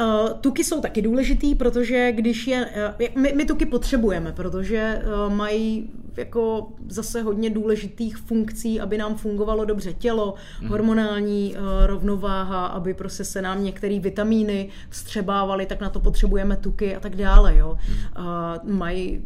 Uh, 0.00 0.40
tuky 0.40 0.64
jsou 0.64 0.80
taky 0.80 1.02
důležitý, 1.02 1.54
protože 1.54 2.12
když 2.12 2.46
je, 2.46 2.66
uh, 2.66 3.22
my, 3.22 3.32
my 3.36 3.44
tuky 3.44 3.66
potřebujeme, 3.66 4.32
protože 4.32 5.02
uh, 5.02 5.34
mají 5.34 5.90
jako 6.16 6.72
zase 6.88 7.22
hodně 7.22 7.50
důležitých 7.50 8.16
funkcí, 8.16 8.80
aby 8.80 8.98
nám 8.98 9.16
fungovalo 9.16 9.64
dobře 9.64 9.92
tělo, 9.92 10.34
mm. 10.62 10.68
hormonální 10.68 11.54
uh, 11.54 11.86
rovnováha, 11.86 12.66
aby 12.66 12.94
prostě 12.94 13.24
se 13.24 13.42
nám 13.42 13.64
některé 13.64 14.00
vitamíny 14.00 14.68
vstřebávaly, 14.90 15.66
tak 15.66 15.80
na 15.80 15.90
to 15.90 16.00
potřebujeme 16.00 16.56
tuky 16.56 16.96
a 16.96 17.00
tak 17.00 17.16
dále. 17.16 17.56
Jo. 17.56 17.78
Uh, 18.18 18.70
mají 18.72 19.22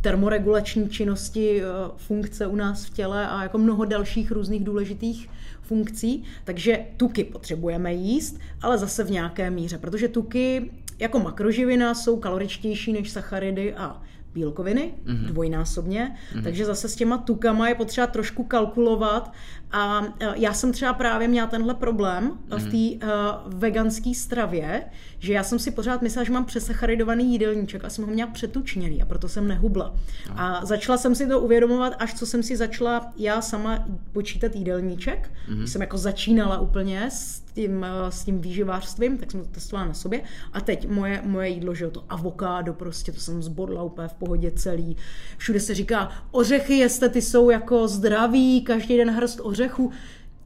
termoregulační 0.00 0.88
činnosti, 0.88 1.62
funkce 1.96 2.46
u 2.46 2.56
nás 2.56 2.84
v 2.84 2.90
těle 2.90 3.28
a 3.28 3.42
jako 3.42 3.58
mnoho 3.58 3.84
dalších 3.84 4.30
různých 4.30 4.64
důležitých 4.64 5.28
funkcí, 5.62 6.24
takže 6.44 6.78
tuky 6.96 7.24
potřebujeme 7.24 7.94
jíst, 7.94 8.38
ale 8.62 8.78
zase 8.78 9.04
v 9.04 9.10
nějaké 9.10 9.50
míře, 9.50 9.78
protože 9.78 10.08
tuky 10.08 10.70
jako 10.98 11.18
makroživina 11.18 11.94
jsou 11.94 12.16
kaloričtější 12.16 12.92
než 12.92 13.10
sacharidy 13.10 13.74
a 13.74 14.02
bílkoviny 14.34 14.94
mm-hmm. 15.04 15.26
dvojnásobně, 15.26 16.16
mm-hmm. 16.34 16.42
takže 16.42 16.64
zase 16.64 16.88
s 16.88 16.94
těma 16.94 17.18
tukama 17.18 17.68
je 17.68 17.74
potřeba 17.74 18.06
trošku 18.06 18.44
kalkulovat 18.44 19.32
a 19.72 20.02
já 20.34 20.54
jsem 20.54 20.72
třeba 20.72 20.92
právě 20.94 21.28
měla 21.28 21.46
tenhle 21.46 21.74
problém 21.74 22.38
mm-hmm. 22.48 22.58
v 22.58 22.98
té 22.98 23.06
uh, 23.06 23.12
veganské 23.58 24.14
stravě, 24.14 24.84
že 25.18 25.32
já 25.32 25.44
jsem 25.44 25.58
si 25.58 25.70
pořád 25.70 26.02
myslela, 26.02 26.24
že 26.24 26.32
mám 26.32 26.44
přesacharidovaný 26.44 27.32
jídelníček 27.32 27.84
a 27.84 27.90
jsem 27.90 28.04
ho 28.04 28.10
měla 28.10 28.30
přetučněný 28.30 29.02
a 29.02 29.06
proto 29.06 29.28
jsem 29.28 29.48
nehubla. 29.48 29.94
No. 30.28 30.40
A 30.40 30.64
začala 30.64 30.98
jsem 30.98 31.14
si 31.14 31.26
to 31.26 31.40
uvědomovat, 31.40 31.94
až 31.98 32.14
co 32.14 32.26
jsem 32.26 32.42
si 32.42 32.56
začala 32.56 33.12
já 33.16 33.42
sama 33.42 33.84
počítat 34.12 34.54
jídelníček, 34.54 35.30
mm-hmm. 35.48 35.58
když 35.58 35.70
jsem 35.70 35.80
jako 35.80 35.98
začínala 35.98 36.58
úplně 36.58 37.10
s 37.10 37.42
tím, 37.54 37.86
s 38.08 38.24
tím 38.24 38.40
výživářstvím, 38.40 39.18
tak 39.18 39.30
jsem 39.30 39.40
to 39.40 39.48
testovala 39.48 39.88
na 39.88 39.94
sobě. 39.94 40.20
A 40.52 40.60
teď 40.60 40.88
moje, 40.88 41.20
moje 41.24 41.48
jídlo, 41.48 41.74
že 41.74 41.84
jo, 41.84 41.90
to 41.90 42.04
avokádo 42.08 42.74
prostě, 42.74 43.12
to 43.12 43.20
jsem 43.20 43.42
zbodla 43.42 43.82
úplně 43.82 44.08
v 44.08 44.14
pohodě 44.14 44.50
celý. 44.50 44.96
Všude 45.36 45.60
se 45.60 45.74
říká, 45.74 46.10
ořechy 46.30 46.74
jeste, 46.74 47.08
ty 47.08 47.22
jsou 47.22 47.50
jako 47.50 47.88
zdraví, 47.88 48.62
každý 48.62 48.96
den 48.96 49.10
hrst 49.10 49.40
ořechů. 49.42 49.61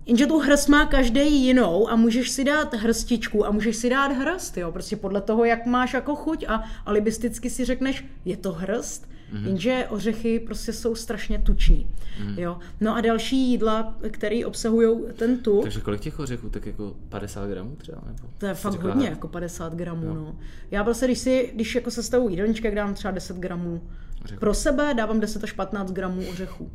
Jenže 0.07 0.27
tu 0.27 0.39
hrst 0.39 0.69
má 0.69 0.87
každý 0.87 1.43
jinou 1.43 1.91
a 1.91 1.97
můžeš 1.97 2.31
si 2.31 2.45
dát 2.45 2.75
hrstičku 2.75 3.47
a 3.47 3.51
můžeš 3.51 3.77
si 3.77 3.91
dát 3.91 4.13
hrst, 4.13 4.57
jo, 4.57 4.73
prostě 4.73 4.97
podle 4.97 5.21
toho, 5.21 5.45
jak 5.45 5.67
máš 5.67 5.95
jako 5.95 6.15
chuť 6.15 6.45
a 6.49 6.65
alibisticky 6.87 7.51
si 7.51 7.65
řekneš, 7.65 8.05
je 8.25 8.37
to 8.37 8.53
hrst, 8.53 9.09
Mm-hmm. 9.33 9.47
Jenže 9.47 9.87
ořechy 9.89 10.41
prostě 10.41 10.73
jsou 10.73 10.95
strašně 10.95 11.39
tuční. 11.39 11.87
Mm-hmm. 12.21 12.39
Jo? 12.39 12.59
No 12.81 12.97
a 12.97 13.01
další 13.01 13.51
jídla, 13.51 13.97
které 14.11 14.47
obsahují 14.47 14.99
ten 15.13 15.39
tuk. 15.39 15.63
Takže 15.63 15.81
kolik 15.81 16.01
těch 16.01 16.19
ořechů? 16.19 16.49
Tak 16.49 16.67
jako 16.67 16.97
50 17.09 17.49
gramů 17.49 17.77
třeba? 17.77 18.03
Nebo 18.07 18.29
to 18.39 18.47
je 18.47 18.55
fakt 18.55 18.83
hodně, 18.83 19.09
jako 19.09 19.29
50 19.29 19.75
gramů. 19.75 20.15
No. 20.15 20.37
Já 20.71 20.85
prostě, 20.85 21.07
když, 21.07 21.19
si, 21.19 21.51
když 21.55 21.75
jako 21.75 21.91
se 21.91 22.03
stavu 22.03 22.29
jídelníček, 22.29 22.75
dám 22.75 22.95
třeba 22.95 23.11
10 23.11 23.37
gramů 23.37 23.83
ořechů. 24.27 24.41
Pro 24.41 24.55
sebe 24.55 24.95
dávám 24.95 25.21
10 25.21 25.45
až 25.45 25.53
15 25.53 25.93
gramů 25.93 26.29
ořechů. 26.33 26.71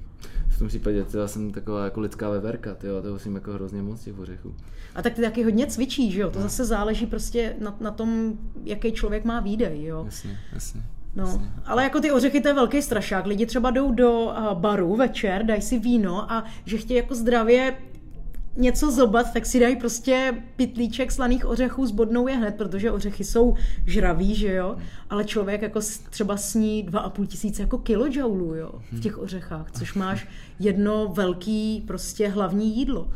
V 0.48 0.60
tom 0.60 0.68
případě 0.68 1.06
já 1.20 1.28
jsem 1.28 1.52
taková 1.52 1.86
jako 1.86 2.00
lidská 2.00 2.30
veverka, 2.30 2.76
tyjo, 2.76 3.02
to 3.02 3.14
musím 3.14 3.36
jako 3.36 3.54
hrozně 3.54 3.82
moc 3.82 4.02
těch 4.04 4.20
ořechů. 4.20 4.56
A 4.96 5.02
tak 5.02 5.14
ty 5.14 5.22
taky 5.22 5.44
hodně 5.44 5.68
cvičíš, 5.68 6.14
že 6.14 6.22
jo? 6.22 6.30
To 6.30 6.40
no. 6.40 6.44
zase 6.44 6.66
záleží 6.66 7.06
prostě 7.06 7.56
na, 7.60 7.78
na 7.80 7.92
tom, 7.92 8.34
jaký 8.64 8.92
člověk 8.92 9.26
má 9.26 9.40
výdej, 9.40 9.84
jo? 9.84 10.06
Jasně, 10.06 10.40
jasně. 10.54 10.84
No, 11.16 11.48
ale 11.66 11.84
jako 11.84 12.00
ty 12.00 12.12
ořechy 12.12 12.42
to 12.42 12.48
je 12.48 12.54
velký 12.54 12.82
strašák. 12.82 13.26
Lidi 13.26 13.46
třeba 13.46 13.72
jdou 13.72 13.92
do 13.92 14.22
uh, 14.22 14.60
baru 14.60 14.96
večer, 14.96 15.46
dají 15.46 15.62
si 15.62 15.80
víno 15.80 16.32
a 16.32 16.46
že 16.66 16.78
chtějí 16.78 16.98
jako 16.98 17.16
zdravě 17.16 17.78
něco 18.58 18.92
zobat, 18.92 19.34
tak 19.34 19.46
si 19.46 19.60
dají 19.60 19.76
prostě 19.76 20.44
pitlíček 20.56 21.12
slaných 21.12 21.46
ořechů 21.46 21.86
s 21.86 21.92
bodnou 21.92 22.28
je 22.28 22.38
hned, 22.38 22.56
protože 22.56 22.92
ořechy 22.92 23.24
jsou 23.24 23.56
žraví, 23.86 24.36
že 24.36 24.54
jo, 24.54 24.76
ale 25.10 25.26
člověk 25.26 25.62
jako 25.62 25.80
třeba 26.10 26.38
sní 26.38 26.86
2,5 26.90 27.28
tisíce 27.28 27.62
jako 27.62 27.78
kilojoulů, 27.78 28.56
jo, 28.56 28.72
v 28.92 29.00
těch 29.00 29.18
ořechách, 29.18 29.72
což 29.72 29.94
máš 29.94 30.28
jedno 30.60 31.08
velký 31.08 31.84
prostě 31.88 32.28
hlavní 32.28 32.78
jídlo. 32.78 33.08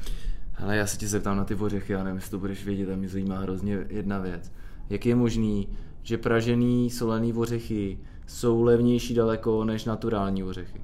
Ale 0.58 0.78
já 0.78 0.88
se 0.88 0.98
tě 0.98 1.08
zeptám 1.08 1.38
na 1.38 1.46
ty 1.46 1.56
ořechy, 1.56 1.94
já 1.94 2.04
nevím, 2.04 2.16
jestli 2.16 2.32
to 2.32 2.40
budeš 2.40 2.66
vědět, 2.66 2.90
a 2.94 2.96
mě 2.96 3.10
zajímá 3.10 3.40
hrozně 3.40 3.86
jedna 3.90 4.20
věc. 4.20 4.52
Jak 4.90 5.06
je 5.06 5.16
možný, 5.16 5.68
že 6.04 6.18
pražený 6.18 6.90
solený 6.90 7.34
ořechy 7.34 8.00
jsou 8.28 8.62
levnější 8.62 9.14
daleko 9.14 9.64
než 9.64 9.86
naturální 9.86 10.44
ořechy? 10.44 10.82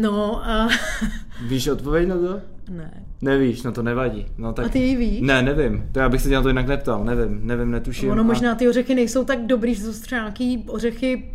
No 0.00 0.48
a 0.48 0.68
Víš 1.48 1.68
odpověď 1.68 2.08
na 2.08 2.14
to? 2.16 2.40
ne. 2.70 3.02
Nevíš, 3.22 3.62
no 3.62 3.72
to 3.72 3.82
nevadí. 3.82 4.26
No, 4.38 4.52
tak... 4.52 4.66
A 4.66 4.68
ty 4.68 4.78
ji 4.78 4.96
víš? 4.96 5.20
Ne, 5.20 5.42
nevím. 5.42 5.88
To 5.92 5.98
já 6.00 6.08
bych 6.08 6.20
se 6.20 6.28
tě 6.28 6.34
na 6.34 6.42
to 6.42 6.48
jinak 6.48 6.66
neptal. 6.66 7.04
Nevím, 7.04 7.40
nevím, 7.46 7.70
netuším. 7.70 8.10
Ono 8.10 8.20
a- 8.20 8.24
možná 8.24 8.54
ty 8.54 8.68
ořechy 8.68 8.94
nejsou 8.94 9.24
tak 9.24 9.46
dobrý, 9.46 9.74
že 9.74 9.82
jsou 9.82 9.92
třeba 10.02 10.20
nějaký 10.20 10.64
ořechy, 10.68 11.30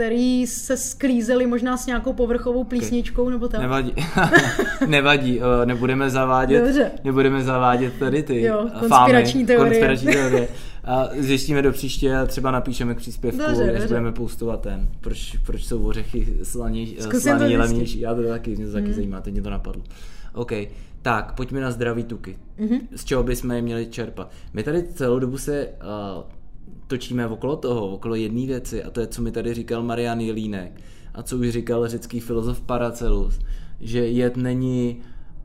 který 0.00 0.46
se 0.46 0.76
sklízely 0.76 1.46
možná 1.46 1.76
s 1.76 1.86
nějakou 1.86 2.12
povrchovou 2.12 2.64
plísničkou 2.64 3.28
nebo 3.28 3.48
tak. 3.48 3.60
Nevadí. 3.60 3.94
Nevadí, 4.86 5.40
eh, 5.40 5.66
nebudeme 5.66 6.10
zavádět, 6.10 6.64
Dobře. 6.64 6.90
nebudeme 7.04 7.42
zavádět 7.42 7.92
tady 7.98 8.22
ty 8.22 8.42
Jo, 8.42 8.66
eh, 8.66 8.78
konspirační 8.78 9.32
fámy, 9.40 9.46
teorie. 9.46 9.68
konspirační 9.70 10.12
teorie. 10.12 10.48
A 10.84 11.08
zjistíme 11.18 11.62
do 11.62 11.72
příště 11.72 12.16
a 12.16 12.26
třeba 12.26 12.50
napíšeme 12.50 12.94
k 12.94 12.96
příspěvku, 12.98 13.38
Dobře, 13.46 13.62
až 13.62 13.68
dobře. 13.68 13.86
budeme 13.86 14.12
postovat 14.12 14.60
ten, 14.60 14.88
proč, 15.00 15.36
proč 15.46 15.64
jsou 15.64 15.82
ořechy 15.82 16.26
slaní, 16.42 16.96
Zkusím 17.00 17.20
slaný 17.20 17.52
to 17.52 17.58
levnější. 17.58 18.00
Já 18.00 18.14
to 18.14 18.22
taky, 18.22 18.56
mě 18.56 18.66
to 18.66 18.72
taky 18.72 18.92
zajímá, 18.92 19.20
teď 19.20 19.32
mě 19.32 19.42
to 19.42 19.50
napadlo. 19.50 19.82
OK, 20.34 20.52
tak 21.02 21.32
pojďme 21.34 21.60
na 21.60 21.70
zdraví 21.70 22.04
tuky. 22.04 22.38
Mhm. 22.58 22.78
Z 22.96 23.04
čeho 23.04 23.22
bychom 23.22 23.50
je 23.50 23.62
měli 23.62 23.86
čerpat? 23.86 24.30
My 24.52 24.62
tady 24.62 24.82
celou 24.82 25.18
dobu 25.18 25.38
se 25.38 25.68
uh, 26.16 26.22
točíme 26.90 27.26
okolo 27.26 27.56
toho, 27.56 27.88
okolo 27.88 28.14
jedné 28.14 28.46
věci 28.46 28.84
a 28.84 28.90
to 28.90 29.00
je, 29.00 29.06
co 29.06 29.22
mi 29.22 29.32
tady 29.32 29.54
říkal 29.54 29.82
Marian 29.82 30.20
Jelínek 30.20 30.80
a 31.14 31.22
co 31.22 31.38
už 31.38 31.50
říkal 31.50 31.88
řecký 31.88 32.20
filozof 32.20 32.60
Paracelus, 32.60 33.38
že 33.80 34.06
jed 34.06 34.36
není 34.36 35.00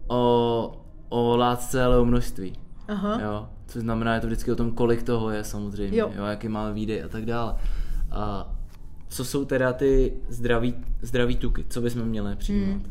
o, 0.07 0.71
o 1.09 1.37
látce, 1.37 1.83
ale 1.83 1.97
o 1.99 2.05
množství. 2.05 2.53
Aha. 2.87 3.21
Jo? 3.21 3.49
Což 3.67 3.81
znamená, 3.81 4.15
je 4.15 4.21
to 4.21 4.27
vždycky 4.27 4.51
o 4.51 4.55
tom, 4.55 4.71
kolik 4.71 5.03
toho 5.03 5.29
je 5.29 5.43
samozřejmě, 5.43 5.97
Jo. 5.97 6.07
jo. 6.07 6.13
Jo, 6.17 6.25
jaký 6.25 6.47
máme 6.47 6.73
výdej 6.73 7.03
a 7.03 7.07
tak 7.07 7.25
dále. 7.25 7.55
A 8.11 8.53
co 9.09 9.25
jsou 9.25 9.45
teda 9.45 9.73
ty 9.73 10.13
zdraví, 10.29 10.75
zdraví 11.01 11.35
tuky? 11.35 11.65
Co 11.69 11.81
bychom 11.81 12.05
měli 12.05 12.35
přijímat? 12.35 12.67
Hmm. 12.67 12.83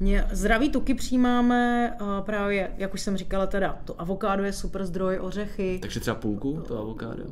Mě 0.00 0.26
zdraví 0.32 0.70
tuky 0.70 0.94
přijímáme 0.94 1.92
uh, 2.00 2.06
právě, 2.20 2.70
jak 2.76 2.94
už 2.94 3.00
jsem 3.00 3.16
říkala, 3.16 3.46
teda 3.46 3.78
to 3.84 4.00
avokádo 4.00 4.44
je 4.44 4.52
super 4.52 4.84
zdroj, 4.84 5.18
ořechy. 5.20 5.78
Takže 5.82 6.00
třeba 6.00 6.14
půlku 6.14 6.62
to 6.68 6.78
avokádo? 6.78 7.24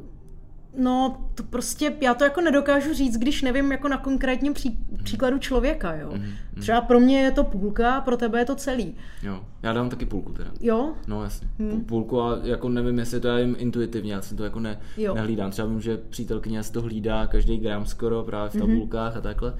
No, 0.78 1.16
to 1.34 1.42
prostě, 1.42 1.92
já 2.00 2.14
to 2.14 2.24
jako 2.24 2.40
nedokážu 2.40 2.94
říct, 2.94 3.16
když 3.16 3.42
nevím 3.42 3.72
jako 3.72 3.88
na 3.88 3.96
konkrétním 3.96 4.54
pří, 4.54 4.78
příkladu 5.02 5.38
člověka, 5.38 5.94
jo. 5.94 6.12
Třeba 6.60 6.80
pro 6.80 7.00
mě 7.00 7.20
je 7.22 7.30
to 7.30 7.44
půlka, 7.44 8.00
pro 8.00 8.16
tebe 8.16 8.38
je 8.38 8.44
to 8.44 8.54
celý. 8.54 8.94
Jo, 9.22 9.40
já 9.62 9.72
dám 9.72 9.90
taky 9.90 10.06
půlku 10.06 10.32
teda. 10.32 10.50
Jo? 10.60 10.92
No 11.06 11.22
jasně, 11.24 11.48
hmm. 11.58 11.84
půlku 11.84 12.22
a 12.22 12.38
jako 12.42 12.68
nevím, 12.68 12.98
jestli 12.98 13.20
to 13.20 13.28
je 13.28 13.40
jim 13.40 13.56
intuitivně, 13.58 14.12
já 14.12 14.22
si 14.22 14.34
to 14.34 14.44
jako 14.44 14.60
ne, 14.60 14.78
Jo. 14.96 15.14
nehlídám. 15.14 15.50
Třeba 15.50 15.68
vím, 15.68 15.80
že 15.80 15.96
přítelkyně 15.96 16.62
si 16.62 16.72
to 16.72 16.82
hlídá 16.82 17.26
každý 17.26 17.58
gram 17.58 17.86
skoro 17.86 18.22
právě 18.24 18.50
v 18.50 18.54
Mhm. 18.54 18.66
tabulkách 18.66 19.16
a 19.16 19.20
takhle. 19.20 19.54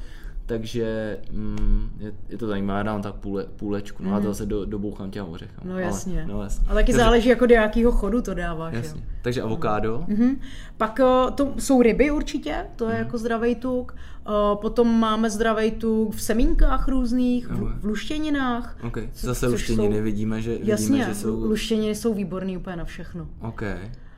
Takže 0.49 1.19
mm, 1.33 1.91
je, 1.99 2.13
je, 2.29 2.39
to 2.39 2.47
zajímavé, 2.47 2.79
já 2.79 2.83
dám 2.83 3.03
tak 3.03 3.15
půle, 3.15 3.45
půlečku, 3.57 4.03
no 4.03 4.15
a 4.15 4.21
to 4.21 4.27
zase 4.27 4.47
do, 4.47 4.65
dobouchám 4.65 5.11
těm 5.11 5.27
ořechám. 5.29 5.59
Mhm. 5.65 5.73
No 5.73 5.79
jasně. 5.79 6.23
Ale, 6.25 6.33
no, 6.33 6.43
jasně. 6.43 6.67
A 6.69 6.75
taky 6.75 6.87
Takže- 6.93 6.99
záleží 7.05 7.29
jako 7.29 7.47
do 7.47 7.55
jakého 7.55 7.93
chodu 7.93 8.23
to 8.23 8.35
dáváš, 8.35 8.75
Jasně. 8.75 9.01
jo. 9.01 9.07
Takže 9.23 9.43
avokádo, 9.43 10.05
Mhm. 10.09 10.41
Pak 10.77 11.01
eh, 11.01 11.31
to 11.35 11.55
jsou 11.59 11.83
ryby 11.83 12.11
určitě, 12.11 12.67
to 12.77 12.85
Mhm. 12.85 12.93
je 12.95 12.99
jako 12.99 13.19
zdravý 13.19 13.55
tuk. 13.55 13.95
Eh, 14.29 14.31
Potom 14.61 15.01
máme 15.01 15.31
zdravý 15.31 15.71
tuk 15.71 16.15
v 16.15 16.23
semínkách 16.23 16.89
různých, 16.89 17.49
v, 17.49 17.81
v 17.81 17.85
luštěninách. 17.85 18.77
OK, 18.83 18.99
zase 19.15 19.47
luštěniny 19.47 19.97
jsou- 19.97 20.03
vidíme, 20.03 20.43
že, 20.43 20.59
Jasně, 20.63 20.87
vidíme, 20.89 21.05
že 21.09 21.15
jsou... 21.15 21.45
luštěniny 21.45 21.95
jsou 21.95 22.15
výborný 22.15 22.57
úplně 22.57 22.77
na 22.77 22.85
všechno. 22.85 23.29
OK, 23.41 23.63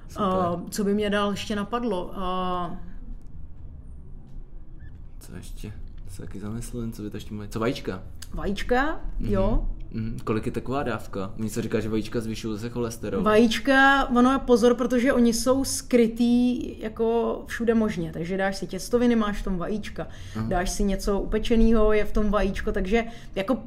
super. 0.08 0.26
Uh, 0.54 0.68
co 0.70 0.84
by 0.84 0.94
mě 0.94 1.10
dál 1.10 1.30
ještě 1.30 1.56
napadlo? 1.56 2.04
Uh, 2.16 2.76
Co 5.20 5.36
ještě? 5.36 5.72
Se 6.10 6.22
taky 6.22 6.40
zamyslím, 6.40 6.92
co 6.92 7.02
by 7.02 7.10
to 7.10 7.16
ještě 7.16 7.34
mohli... 7.34 7.48
Co 7.48 7.60
vajíčka? 7.60 8.02
vajíčka, 8.34 9.00
jo. 9.20 9.68
Mhm. 9.92 10.18
Kolik 10.24 10.46
je 10.46 10.52
taková 10.52 10.82
dávka? 10.82 11.32
Mně 11.36 11.50
se 11.50 11.62
říká, 11.62 11.80
že 11.80 11.88
vajíčka 11.88 12.20
zvyšují 12.20 12.54
zase 12.54 12.68
cholesterol. 12.68 13.22
Vajíčka, 13.22 14.08
ono 14.08 14.32
je 14.32 14.38
pozor, 14.38 14.74
protože 14.74 15.12
oni 15.12 15.32
jsou 15.32 15.64
skrytý 15.64 16.80
jako 16.80 17.42
všude 17.46 17.74
možně, 17.74 18.12
takže 18.12 18.36
dáš 18.36 18.56
si 18.56 18.66
těstoviny, 18.66 19.16
máš 19.16 19.40
v 19.40 19.44
tom 19.44 19.58
vajíčka, 19.58 20.06
dáš 20.48 20.70
si 20.70 20.84
něco 20.84 21.20
upečeného, 21.20 21.92
je 21.92 22.04
v 22.04 22.12
tom 22.12 22.30
vajíčko, 22.30 22.72
takže 22.72 23.04
jako 23.34 23.58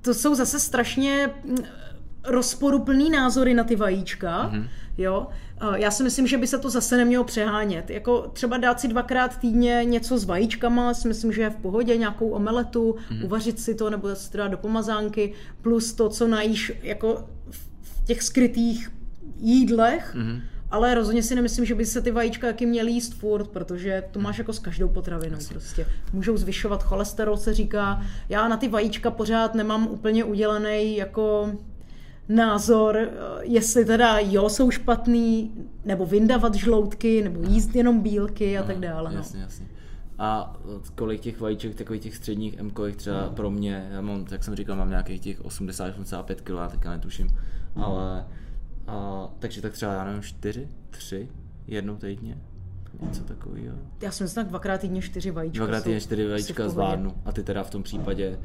to 0.00 0.14
jsou 0.14 0.34
zase 0.34 0.60
strašně 0.60 1.30
mm, 1.44 1.56
rozporuplný 2.24 3.10
názory 3.10 3.54
na 3.54 3.64
ty 3.64 3.76
vajíčka, 3.76 4.52
jo. 4.98 5.26
Já 5.74 5.90
si 5.90 6.02
myslím, 6.02 6.26
že 6.26 6.38
by 6.38 6.46
se 6.46 6.58
to 6.58 6.70
zase 6.70 6.96
nemělo 6.96 7.24
přehánět. 7.24 7.90
Jako 7.90 8.30
třeba 8.32 8.56
dát 8.56 8.80
si 8.80 8.88
dvakrát 8.88 9.38
týdně 9.38 9.80
něco 9.84 10.18
s 10.18 10.24
vajíčkama, 10.24 10.94
si 10.94 11.08
myslím, 11.08 11.32
že 11.32 11.42
je 11.42 11.50
v 11.50 11.56
pohodě, 11.56 11.96
nějakou 11.96 12.30
omeletu, 12.30 12.96
uvařit 13.24 13.60
si 13.60 13.74
to 13.74 13.90
nebo 13.90 14.14
si 14.14 14.30
to 14.30 14.38
dát 14.38 14.48
do 14.48 14.56
pomazánky, 14.56 15.32
plus 15.62 15.92
to, 15.92 16.08
co 16.08 16.28
najíš 16.28 16.72
jako 16.82 17.28
v 17.50 18.04
těch 18.04 18.22
skrytých 18.22 18.92
jídlech, 19.36 20.16
mm-hmm. 20.16 20.40
ale 20.70 20.94
rozhodně 20.94 21.22
si 21.22 21.34
nemyslím, 21.34 21.64
že 21.64 21.74
by 21.74 21.86
se 21.86 22.00
ty 22.00 22.10
vajíčka 22.10 22.46
taky 22.46 22.66
měly 22.66 22.92
jíst 22.92 23.14
furt, 23.14 23.48
protože 23.48 24.04
to 24.10 24.20
máš 24.20 24.38
jako 24.38 24.52
s 24.52 24.58
každou 24.58 24.88
potravinou 24.88 25.38
prostě. 25.48 25.86
Můžou 26.12 26.36
zvyšovat 26.36 26.82
cholesterol, 26.82 27.36
se 27.36 27.54
říká. 27.54 28.02
Já 28.28 28.48
na 28.48 28.56
ty 28.56 28.68
vajíčka 28.68 29.10
pořád 29.10 29.54
nemám 29.54 29.86
úplně 29.86 30.24
udělaný 30.24 30.96
jako 30.96 31.52
názor, 32.30 32.96
eh, 32.96 33.08
jestli 33.42 33.84
teda 33.84 34.18
jo, 34.18 34.48
jsou 34.48 34.70
špatný, 34.70 35.52
nebo 35.84 36.06
vyndavat 36.06 36.54
žloutky, 36.54 37.22
nebo 37.22 37.42
jíst 37.42 37.76
jenom 37.76 38.00
bílky 38.00 38.58
a 38.58 38.62
tak 38.62 38.78
dále. 38.78 39.10
No. 39.10 39.16
Jasně, 39.16 39.40
jasně. 39.40 39.66
A 40.18 40.56
kolik 40.94 41.20
těch 41.20 41.40
vajíček, 41.40 41.74
takových 41.74 42.02
těch 42.02 42.16
středních 42.16 42.58
m 42.58 42.72
třeba 42.96 43.30
pro 43.30 43.50
mě, 43.50 43.88
já 43.92 44.00
mám, 44.00 44.24
jak 44.30 44.44
jsem 44.44 44.56
říkal, 44.56 44.76
mám 44.76 44.90
nějakých 44.90 45.20
těch 45.20 45.40
80-85 45.44 46.34
kg, 46.34 46.50
já 46.50 46.68
teďka 46.68 46.90
netuším, 46.90 47.28
ale 47.76 48.26
a, 48.86 49.28
takže 49.38 49.62
tak 49.62 49.72
třeba, 49.72 49.92
já 49.92 50.04
nevím, 50.04 50.22
4, 50.22 50.68
3, 50.90 51.28
jednou 51.66 51.96
týdně, 51.96 52.38
něco 53.00 53.24
takového. 53.24 53.76
Já 54.00 54.08
myslím, 54.08 54.28
tak 54.28 54.48
dvakrát 54.48 54.80
týdně 54.80 55.02
čtyři 55.02 55.30
vajíčka. 55.30 55.58
Dvakrát 55.58 55.84
týdně 55.84 56.00
4 56.00 56.22
asi 56.22 56.28
v 56.28 56.30
vajíčka 56.30 56.68
zvládnu 56.68 57.14
a 57.24 57.32
ty 57.32 57.42
teda 57.42 57.62
v 57.62 57.70
tom 57.70 57.82
případě, 57.82 58.38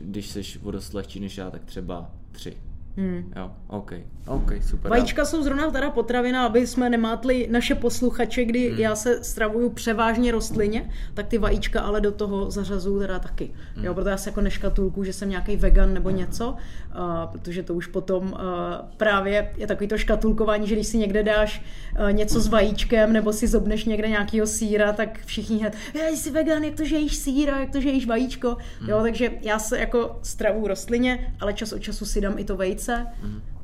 když- 0.00 0.30
jsi 0.30 0.58
o 0.62 0.70
dost 0.70 0.94
lehčí 0.94 1.20
než 1.20 1.38
já, 1.38 1.50
tak 1.50 1.64
třeba 1.64 2.10
3. 2.32 2.56
Hmm. 2.96 3.32
Jo, 3.36 3.50
OK, 3.66 3.92
OK, 4.26 4.52
super. 4.70 4.90
Vajíčka 4.90 5.24
jsou 5.24 5.42
zrovna 5.42 5.70
teda 5.70 5.90
potravina, 5.90 6.46
aby 6.46 6.66
jsme 6.66 6.90
nemátli 6.90 7.48
naše 7.50 7.74
posluchače, 7.74 8.44
kdy 8.44 8.68
hmm. 8.70 8.78
já 8.78 8.96
se 8.96 9.24
stravuju 9.24 9.70
převážně 9.70 10.32
rostlině, 10.32 10.90
tak 11.14 11.26
ty 11.26 11.38
vajíčka 11.38 11.80
ale 11.80 12.00
do 12.00 12.12
toho 12.12 12.50
zařazuju 12.50 13.00
teda 13.00 13.18
taky. 13.18 13.50
Hmm. 13.74 13.84
Jo, 13.84 13.94
proto 13.94 14.08
já 14.10 14.16
se 14.16 14.30
jako 14.30 14.40
neškatulku, 14.40 15.04
že 15.04 15.12
jsem 15.12 15.30
nějaký 15.30 15.56
vegan 15.56 15.94
nebo 15.94 16.10
něco, 16.10 16.50
uh, 16.50 17.32
protože 17.32 17.62
to 17.62 17.74
už 17.74 17.86
potom 17.86 18.32
uh, 18.32 18.38
právě 18.96 19.50
je 19.56 19.66
takový 19.66 19.88
to 19.88 19.98
škatulkování, 19.98 20.66
že 20.68 20.74
když 20.74 20.86
si 20.86 20.98
někde 20.98 21.22
dáš 21.22 21.62
uh, 22.00 22.12
něco 22.12 22.40
s 22.40 22.48
vajíčkem 22.48 23.12
nebo 23.12 23.32
si 23.32 23.48
zobneš 23.48 23.84
někde 23.84 24.08
nějakýho 24.08 24.46
síra, 24.46 24.92
tak 24.92 25.24
všichni 25.24 25.58
hned, 25.58 25.76
"Je, 25.94 26.16
jsi 26.16 26.30
vegan, 26.30 26.64
jak 26.64 26.74
to, 26.74 26.84
že 26.84 26.96
jíš 26.96 27.16
síra, 27.16 27.60
jak 27.60 27.70
to, 27.70 27.80
že 27.80 27.88
jíš 27.90 28.06
vajíčko. 28.06 28.56
Hmm. 28.80 28.88
Jo, 28.88 28.98
takže 29.02 29.30
já 29.40 29.58
se 29.58 29.78
jako 29.78 30.18
stravuju 30.22 30.66
rostlině, 30.66 31.34
ale 31.40 31.52
čas 31.52 31.72
od 31.72 31.78
času 31.78 32.04
si 32.06 32.20
dám 32.20 32.38
i 32.38 32.44
to 32.44 32.56
vejce, 32.82 33.06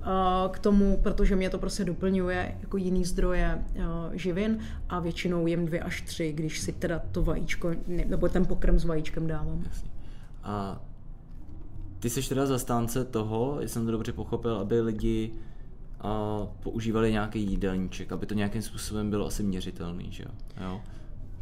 a 0.03 0.49
k 0.53 0.59
tomu, 0.59 1.01
protože 1.03 1.37
mě 1.37 1.51
to 1.51 1.59
prostě 1.59 1.85
doplňuje 1.85 2.57
jako 2.61 2.77
jiný 2.77 3.05
zdroje 3.05 3.65
uh, 3.77 3.85
živin 4.13 4.59
a 4.89 5.01
většinou 5.01 5.47
jem 5.47 5.67
dvě 5.67 5.81
až 5.81 6.03
tři, 6.03 6.33
když 6.33 6.61
si 6.61 6.73
teda 6.73 7.03
to 7.13 7.23
vajíčko, 7.23 7.71
ne- 7.87 8.05
nebo 8.05 8.29
ten 8.29 8.47
pokrm 8.47 8.79
s 8.79 8.85
vajíčkem 8.85 9.27
dávám. 9.27 9.65
A 10.43 10.81
ty 11.99 12.11
jsi 12.11 12.29
teda 12.29 12.47
zastánce 12.47 13.05
toho, 13.05 13.59
jsem 13.61 13.87
to 13.87 13.93
dobře 13.93 14.13
pochopil, 14.13 14.57
aby 14.57 14.81
lidi 14.81 15.33
a, 16.01 16.39
používali 16.63 17.13
nějaký 17.13 17.51
jídelníček, 17.51 18.13
aby 18.13 18.27
to 18.27 18.35
nějakým 18.35 18.63
způsobem 18.63 19.11
bylo 19.11 19.27
asi 19.27 19.43
měřitelný, 19.43 20.07
že 20.11 20.23
jo? 20.23 20.31
jo? 20.65 20.81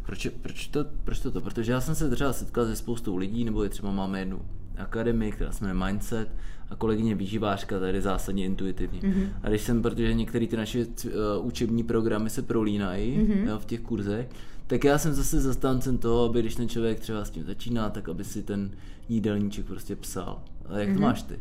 Proč, 0.03 0.29
proč, 0.43 0.66
to, 0.66 0.85
proč 1.05 1.20
to, 1.20 1.31
to? 1.31 1.41
Protože 1.41 1.72
já 1.72 1.81
jsem 1.81 1.95
se 1.95 2.11
třeba 2.11 2.33
setkal 2.33 2.66
se 2.66 2.77
spoustou 2.77 3.16
lidí, 3.16 3.45
nebo 3.45 3.62
je 3.62 3.68
třeba 3.68 3.93
máme 3.93 4.18
jednu 4.18 4.41
akademii, 4.77 5.33
která 5.33 5.53
se 5.53 5.64
jmenuje 5.64 5.87
Mindset 5.87 6.29
a 6.71 6.77
kolegyně 6.77 7.14
výživářka, 7.14 7.81
tady 7.81 8.03
zásadně 8.03 8.45
intuitivně. 8.45 9.01
Mm-hmm. 9.01 9.29
A 9.43 9.49
když 9.49 9.62
jsem, 9.62 9.83
protože 9.83 10.14
některé 10.14 10.47
ty 10.47 10.57
naše 10.57 10.79
uh, 10.79 11.12
učební 11.47 11.83
programy 11.83 12.31
se 12.31 12.43
prolínají 12.43 13.19
mm-hmm. 13.19 13.49
jo, 13.49 13.59
v 13.59 13.64
těch 13.64 13.81
kurzech, 13.81 14.29
tak 14.67 14.85
já 14.85 14.99
jsem 14.99 15.14
zase 15.14 15.41
zastáncem 15.41 15.99
toho, 15.99 16.25
aby 16.25 16.41
když 16.41 16.55
ten 16.55 16.69
člověk 16.69 17.01
třeba 17.01 17.25
s 17.25 17.31
tím 17.31 17.45
začíná, 17.45 17.91
tak 17.91 18.09
aby 18.09 18.25
si 18.25 18.43
ten 18.43 18.71
jídelníček 19.09 19.67
prostě 19.67 19.97
psal. 19.97 20.43
A 20.67 20.79
jak 20.79 20.89
to 20.89 20.95
mm-hmm. 20.95 21.01
máš 21.01 21.23
ty? 21.23 21.35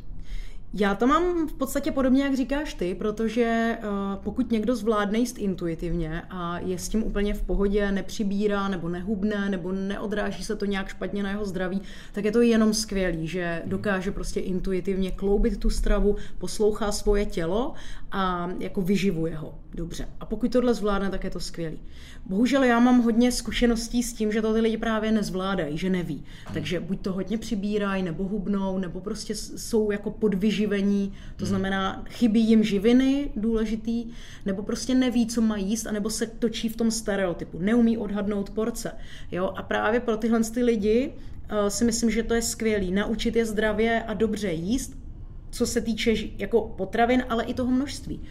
Já 0.74 0.96
to 0.96 1.08
mám 1.08 1.48
v 1.48 1.54
podstatě 1.54 1.92
podobně, 1.92 2.24
jak 2.24 2.36
říkáš 2.36 2.74
ty, 2.74 2.96
protože 2.96 3.78
uh, 3.80 4.24
pokud 4.24 4.52
někdo 4.52 4.76
zvládne 4.76 5.18
jíst 5.18 5.38
intuitivně 5.38 6.22
a 6.30 6.60
je 6.60 6.78
s 6.78 6.90
tím 6.90 7.04
úplně 7.04 7.34
v 7.34 7.42
pohodě, 7.42 7.92
nepřibírá 7.92 8.68
nebo 8.68 8.90
nehubne 8.90 9.50
nebo 9.50 9.72
neodráží 9.72 10.44
se 10.44 10.56
to 10.56 10.66
nějak 10.66 10.88
špatně 10.88 11.24
na 11.24 11.30
jeho 11.30 11.46
zdraví, 11.46 11.82
tak 12.14 12.26
je 12.26 12.32
to 12.32 12.42
jenom 12.42 12.74
skvělý, 12.74 13.28
že 13.28 13.62
dokáže 13.66 14.12
prostě 14.12 14.40
intuitivně 14.40 15.12
kloubit 15.12 15.60
tu 15.60 15.70
stravu, 15.70 16.16
poslouchá 16.38 16.92
svoje 16.92 17.26
tělo 17.26 17.74
a 18.18 18.50
jako 18.60 18.82
vyživuje 18.82 19.36
ho 19.36 19.60
dobře. 19.74 20.08
A 20.20 20.26
pokud 20.26 20.52
tohle 20.52 20.74
zvládne, 20.74 21.10
tak 21.10 21.24
je 21.24 21.30
to 21.30 21.40
skvělý. 21.40 21.80
Bohužel 22.26 22.64
já 22.64 22.80
mám 22.80 23.02
hodně 23.02 23.32
zkušeností 23.32 24.04
s 24.04 24.14
tím, 24.14 24.32
že 24.32 24.42
to 24.42 24.54
ty 24.54 24.60
lidi 24.60 24.78
právě 24.78 25.12
nezvládají, 25.12 25.78
že 25.78 25.90
neví. 25.90 26.24
Takže 26.54 26.80
buď 26.80 27.02
to 27.02 27.14
hodně 27.14 27.38
přibírají, 27.38 28.04
nebo 28.04 28.24
hubnou, 28.24 28.78
nebo 28.78 29.02
prostě 29.02 29.36
jsou 29.36 29.92
jako 29.92 30.12
podvyživení, 30.12 31.14
to 31.36 31.46
znamená 31.46 32.04
chybí 32.10 32.50
jim 32.50 32.64
živiny 32.64 33.32
důležitý, 33.36 34.06
nebo 34.46 34.64
prostě 34.64 34.96
neví, 34.96 35.28
co 35.28 35.42
mají 35.42 35.70
jíst, 35.70 35.88
anebo 35.88 36.10
se 36.10 36.28
točí 36.28 36.70
v 36.70 36.76
tom 36.76 36.92
stereotypu, 36.92 37.60
neumí 37.60 37.98
odhadnout 37.98 38.50
porce. 38.50 38.92
Jo? 39.32 39.54
A 39.56 39.64
právě 39.64 40.00
pro 40.00 40.18
tyhle 40.18 40.44
ty 40.44 40.64
lidi 40.64 41.14
uh, 41.52 41.68
si 41.68 41.86
myslím, 41.86 42.12
že 42.12 42.24
to 42.24 42.34
je 42.34 42.42
skvělý. 42.42 42.92
Naučit 42.92 43.36
je 43.36 43.46
zdravě 43.46 44.04
a 44.04 44.14
dobře 44.14 44.52
jíst, 44.52 45.05
co 45.56 45.66
se 45.66 45.82
týče 45.82 46.14
jako 46.38 46.62
potravin, 46.62 47.24
ale 47.30 47.44
i 47.44 47.54
toho 47.54 47.72
množství. 47.72 48.22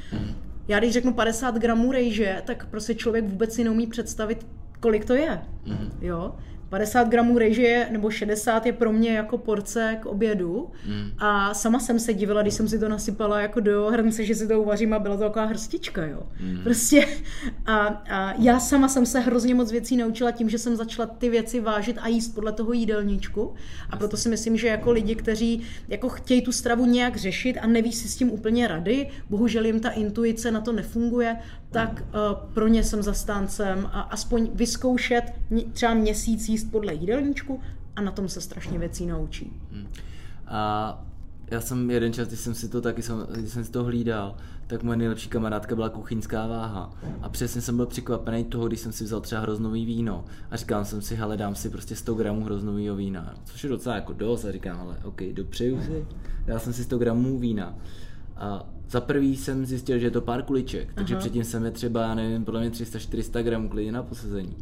Já 0.69 0.79
když 0.79 0.93
řeknu 0.93 1.13
50 1.13 1.59
gramů 1.59 1.93
rejže, 1.93 2.43
tak 2.47 2.67
prostě 2.67 2.95
člověk 2.95 3.25
vůbec 3.25 3.55
si 3.55 3.65
neumí 3.65 3.87
představit, 3.87 4.47
kolik 4.81 5.05
to 5.05 5.15
je. 5.15 5.43
Mm-hmm. 5.67 5.91
Jo? 6.01 6.35
50 6.69 7.09
gramů 7.09 7.39
rejže 7.39 7.89
nebo 7.91 8.11
60 8.11 8.67
je 8.67 8.73
pro 8.73 8.93
mě 8.93 9.11
jako 9.11 9.39
porce 9.39 9.99
k 10.01 10.07
obědu 10.07 10.71
mm. 10.87 11.11
a 11.19 11.55
sama 11.55 11.79
jsem 11.79 11.99
se 11.99 12.15
divila, 12.15 12.43
když 12.43 12.55
jsem 12.55 12.69
si 12.69 12.79
to 12.79 12.89
nasypala 12.89 13.41
jako 13.41 13.61
do 13.61 13.87
hrnce, 13.87 14.25
že 14.25 14.35
si 14.35 14.49
to 14.49 14.63
uvařím 14.63 14.93
a 14.93 14.99
byla 14.99 15.17
to 15.17 15.23
taková 15.23 15.45
hrstička, 15.45 16.07
jo. 16.07 16.23
Mm. 16.41 16.61
Prostě 16.63 17.07
a, 17.67 17.87
a 17.87 18.35
já 18.39 18.61
sama 18.61 18.89
jsem 18.89 19.07
se 19.07 19.21
hrozně 19.21 19.55
moc 19.55 19.73
věcí 19.73 19.97
naučila 19.97 20.31
tím, 20.31 20.51
že 20.51 20.59
jsem 20.59 20.77
začala 20.77 21.07
ty 21.07 21.31
věci 21.31 21.61
vážit 21.61 21.97
a 22.01 22.09
jíst 22.09 22.35
podle 22.35 22.53
toho 22.53 22.73
jídelníčku 22.73 23.55
a 23.91 23.97
proto 23.97 24.17
si 24.17 24.29
myslím, 24.29 24.57
že 24.57 24.69
jako 24.69 24.91
lidi, 24.93 25.15
kteří 25.15 25.63
jako 25.89 26.09
chtějí 26.09 26.43
tu 26.43 26.53
stravu 26.53 26.87
nějak 26.87 27.17
řešit 27.17 27.59
a 27.59 27.67
neví 27.67 27.93
si 27.93 28.09
s 28.09 28.17
tím 28.17 28.31
úplně 28.31 28.69
rady, 28.69 29.11
bohužel 29.31 29.65
jim 29.65 29.81
ta 29.81 29.91
intuice 29.91 30.51
na 30.51 30.61
to 30.61 30.73
nefunguje, 30.73 31.37
tak 31.75 32.05
uh, 32.05 32.53
pro 32.55 32.69
ně 32.69 32.85
jsem 32.85 33.03
zastáncem 33.03 33.89
a 33.93 34.01
aspoň 34.01 34.51
vyzkoušet 34.55 35.23
třeba 35.73 35.95
měsíc 35.95 36.49
jíst 36.49 36.71
podle 36.71 36.95
jídelníčku 36.95 37.61
a 37.97 38.01
na 38.01 38.11
tom 38.11 38.29
se 38.29 38.41
strašně 38.41 38.79
věcí 38.79 39.07
naučí. 39.07 39.53
Hmm. 39.73 39.87
A 40.47 41.05
já 41.51 41.61
jsem 41.61 41.91
jeden 41.91 42.13
čas, 42.13 42.29
když 42.29 42.41
jsem 42.41 42.55
si 42.55 42.69
to 42.69 42.81
taky, 42.81 43.03
když 43.37 43.53
jsem 43.53 43.65
si 43.65 43.71
to 43.71 43.85
hlídal, 43.85 44.37
tak 44.67 44.83
moje 44.83 44.97
nejlepší 44.97 45.29
kamarádka 45.29 45.75
byla 45.75 45.89
kuchyňská 45.89 46.47
váha. 46.47 46.91
A 47.23 47.29
přesně 47.29 47.61
jsem 47.61 47.77
byl 47.77 47.87
překvapený 47.87 48.45
toho, 48.45 48.67
když 48.67 48.81
jsem 48.81 48.93
si 48.93 49.05
vzal 49.05 49.21
třeba 49.21 49.41
hroznový 49.41 49.85
víno. 49.85 50.25
A 50.51 50.57
říkal 50.57 50.85
jsem 50.85 51.03
si, 51.03 51.17
hele, 51.17 51.37
dám 51.37 51.55
si 51.55 51.71
prostě 51.71 51.97
100 51.97 52.15
gramů 52.15 52.45
hroznového 52.45 52.97
vína. 52.97 53.35
Což 53.45 53.65
je 53.65 53.71
docela 53.71 53.95
jako 53.95 54.13
dost. 54.13 54.45
A 54.45 54.53
říkám, 54.53 54.81
ale 54.81 54.97
OK, 55.05 55.23
dopřeju 55.33 55.83
si. 55.83 56.07
Dal 56.47 56.59
jsem 56.59 56.73
si 56.73 56.85
100 56.85 56.99
gramů 56.99 57.39
vína. 57.39 57.75
A 58.37 58.67
za 58.91 59.01
prvý 59.01 59.37
jsem 59.37 59.67
zjistil, 59.67 59.99
že 59.99 60.07
je 60.07 60.11
to 60.11 60.21
pár 60.21 60.43
kuliček, 60.43 60.95
takže 60.95 61.15
Aha. 61.15 61.21
předtím 61.21 61.45
jsem 61.45 61.65
je 61.65 61.71
třeba, 61.71 62.03
já 62.03 62.15
nevím, 62.15 62.45
podle 62.45 62.61
mě 62.61 62.71
300-400 62.71 63.43
gramů 63.43 63.69
klidně 63.69 63.93
na 63.93 64.03
posazení. 64.03 64.57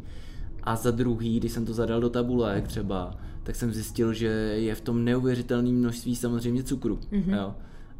A 0.63 0.75
za 0.75 0.91
druhý, 0.91 1.39
když 1.39 1.51
jsem 1.51 1.65
to 1.65 1.73
zadal 1.73 2.01
do 2.01 2.09
tabulek 2.09 2.67
třeba, 2.67 3.17
tak 3.43 3.55
jsem 3.55 3.73
zjistil, 3.73 4.13
že 4.13 4.27
je 4.55 4.75
v 4.75 4.81
tom 4.81 5.05
neuvěřitelné 5.05 5.71
množství 5.71 6.15
samozřejmě 6.15 6.63
cukru. 6.63 6.99
Mm-hmm. 7.11 7.37
Jo? 7.37 7.55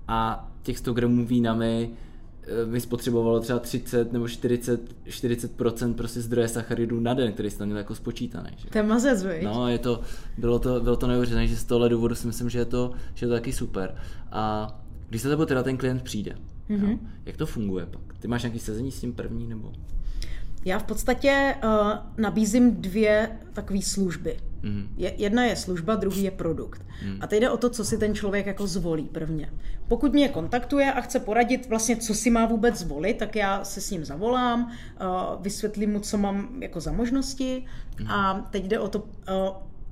A 0.07 0.51
těch 0.63 0.77
100 0.77 0.93
gramů 0.93 1.25
vína 1.25 1.53
mi 1.53 1.91
by 2.65 2.81
spotřebovalo 2.81 3.39
třeba 3.39 3.59
30 3.59 4.13
nebo 4.13 4.27
40, 4.27 4.95
40% 5.07 5.93
prostě 5.93 6.21
zdroje 6.21 6.47
sacharidů 6.47 6.99
na 6.99 7.13
den, 7.13 7.33
který 7.33 7.49
jste 7.49 7.65
měl 7.65 7.77
jako 7.77 7.95
spočítaný. 7.95 8.49
Že? 8.57 8.69
To 8.69 8.77
je 8.77 8.83
mazec, 8.83 9.25
No, 9.43 9.67
je 9.67 9.77
to, 9.77 10.01
bylo 10.37 10.59
to, 10.59 10.79
bylo 10.79 10.95
to 10.95 11.07
neuvěřitelné, 11.07 11.47
že 11.47 11.55
z 11.55 11.63
tohle 11.63 11.89
důvodu 11.89 12.15
si 12.15 12.27
myslím, 12.27 12.49
že 12.49 12.59
je 12.59 12.65
to, 12.65 12.91
že 13.13 13.25
je 13.25 13.27
to 13.27 13.33
taky 13.33 13.53
super. 13.53 13.95
A 14.31 14.75
když 15.13 15.21
se 15.21 15.29
tebe 15.29 15.45
teda 15.45 15.63
ten 15.63 15.77
klient 15.77 16.03
přijde, 16.03 16.35
mm-hmm. 16.69 16.89
jo, 16.89 16.97
jak 17.25 17.37
to 17.37 17.45
funguje 17.45 17.85
pak? 17.85 18.17
Ty 18.19 18.27
máš 18.27 18.43
nějaký 18.43 18.59
sezení 18.59 18.91
s 18.91 18.99
tím 18.99 19.13
první 19.13 19.47
nebo? 19.47 19.71
Já 20.65 20.79
v 20.79 20.83
podstatě 20.83 21.55
uh, 21.63 21.69
nabízím 22.17 22.75
dvě 22.81 23.29
takové 23.53 23.81
služby. 23.81 24.37
Mm. 24.61 24.93
Je, 24.97 25.13
jedna 25.17 25.43
je 25.43 25.55
služba, 25.55 25.95
druhý 25.95 26.23
je 26.23 26.31
produkt. 26.31 26.85
Mm. 27.05 27.17
A 27.21 27.27
teď 27.27 27.41
jde 27.41 27.49
o 27.49 27.57
to, 27.57 27.69
co 27.69 27.85
si 27.85 27.97
ten 27.97 28.15
člověk 28.15 28.45
jako 28.45 28.67
zvolí 28.67 29.03
prvně. 29.03 29.53
Pokud 29.87 30.13
mě 30.13 30.29
kontaktuje 30.29 30.93
a 30.93 31.01
chce 31.01 31.19
poradit 31.19 31.69
vlastně, 31.69 31.95
co 31.95 32.13
si 32.13 32.29
má 32.29 32.45
vůbec 32.45 32.75
zvolit, 32.75 33.17
tak 33.17 33.35
já 33.35 33.63
se 33.63 33.81
s 33.81 33.91
ním 33.91 34.05
zavolám, 34.05 34.63
uh, 34.65 35.41
vysvětlím 35.41 35.91
mu, 35.91 35.99
co 35.99 36.17
mám 36.17 36.61
jako 36.61 36.79
za 36.79 36.91
možnosti 36.91 37.65
mm. 37.99 38.07
a 38.07 38.47
teď 38.51 38.65
jde 38.65 38.79
o 38.79 38.87
to, 38.87 38.99
uh, 38.99 39.05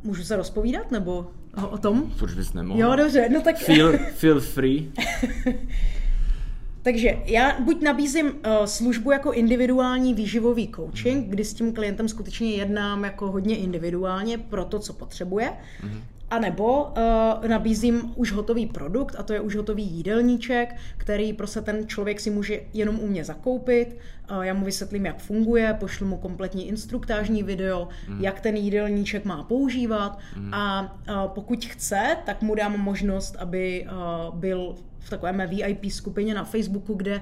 můžu 0.04 0.24
se 0.24 0.36
rozpovídat, 0.36 0.92
nebo 0.92 1.32
o, 1.58 1.68
o 1.68 1.78
tom? 1.78 2.12
Proč 2.18 2.34
bys 2.34 2.54
nemohl? 2.54 2.80
Jo, 2.80 2.96
dobře, 2.96 3.30
no 3.30 3.42
tak... 3.42 3.58
Feel, 3.58 3.94
feel 4.16 4.40
free. 4.40 4.92
Takže 6.84 7.18
já 7.26 7.60
buď 7.60 7.82
nabízím 7.82 8.26
uh, 8.26 8.32
službu 8.66 9.12
jako 9.12 9.32
individuální 9.32 10.14
výživový 10.14 10.72
coaching, 10.76 11.28
kdy 11.28 11.46
s 11.46 11.54
tím 11.54 11.74
klientem 11.74 12.08
skutečně 12.08 12.52
jednám 12.52 13.04
jako 13.04 13.32
hodně 13.32 13.58
individuálně 13.58 14.38
pro 14.38 14.66
to, 14.66 14.80
co 14.80 14.94
potřebuje, 14.94 15.52
mm-hmm. 15.84 16.02
A 16.32 16.40
nebo 16.40 16.84
uh, 16.84 17.48
nabízím 17.48 18.14
už 18.16 18.32
hotový 18.32 18.66
produkt, 18.66 19.16
a 19.20 19.24
to 19.24 19.34
je 19.34 19.40
už 19.40 19.56
hotový 19.56 19.84
jídelníček, 19.84 20.76
který 20.98 21.34
prostě 21.34 21.62
ten 21.62 21.88
člověk 21.88 22.20
si 22.20 22.30
může 22.30 22.60
jenom 22.74 23.00
u 23.00 23.08
mě 23.08 23.24
zakoupit. 23.24 23.98
Uh, 24.32 24.42
já 24.42 24.54
mu 24.54 24.66
vysvětlím, 24.66 25.06
jak 25.06 25.20
funguje, 25.20 25.78
pošlu 25.80 26.08
mu 26.08 26.18
kompletní 26.18 26.68
instruktážní 26.68 27.44
video, 27.44 27.88
mm. 28.08 28.22
jak 28.22 28.42
ten 28.42 28.56
jídelníček 28.56 29.26
má 29.26 29.44
používat. 29.44 30.20
Mm. 30.38 30.54
A 30.54 30.82
uh, 31.10 31.16
pokud 31.28 31.66
chce, 31.66 32.18
tak 32.26 32.42
mu 32.42 32.56
dám 32.56 32.80
možnost, 32.82 33.36
aby 33.40 33.88
uh, 33.92 34.36
byl 34.36 34.76
v 35.02 35.10
takové 35.10 35.32
mé 35.32 35.48
VIP 35.48 35.86
skupině 35.92 36.34
na 36.34 36.44
Facebooku, 36.44 36.94
kde, 36.94 37.22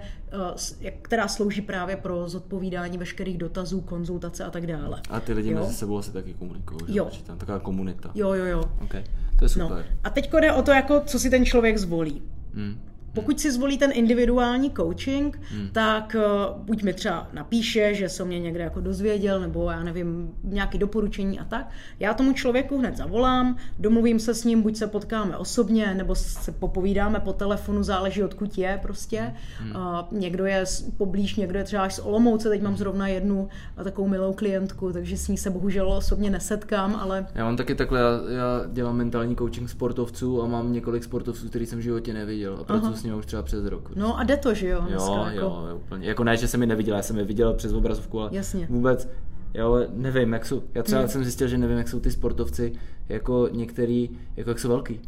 která 1.02 1.28
slouží 1.28 1.62
právě 1.62 1.96
pro 1.96 2.30
zodpovídání 2.30 2.98
veškerých 2.98 3.38
dotazů, 3.38 3.82
konzultace 3.82 4.44
a 4.44 4.50
tak 4.50 4.68
dále. 4.68 5.02
A 5.10 5.20
ty 5.20 5.34
lidi 5.34 5.52
jo? 5.52 5.60
mezi 5.60 5.74
sebou 5.74 5.98
asi 5.98 6.12
taky 6.12 6.34
komunikují, 6.34 6.80
že? 6.88 6.98
Jo. 6.98 7.10
Tam 7.26 7.38
taková 7.38 7.60
komunita. 7.60 8.12
Jo, 8.16 8.34
jo, 8.34 8.46
jo. 8.46 8.64
Okay. 8.84 9.04
To 9.40 9.46
je 9.46 9.50
no. 9.58 9.68
super. 9.68 9.86
No. 9.90 9.98
A 10.04 10.10
teď 10.10 10.32
jde 10.34 10.52
o 10.52 10.62
to, 10.62 10.72
jako, 10.72 11.02
co 11.06 11.20
si 11.20 11.30
ten 11.30 11.46
člověk 11.46 11.78
zvolí. 11.78 12.22
Hmm. 12.54 12.89
Pokud 13.14 13.40
si 13.40 13.52
zvolí 13.52 13.78
ten 13.78 13.92
individuální 13.94 14.72
coaching, 14.72 15.40
hmm. 15.52 15.70
tak 15.72 16.16
uh, 16.16 16.64
buď 16.64 16.84
mi 16.84 16.94
třeba 16.94 17.28
napíše, 17.34 17.94
že 17.94 18.10
se 18.10 18.26
mě 18.26 18.40
někde 18.40 18.64
jako 18.64 18.80
dozvěděl, 18.80 19.40
nebo 19.40 19.72
já 19.72 19.84
nevím, 19.84 20.32
nějaké 20.44 20.78
doporučení 20.78 21.40
a 21.40 21.46
tak. 21.46 21.70
Já 22.00 22.14
tomu 22.14 22.34
člověku 22.34 22.78
hned 22.78 22.98
zavolám, 22.98 23.58
domluvím 23.80 24.20
se 24.20 24.34
s 24.34 24.44
ním, 24.44 24.62
buď 24.62 24.76
se 24.76 24.88
potkáme 24.88 25.38
osobně, 25.38 25.94
nebo 25.94 26.16
se 26.16 26.52
popovídáme 26.52 27.20
po 27.20 27.34
telefonu, 27.34 27.84
záleží 27.84 28.24
odkud 28.24 28.58
je 28.58 28.80
prostě. 28.82 29.34
Hmm. 29.58 29.72
Uh, 29.72 30.20
někdo 30.20 30.46
je 30.46 30.64
poblíž, 30.98 31.36
někdo 31.36 31.58
je 31.58 31.64
třeba 31.64 31.84
až 31.84 31.96
z 31.96 32.00
Olomouce, 32.00 32.50
teď 32.50 32.62
mám 32.62 32.78
zrovna 32.78 33.08
jednu 33.08 33.50
takovou 33.84 34.08
milou 34.08 34.34
klientku, 34.34 34.94
takže 34.94 35.18
s 35.18 35.28
ní 35.28 35.38
se 35.38 35.50
bohužel 35.50 35.94
osobně 35.94 36.30
nesetkám, 36.30 36.96
ale... 36.96 37.28
Já 37.36 37.46
mám 37.46 37.58
taky 37.58 37.76
takhle, 37.76 38.00
já, 38.00 38.06
já 38.30 38.66
dělám 38.74 38.98
mentální 38.98 39.36
coaching 39.36 39.70
sportovců 39.70 40.44
a 40.44 40.48
mám 40.48 40.74
několik 40.74 41.04
sportovců, 41.04 41.50
který 41.50 41.66
jsem 41.66 41.80
v 41.80 41.82
životě 41.82 42.14
neviděl 42.14 42.58
a 42.62 42.64
pracuji 42.64 42.99
s 43.00 43.04
ním 43.04 43.16
už 43.16 43.26
třeba 43.26 43.44
přes 43.44 43.66
rok. 43.66 43.92
No 43.96 44.20
a 44.20 44.24
jde 44.24 44.38
to, 44.38 44.54
že 44.54 44.68
jo? 44.68 44.82
Dneska, 44.82 45.12
jo, 45.12 45.26
jako... 45.26 45.46
jo, 45.46 45.80
úplně. 45.86 46.08
Jako 46.08 46.24
ne, 46.24 46.38
že 46.38 46.48
jsem 46.48 46.60
mi 46.60 46.66
neviděl, 46.66 46.96
já 46.96 47.02
jsem 47.02 47.18
je 47.18 47.24
viděl 47.24 47.54
přes 47.54 47.74
obrazovku, 47.74 48.22
ale 48.22 48.30
Jasně. 48.34 48.68
vůbec, 48.70 49.10
jo, 49.54 49.86
nevím, 49.94 50.34
jak 50.34 50.46
jsou, 50.46 50.64
já 50.74 50.84
třeba 50.84 51.02
hmm. 51.02 51.10
jsem 51.10 51.24
zjistil, 51.24 51.48
že 51.48 51.58
nevím, 51.58 51.78
jak 51.78 51.88
jsou 51.88 52.00
ty 52.00 52.12
sportovci, 52.12 52.74
jako 53.10 53.50
některý, 53.52 54.10
jako 54.38 54.50
jak 54.50 54.60
jsou 54.60 54.70
velký. 54.70 55.00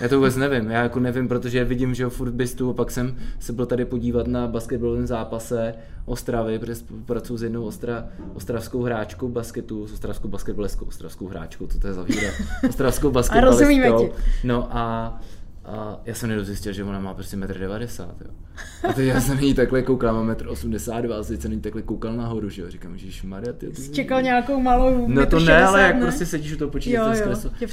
Já 0.00 0.08
to 0.08 0.16
vůbec 0.16 0.36
nevím, 0.36 0.70
já 0.70 0.82
jako 0.82 1.00
nevím, 1.00 1.28
protože 1.28 1.64
vidím, 1.64 1.94
že 1.94 2.08
furt 2.08 2.30
bystu, 2.30 2.70
a 2.70 2.72
pak 2.72 2.90
jsem 2.90 3.16
se 3.38 3.52
byl 3.52 3.66
tady 3.66 3.84
podívat 3.84 4.26
na 4.26 4.46
basketbalovém 4.46 5.06
zápase 5.06 5.74
Ostravy, 6.06 6.58
protože 6.58 6.80
pracuji 7.06 7.36
s 7.36 7.42
jednou 7.42 7.64
ostra, 7.64 8.08
ostravskou 8.34 8.82
hráčkou 8.82 9.28
basketu, 9.28 9.86
s 9.86 9.92
ostravskou 9.92 10.28
basketbaleskou, 10.28 10.84
ostravskou 10.84 11.26
hráčkou, 11.26 11.66
co 11.66 11.78
to 11.78 11.86
je 11.86 11.92
za 11.92 12.02
výraz, 12.02 12.34
ostravskou 12.68 13.10
basketbaleskou. 13.10 14.10
No 14.44 14.68
a 14.70 15.20
a 15.64 16.00
já 16.04 16.14
jsem 16.14 16.28
nedozjistil, 16.28 16.72
že 16.72 16.84
ona 16.84 17.00
má 17.00 17.14
prostě 17.14 17.36
1,90 17.36 18.08
m. 18.20 18.34
A 18.88 18.92
teď 18.92 19.06
já 19.06 19.20
jsem 19.20 19.38
jí 19.38 19.54
takhle 19.54 19.82
koukal, 19.82 20.14
mám 20.14 20.30
1,82 20.30 21.04
m, 21.04 21.12
a 21.12 21.24
teď 21.24 21.40
jsem 21.40 21.52
jí 21.52 21.60
takhle 21.60 21.82
koukal 21.82 22.12
nahoru, 22.12 22.48
že 22.48 22.62
jo. 22.62 22.70
Říkám, 22.70 22.98
že 22.98 23.28
Maria, 23.28 23.52
ty. 23.52 23.74
Jsi 23.74 23.92
čekal 23.92 24.22
nějakou 24.22 24.60
malou 24.60 25.08
No 25.08 25.26
to 25.26 25.40
ne, 25.40 25.64
ale 25.64 25.82
jak 25.82 25.98
prostě 25.98 26.26
sedíš 26.26 26.52
u 26.52 26.56
toho 26.56 26.70
počítače, 26.70 27.22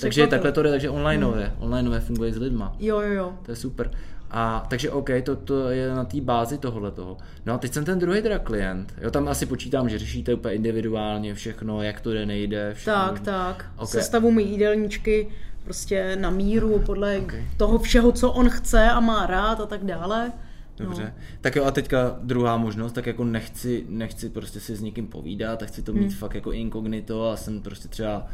takže 0.02 0.28
takhle 0.28 0.52
to 0.52 0.64
jde, 0.64 0.70
takže 0.70 0.90
onlineové, 0.90 1.54
mm. 1.58 1.64
onlineové 1.64 2.00
funguje 2.00 2.34
s 2.34 2.38
lidma. 2.38 2.76
Jo, 2.80 3.02
jo, 3.02 3.14
jo. 3.14 3.34
To 3.46 3.52
je 3.52 3.56
super. 3.56 3.92
A 4.34 4.66
takže 4.70 4.92
OK, 4.92 5.10
to, 5.24 5.36
to 5.36 5.70
je 5.70 5.90
na 5.90 6.06
té 6.06 6.22
bázi 6.22 6.58
tohohle 6.58 6.92
toho. 6.92 7.18
No 7.46 7.54
a 7.54 7.58
teď 7.58 7.74
jsem 7.74 7.86
ten 7.86 8.00
druhý 8.00 8.22
teda 8.22 8.40
klient. 8.40 8.94
Jo, 9.02 9.12
tam 9.12 9.28
asi 9.28 9.46
počítám, 9.46 9.90
že 9.90 10.00
řešíte 10.00 10.34
úplně 10.34 10.56
individuálně 10.56 11.34
všechno, 11.34 11.82
jak 11.82 12.02
to 12.02 12.14
jde, 12.14 12.26
nejde. 12.26 12.74
Všechno. 12.74 12.94
Tak, 12.94 13.20
tak. 13.20 13.72
OK. 13.78 13.90
Sestavu 13.90 14.32
mi 14.32 14.44
jídelníčky 14.44 15.28
prostě 15.64 16.16
na 16.16 16.30
míru 16.30 16.80
podle 16.80 17.18
OK. 17.18 17.34
toho 17.58 17.80
všeho, 17.80 18.12
co 18.12 18.32
on 18.32 18.50
chce 18.50 18.90
a 18.90 19.00
má 19.00 19.26
rád 19.26 19.60
a 19.60 19.66
tak 19.66 19.84
dále. 19.84 20.32
Dobře. 20.78 21.04
No. 21.04 21.24
Tak 21.42 21.56
jo 21.56 21.64
a 21.66 21.72
teďka 21.72 22.16
druhá 22.24 22.58
možnost, 22.58 22.92
tak 22.92 23.06
jako 23.06 23.24
nechci, 23.24 23.86
nechci 23.90 24.30
prostě 24.30 24.60
si 24.60 24.76
s 24.76 24.82
někým 24.82 25.08
povídat 25.08 25.64
a 25.64 25.66
chci 25.66 25.82
to 25.82 25.94
mít 25.94 26.02
Hmm. 26.02 26.12
fakt 26.12 26.36
jako 26.36 26.52
inkognito 26.52 27.30
a 27.30 27.36
jsem 27.38 27.62
prostě 27.62 27.88
třeba 27.88 28.28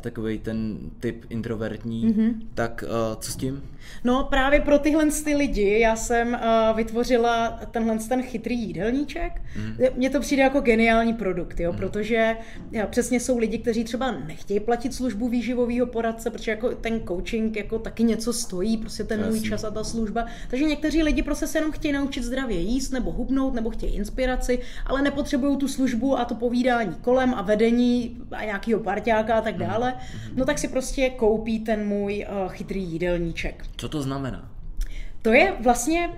takový 0.00 0.38
ten 0.38 0.78
typ 1.00 1.24
introvertní, 1.28 2.06
Mhm. 2.06 2.14
mm-hmm. 2.20 2.34
tak 2.54 2.84
uh, 2.86 3.20
co 3.20 3.32
s 3.32 3.36
tím? 3.36 3.62
No 4.04 4.24
právě 4.24 4.60
pro 4.60 4.78
tyhle 4.78 5.06
ty 5.24 5.34
lidi 5.34 5.78
já 5.78 5.96
jsem 5.96 6.28
uh, 6.28 6.76
vytvořila 6.76 7.60
tenhle 7.70 7.98
ten 7.98 8.22
chytrý 8.22 8.58
jídelníček. 8.58 9.32
Mm. 9.56 9.76
Mně 9.96 10.10
to 10.10 10.20
přijde 10.20 10.42
jako 10.42 10.60
geniální 10.60 11.14
produkt, 11.14 11.60
jo, 11.60 11.72
mm. 11.72 11.78
protože 11.78 12.36
já, 12.72 12.86
přesně 12.86 13.20
jsou 13.20 13.38
lidi, 13.38 13.58
kteří 13.58 13.84
třeba 13.84 14.10
nechtějí 14.12 14.60
platit 14.60 14.94
službu 14.94 15.28
výživového 15.28 15.86
poradce, 15.86 16.30
protože 16.30 16.50
jako 16.50 16.68
ten 16.74 17.00
coaching 17.08 17.56
jako 17.56 17.78
taky 17.78 18.02
něco 18.04 18.32
stojí, 18.32 18.76
prostě 18.76 19.04
ten 19.04 19.26
můj 19.26 19.40
čas 19.40 19.64
a 19.64 19.70
ta 19.70 19.84
služba. 19.84 20.26
Takže 20.50 20.64
někteří 20.64 21.02
lidi 21.02 21.22
prostě 21.22 21.46
se 21.46 21.58
jenom 21.58 21.72
chtějí 21.72 21.92
naučit 21.92 22.24
zdravě 22.24 22.60
jíst 22.60 22.90
nebo 22.90 23.12
hubnout, 23.12 23.54
nebo 23.54 23.70
chtějí 23.70 23.94
inspiraci, 23.94 24.58
ale 24.86 25.02
nepotřebují 25.02 25.56
tu 25.56 25.68
službu 25.68 26.18
a 26.18 26.24
to 26.24 26.34
povídání 26.34 26.94
kolem 27.00 27.34
a 27.34 27.42
vedení 27.42 28.16
a 28.32 28.44
nějakého 28.44 28.80
parťáka 28.80 29.34
a 29.34 29.40
tak 29.40 29.56
dále. 29.56 29.77
No 30.34 30.44
tak 30.44 30.58
si 30.58 30.68
prostě 30.68 31.10
koupí 31.10 31.60
ten 31.60 31.86
můj 31.86 32.26
uh, 32.44 32.52
chytrý 32.52 32.82
jídelníček. 32.82 33.64
Co 33.76 33.88
to 33.88 34.02
znamená? 34.02 34.50
To 35.22 35.32
je 35.32 35.52
vlastně 35.60 36.08
uh, 36.08 36.14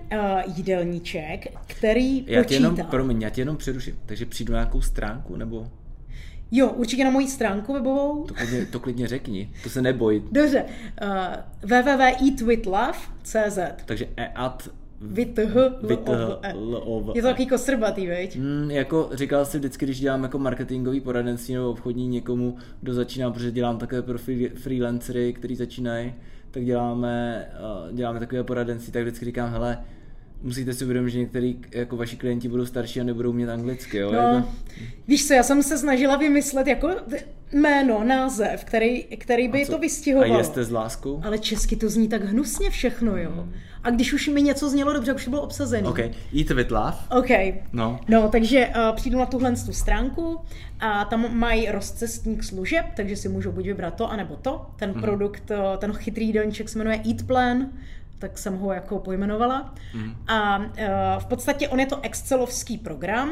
jídelníček, 0.56 1.46
který 1.66 2.18
Já 2.18 2.24
tě 2.24 2.36
počítá. 2.42 2.54
jenom, 2.54 2.76
promiň, 2.76 3.22
já 3.22 3.30
tě 3.30 3.40
jenom 3.40 3.56
přeruším. 3.56 3.98
Takže 4.06 4.26
přijdu 4.26 4.52
na 4.52 4.58
nějakou 4.58 4.80
stránku, 4.82 5.36
nebo 5.36 5.66
Jo, 6.52 6.68
určitě 6.68 7.04
na 7.04 7.10
moji 7.10 7.28
stránku 7.28 7.72
webovou. 7.72 8.24
to 8.24 8.34
klidně, 8.34 8.66
to 8.66 8.80
klidně 8.80 9.06
řekni, 9.08 9.50
to 9.62 9.68
se 9.70 9.82
neboj. 9.82 10.22
Dobře, 10.32 10.64
uh, 11.02 11.08
www.eatwithlove.cz 11.62 13.58
Takže 13.86 14.08
eat 14.16 14.68
Vyth, 15.00 15.38
Vyth- 15.82 16.38
L-O-V-E. 16.42 17.18
Je 17.18 17.22
to 17.22 17.28
takový 17.28 17.46
kostrbatý, 17.46 18.06
veď? 18.06 18.36
Mm, 18.36 18.70
jako 18.70 19.10
říkal 19.12 19.44
jsi 19.44 19.58
vždycky, 19.58 19.86
když 19.86 20.00
dělám 20.00 20.22
jako 20.22 20.38
marketingový 20.38 21.00
poradenství 21.00 21.54
nebo 21.54 21.70
obchodní 21.70 22.08
někomu, 22.08 22.56
kdo 22.80 22.94
začíná, 22.94 23.30
protože 23.30 23.50
dělám 23.50 23.78
také 23.78 24.02
pro 24.02 24.18
free- 24.18 24.50
freelancery, 24.54 25.32
kteří 25.32 25.56
začínají, 25.56 26.14
tak 26.50 26.64
děláme, 26.64 27.46
uh, 27.88 27.96
děláme 27.96 28.18
takové 28.18 28.44
poradenství, 28.44 28.92
tak 28.92 29.02
vždycky 29.02 29.24
říkám, 29.24 29.50
hele, 29.50 29.78
musíte 30.42 30.72
si 30.72 30.84
uvědomit, 30.84 31.10
že 31.10 31.18
některý 31.18 31.58
jako 31.72 31.96
vaši 31.96 32.16
klienti 32.16 32.48
budou 32.48 32.66
starší 32.66 33.00
a 33.00 33.04
nebudou 33.04 33.32
mít 33.32 33.48
anglicky, 33.48 33.98
jo? 33.98 34.12
No, 34.12 34.42
to- 34.42 34.48
víš 35.08 35.26
co, 35.26 35.34
já 35.34 35.42
jsem 35.42 35.62
se 35.62 35.78
snažila 35.78 36.16
vymyslet 36.16 36.66
jako 36.66 36.90
jméno, 37.52 38.04
název, 38.04 38.64
který, 38.64 39.02
který 39.02 39.48
by 39.48 39.62
A 39.62 39.66
to 39.66 39.74
A 39.74 39.78
vystihoval. 39.78 40.38
jeste 40.38 40.64
s 40.64 40.70
láskou? 40.70 41.20
Ale 41.24 41.38
česky 41.38 41.76
to 41.76 41.88
zní 41.88 42.08
tak 42.08 42.24
hnusně 42.24 42.70
všechno, 42.70 43.16
jo. 43.16 43.48
A 43.82 43.90
když 43.90 44.12
už 44.12 44.28
mi 44.28 44.42
něco 44.42 44.70
znělo 44.70 44.92
dobře, 44.92 45.14
už 45.14 45.28
bylo 45.28 45.42
obsazený. 45.42 45.88
OK, 45.88 45.98
eat 45.98 46.50
with 46.54 46.70
love. 46.70 46.96
OK. 47.18 47.54
No. 47.72 48.00
No, 48.08 48.28
takže 48.28 48.66
uh, 48.66 48.96
přijdu 48.96 49.18
na 49.18 49.26
tuhle 49.26 49.52
tu 49.66 49.72
stránku 49.72 50.40
a 50.80 51.04
tam 51.04 51.38
mají 51.38 51.70
rozcestník 51.70 52.44
služeb, 52.44 52.86
takže 52.96 53.16
si 53.16 53.28
můžou 53.28 53.52
buď 53.52 53.64
vybrat 53.64 53.94
to, 53.94 54.10
anebo 54.10 54.36
to. 54.36 54.66
Ten 54.76 54.92
mm. 54.94 55.00
produkt, 55.00 55.50
uh, 55.50 55.56
ten 55.78 55.92
chytrý 55.92 56.26
jídelníček 56.26 56.68
se 56.68 56.78
jmenuje 56.78 57.00
Eat 57.08 57.22
Plan, 57.26 57.68
tak 58.20 58.38
jsem 58.38 58.58
ho 58.58 58.72
jako 58.72 58.98
pojmenovala. 58.98 59.74
Mm. 59.94 60.14
A 60.28 60.58
uh, 60.58 60.64
v 61.18 61.26
podstatě 61.26 61.68
on 61.68 61.80
je 61.80 61.86
to 61.86 62.00
Excelovský 62.02 62.78
program, 62.78 63.30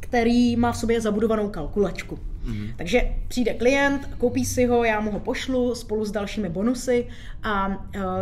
který 0.00 0.56
má 0.56 0.72
v 0.72 0.76
sobě 0.76 1.00
zabudovanou 1.00 1.48
kalkulačku. 1.48 2.18
Mm. 2.50 2.68
Takže 2.76 3.02
přijde 3.28 3.54
klient, 3.54 4.06
koupí 4.18 4.44
si 4.44 4.66
ho, 4.66 4.84
já 4.84 5.00
mu 5.00 5.10
ho 5.10 5.20
pošlu 5.20 5.74
spolu 5.74 6.04
s 6.04 6.10
dalšími 6.10 6.48
bonusy 6.48 7.06
a 7.42 7.68
uh, 7.68 7.74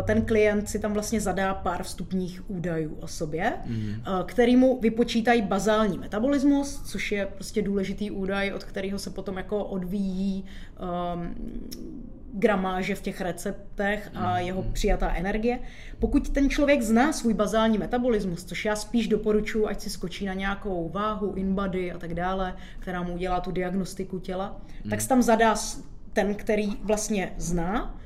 ten 0.03 0.21
klient 0.21 0.69
si 0.69 0.79
tam 0.79 0.93
vlastně 0.93 1.21
zadá 1.21 1.53
pár 1.53 1.83
vstupních 1.83 2.49
údajů 2.49 2.97
o 3.01 3.07
sobě, 3.07 3.53
mm. 3.65 3.89
uh, 4.07 4.25
který 4.25 4.55
mu 4.55 4.79
vypočítají 4.79 5.41
bazální 5.41 5.97
metabolismus, 5.97 6.81
což 6.85 7.11
je 7.11 7.25
prostě 7.25 7.61
důležitý 7.61 8.11
údaj, 8.11 8.53
od 8.53 8.63
kterého 8.63 8.99
se 8.99 9.09
potom 9.09 9.37
jako 9.37 9.63
odvíjí 9.63 10.45
um, 11.13 11.35
gramáže 12.33 12.95
v 12.95 13.01
těch 13.01 13.21
receptech 13.21 14.11
a 14.15 14.39
jeho 14.39 14.63
přijatá 14.63 15.13
energie. 15.15 15.59
Pokud 15.99 16.29
ten 16.29 16.49
člověk 16.49 16.81
zná 16.81 17.13
svůj 17.13 17.33
bazální 17.33 17.77
metabolismus, 17.77 18.43
což 18.43 18.65
já 18.65 18.75
spíš 18.75 19.07
doporučuji, 19.07 19.67
ať 19.67 19.81
si 19.81 19.89
skočí 19.89 20.25
na 20.25 20.33
nějakou 20.33 20.89
váhu, 20.89 21.33
InBody 21.33 21.91
a 21.91 21.97
tak 21.97 22.13
dále, 22.13 22.55
která 22.79 23.03
mu 23.03 23.13
udělá 23.13 23.39
tu 23.39 23.51
diagnostiku 23.51 24.18
těla, 24.19 24.61
tak 24.89 25.01
se 25.01 25.07
tam 25.09 25.21
zadá 25.21 25.55
ten, 26.13 26.35
který 26.35 26.69
vlastně 26.83 27.33
zná, 27.37 27.99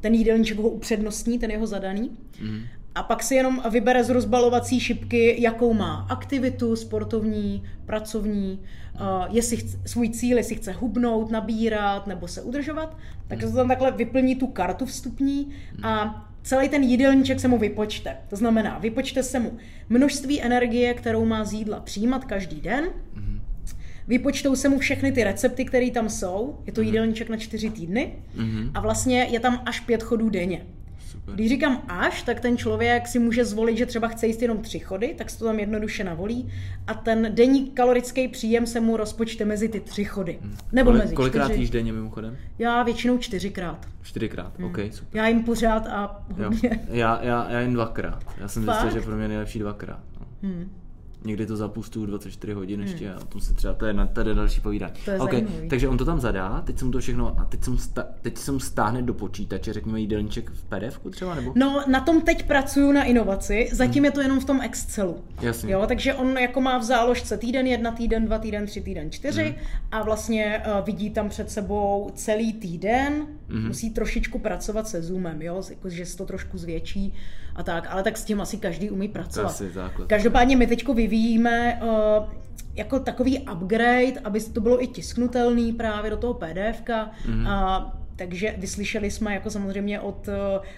ten 0.00 0.14
jídelníček 0.14 0.58
ho 0.58 0.68
upřednostní, 0.68 1.38
ten 1.38 1.50
jeho 1.50 1.66
zadaný. 1.66 2.10
Mm. 2.42 2.60
A 2.94 3.02
pak 3.02 3.22
si 3.22 3.34
jenom 3.34 3.62
vybere 3.70 4.04
z 4.04 4.10
rozbalovací 4.10 4.80
šipky, 4.80 5.42
jakou 5.42 5.74
má 5.74 6.06
aktivitu 6.10 6.76
sportovní, 6.76 7.62
pracovní, 7.86 8.60
uh, 8.94 9.00
jestli 9.28 9.56
chce, 9.56 9.80
svůj 9.86 10.08
cíl, 10.08 10.36
jestli 10.36 10.54
chce 10.54 10.72
hubnout, 10.72 11.30
nabírat 11.30 12.06
nebo 12.06 12.28
se 12.28 12.42
udržovat, 12.42 12.96
takže 13.28 13.46
to 13.46 13.52
tam 13.52 13.68
takhle 13.68 13.90
vyplní 13.90 14.36
tu 14.36 14.46
kartu 14.46 14.86
vstupní 14.86 15.50
a 15.82 16.24
celý 16.42 16.68
ten 16.68 16.82
jídelníček 16.82 17.40
se 17.40 17.48
mu 17.48 17.58
vypočte. 17.58 18.16
To 18.28 18.36
znamená, 18.36 18.78
vypočte 18.78 19.22
se 19.22 19.40
mu 19.40 19.56
množství 19.88 20.42
energie, 20.42 20.94
kterou 20.94 21.24
má 21.24 21.44
z 21.44 21.52
jídla 21.52 21.80
přijímat 21.80 22.24
každý 22.24 22.60
den, 22.60 22.84
Vypočtou 24.08 24.56
se 24.56 24.68
mu 24.68 24.78
všechny 24.78 25.12
ty 25.12 25.24
recepty, 25.24 25.64
které 25.64 25.90
tam 25.90 26.08
jsou. 26.08 26.58
Je 26.66 26.72
to 26.72 26.80
jídelníček 26.80 27.28
na 27.28 27.36
čtyři 27.36 27.70
týdny. 27.70 28.12
A 28.74 28.80
vlastně 28.80 29.22
je 29.30 29.40
tam 29.40 29.62
až 29.66 29.80
pět 29.80 30.02
chodů 30.02 30.30
denně. 30.30 30.66
Super. 31.10 31.34
Když 31.34 31.48
říkám 31.48 31.82
až, 31.88 32.22
tak 32.22 32.40
ten 32.40 32.56
člověk 32.56 33.08
si 33.08 33.18
může 33.18 33.44
zvolit, 33.44 33.76
že 33.78 33.86
třeba 33.86 34.08
chce 34.08 34.26
jíst 34.26 34.42
jenom 34.42 34.58
tři 34.58 34.78
chody, 34.78 35.14
tak 35.18 35.30
se 35.30 35.38
to 35.38 35.44
tam 35.44 35.58
jednoduše 35.58 36.04
navolí 36.04 36.48
a 36.86 36.94
ten 36.94 37.28
denní 37.34 37.66
kalorický 37.70 38.28
příjem 38.28 38.66
se 38.66 38.80
mu 38.80 38.96
rozpočte 38.96 39.44
mezi 39.44 39.68
ty 39.68 39.80
tři 39.80 40.04
chody. 40.04 40.38
Nebo 40.72 40.90
Kolik, 40.90 41.02
mezi 41.02 41.14
kolikrát 41.14 41.44
čtyři. 41.44 41.60
jíš 41.60 41.70
denně 41.70 41.92
mimochodem? 41.92 42.36
Já 42.58 42.82
většinou 42.82 43.18
čtyřikrát. 43.18 43.86
Čtyřikrát, 44.02 44.52
OK, 44.64 44.78
super. 44.90 45.20
Já 45.20 45.28
jim 45.28 45.42
pořád 45.44 45.86
a 45.86 46.24
Jo. 46.38 46.44
hodně. 46.44 46.80
Já, 46.88 47.20
já, 47.22 47.50
já 47.50 47.60
jen 47.60 47.72
dvakrát. 47.72 48.24
Já 48.40 48.48
jsem 48.48 48.64
zjistil, 48.64 48.90
že 48.90 49.00
pro 49.00 49.14
mě 49.14 49.24
je 49.24 49.28
nejlepší 49.28 49.58
dvakrát. 49.58 50.00
No. 50.20 50.26
Hmm. 50.42 50.70
Někdy 51.24 51.46
to 51.46 51.56
zapustuju 51.56 52.06
24 52.06 52.52
hodin 52.52 52.80
ještě 52.80 53.12
a 53.12 53.18
potom 53.20 53.40
si 53.40 53.54
třeba, 53.54 53.74
to 53.74 53.86
je, 53.86 53.92
na, 53.92 54.06
to 54.06 54.20
je 54.20 54.34
další 54.34 54.60
povídání. 54.60 54.92
To 55.04 55.10
je 55.10 55.18
OK, 55.18 55.30
zajímavý. 55.30 55.68
takže 55.68 55.88
on 55.88 55.98
to 55.98 56.04
tam 56.04 56.20
zadá, 56.20 56.60
teď 56.66 56.78
se 56.78 56.84
mu 56.84 56.90
to 56.90 56.98
všechno, 57.00 57.40
a 57.40 57.44
teď 57.44 57.64
se 57.64 57.70
mu, 57.70 57.78
sta, 57.78 58.04
teď 58.22 58.38
se 58.38 58.52
mu 58.52 58.60
stáhne 58.60 59.02
do 59.02 59.14
počítače, 59.14 59.72
řekněme 59.72 60.00
jídelníček 60.00 60.50
v 60.50 60.64
pdf 60.64 61.00
třeba, 61.10 61.34
nebo? 61.34 61.52
No, 61.56 61.82
na 61.88 62.00
tom 62.00 62.20
teď 62.20 62.46
pracuju 62.46 62.92
na 62.92 63.04
inovaci, 63.04 63.68
zatím 63.72 64.04
je 64.04 64.10
to 64.10 64.20
jenom 64.20 64.40
v 64.40 64.44
tom 64.44 64.60
Excelu. 64.60 65.16
Jasně. 65.40 65.72
Jo, 65.72 65.84
takže 65.88 66.14
on 66.14 66.38
jako 66.38 66.60
má 66.60 66.78
v 66.78 66.82
záložce 66.82 67.36
týden 67.36 67.66
jedna, 67.66 67.90
týden 67.90 68.24
dva, 68.26 68.38
týden 68.38 68.66
tři, 68.66 68.80
týden 68.80 69.10
čtyři 69.12 69.44
Mhm. 69.44 69.54
a 69.92 70.02
vlastně 70.02 70.62
uh, 70.66 70.84
vidí 70.86 71.10
tam 71.10 71.28
před 71.28 71.50
sebou 71.50 72.10
celý 72.14 72.52
týden, 72.52 73.26
Mhm. 73.50 73.66
musí 73.66 73.90
trošičku 73.90 74.38
pracovat 74.38 74.88
se 74.88 75.02
Zoomem, 75.02 75.42
jo, 75.42 75.62
jako, 75.70 75.88
že 75.88 76.06
se 76.06 76.16
to 76.16 76.26
trošku 76.26 76.58
zvětší 76.58 77.14
a 77.54 77.62
tak, 77.62 77.86
ale 77.90 78.02
tak 78.02 78.16
s 78.16 78.24
tím 78.24 78.40
asi 78.40 78.56
každý 78.56 78.90
umí 78.90 79.08
pracovat. 79.08 79.48
asi 79.48 79.70
základ. 79.70 80.08
Každopádně 80.08 80.56
my 80.56 80.66
teď 80.66 80.88
vyvíjíme 80.88 81.80
uh, 81.82 82.28
jako 82.74 83.00
takový 83.00 83.38
upgrade, 83.38 84.20
aby 84.24 84.40
to 84.40 84.60
bylo 84.60 84.82
i 84.82 84.86
tisknutelný 84.86 85.72
právě 85.72 86.10
do 86.10 86.16
toho 86.16 86.34
PDFka. 86.34 87.10
Mhm. 87.26 87.40
Mm. 87.40 87.46
A, 87.46 87.96
takže 88.16 88.54
vyslyšeli 88.58 89.10
jsme 89.10 89.34
jako 89.34 89.50
samozřejmě 89.50 90.00
od 90.00 90.28
uh, 90.28 90.34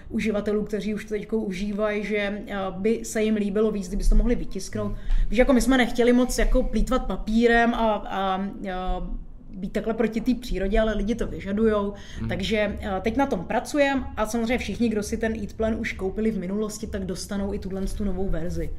uživatelů, 0.09 0.63
kteří 0.63 0.93
už 0.93 1.05
to 1.05 1.09
teď 1.09 1.31
užívají, 1.31 2.05
že 2.05 2.43
uh, 2.47 2.81
by 2.81 2.99
se 3.03 3.23
jim 3.23 3.35
líbilo 3.35 3.71
víc, 3.71 3.87
kdyby 3.87 4.03
to 4.03 4.15
mohli 4.15 4.35
vytisknout. 4.35 4.97
Víš, 5.29 5.39
jako 5.39 5.53
my 5.53 5.61
jsme 5.61 5.77
nechtěli 5.77 6.13
moc 6.13 6.37
jako 6.37 6.63
plítvat 6.63 7.05
papírem 7.05 7.73
a, 7.73 7.93
a 7.93 8.37
uh, 8.37 9.07
být 9.53 9.73
takhle 9.73 9.93
proti 9.93 10.21
té 10.21 10.35
přírodě, 10.35 10.79
ale 10.79 10.93
lidi 10.93 11.15
to 11.15 11.27
vyžadujou. 11.27 11.93
Mm. 12.21 12.27
Takže 12.27 12.77
uh, 12.79 12.99
teď 13.01 13.17
na 13.17 13.25
tom 13.25 13.43
pracujeme 13.43 14.03
a 14.17 14.25
samozřejmě 14.25 14.57
všichni, 14.57 14.89
kdo 14.89 15.03
si 15.03 15.17
ten 15.17 15.35
Eat 15.35 15.53
Plan 15.53 15.75
už 15.79 15.93
koupili 15.93 16.31
v 16.31 16.39
minulosti, 16.39 16.87
tak 16.87 17.05
dostanou 17.05 17.53
i 17.53 17.59
tuhle 17.59 17.81
tu 17.81 18.03
novou 18.03 18.29
verzi. 18.29 18.69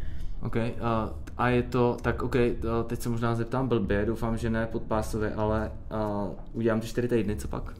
OK, 0.42 0.56
a, 0.56 1.14
a 1.36 1.48
je 1.48 1.62
to, 1.62 1.96
tak 2.02 2.22
OK, 2.22 2.36
a 2.36 2.82
teď 2.86 3.00
se 3.00 3.08
možná 3.08 3.34
zeptám 3.34 3.68
blbě, 3.68 4.04
doufám, 4.06 4.36
že 4.36 4.50
ne 4.50 4.66
podpásově, 4.66 5.34
ale 5.34 5.72
a, 5.90 6.30
udělám 6.52 6.80
ty 6.80 6.86
čtyři 6.86 7.08
týdny, 7.08 7.36
co 7.36 7.48
pak? 7.48 7.74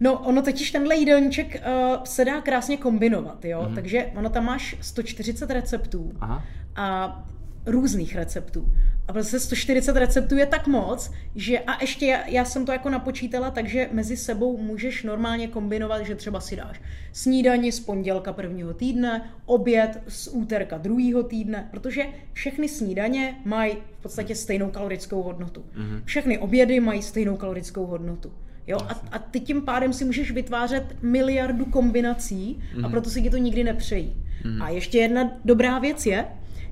No, 0.00 0.18
ono 0.18 0.42
totiž 0.42 0.70
tenhle 0.70 0.96
jídelníček 0.96 1.62
uh, 1.66 2.02
se 2.04 2.24
dá 2.24 2.40
krásně 2.40 2.76
kombinovat, 2.76 3.44
jo, 3.44 3.62
mm-hmm. 3.62 3.74
takže 3.74 4.06
ono 4.16 4.28
tam 4.28 4.44
máš 4.44 4.76
140 4.80 5.50
receptů 5.50 6.12
Aha. 6.20 6.44
a 6.76 7.18
různých 7.66 8.16
receptů. 8.16 8.72
A 9.08 9.12
prostě 9.12 9.40
140 9.40 9.96
receptů 9.96 10.36
je 10.36 10.46
tak 10.46 10.66
moc, 10.66 11.10
že 11.34 11.58
a 11.58 11.80
ještě 11.80 12.06
já, 12.06 12.26
já 12.28 12.44
jsem 12.44 12.66
to 12.66 12.72
jako 12.72 12.88
napočítala, 12.88 13.50
takže 13.50 13.88
mezi 13.92 14.16
sebou 14.16 14.58
můžeš 14.58 15.02
normálně 15.02 15.48
kombinovat, 15.48 16.06
že 16.06 16.14
třeba 16.14 16.40
si 16.40 16.56
dáš 16.56 16.80
snídani 17.12 17.72
z 17.72 17.80
pondělka 17.80 18.32
prvního 18.32 18.74
týdne, 18.74 19.30
oběd 19.46 20.02
z 20.08 20.28
úterka 20.28 20.78
druhého 20.78 21.22
týdne, 21.22 21.68
protože 21.70 22.06
všechny 22.32 22.68
snídaně 22.68 23.36
mají 23.44 23.76
v 23.98 24.02
podstatě 24.02 24.34
stejnou 24.34 24.70
kalorickou 24.70 25.22
hodnotu. 25.22 25.60
Mm-hmm. 25.60 26.02
Všechny 26.04 26.38
obědy 26.38 26.80
mají 26.80 27.02
stejnou 27.02 27.36
kalorickou 27.36 27.86
hodnotu. 27.86 28.32
Jo? 28.66 28.78
A, 28.88 29.00
a 29.12 29.18
ty 29.18 29.40
tím 29.40 29.62
pádem 29.62 29.92
si 29.92 30.04
můžeš 30.04 30.30
vytvářet 30.30 30.96
miliardu 31.02 31.64
kombinací 31.64 32.58
mm-hmm. 32.58 32.86
a 32.86 32.88
proto 32.88 33.10
si 33.10 33.22
ti 33.22 33.30
to 33.30 33.36
nikdy 33.36 33.64
nepřejí. 33.64 34.14
Mm-hmm. 34.44 34.62
A 34.62 34.68
ještě 34.68 34.98
jedna 34.98 35.30
dobrá 35.44 35.78
věc 35.78 36.06
je, 36.06 36.26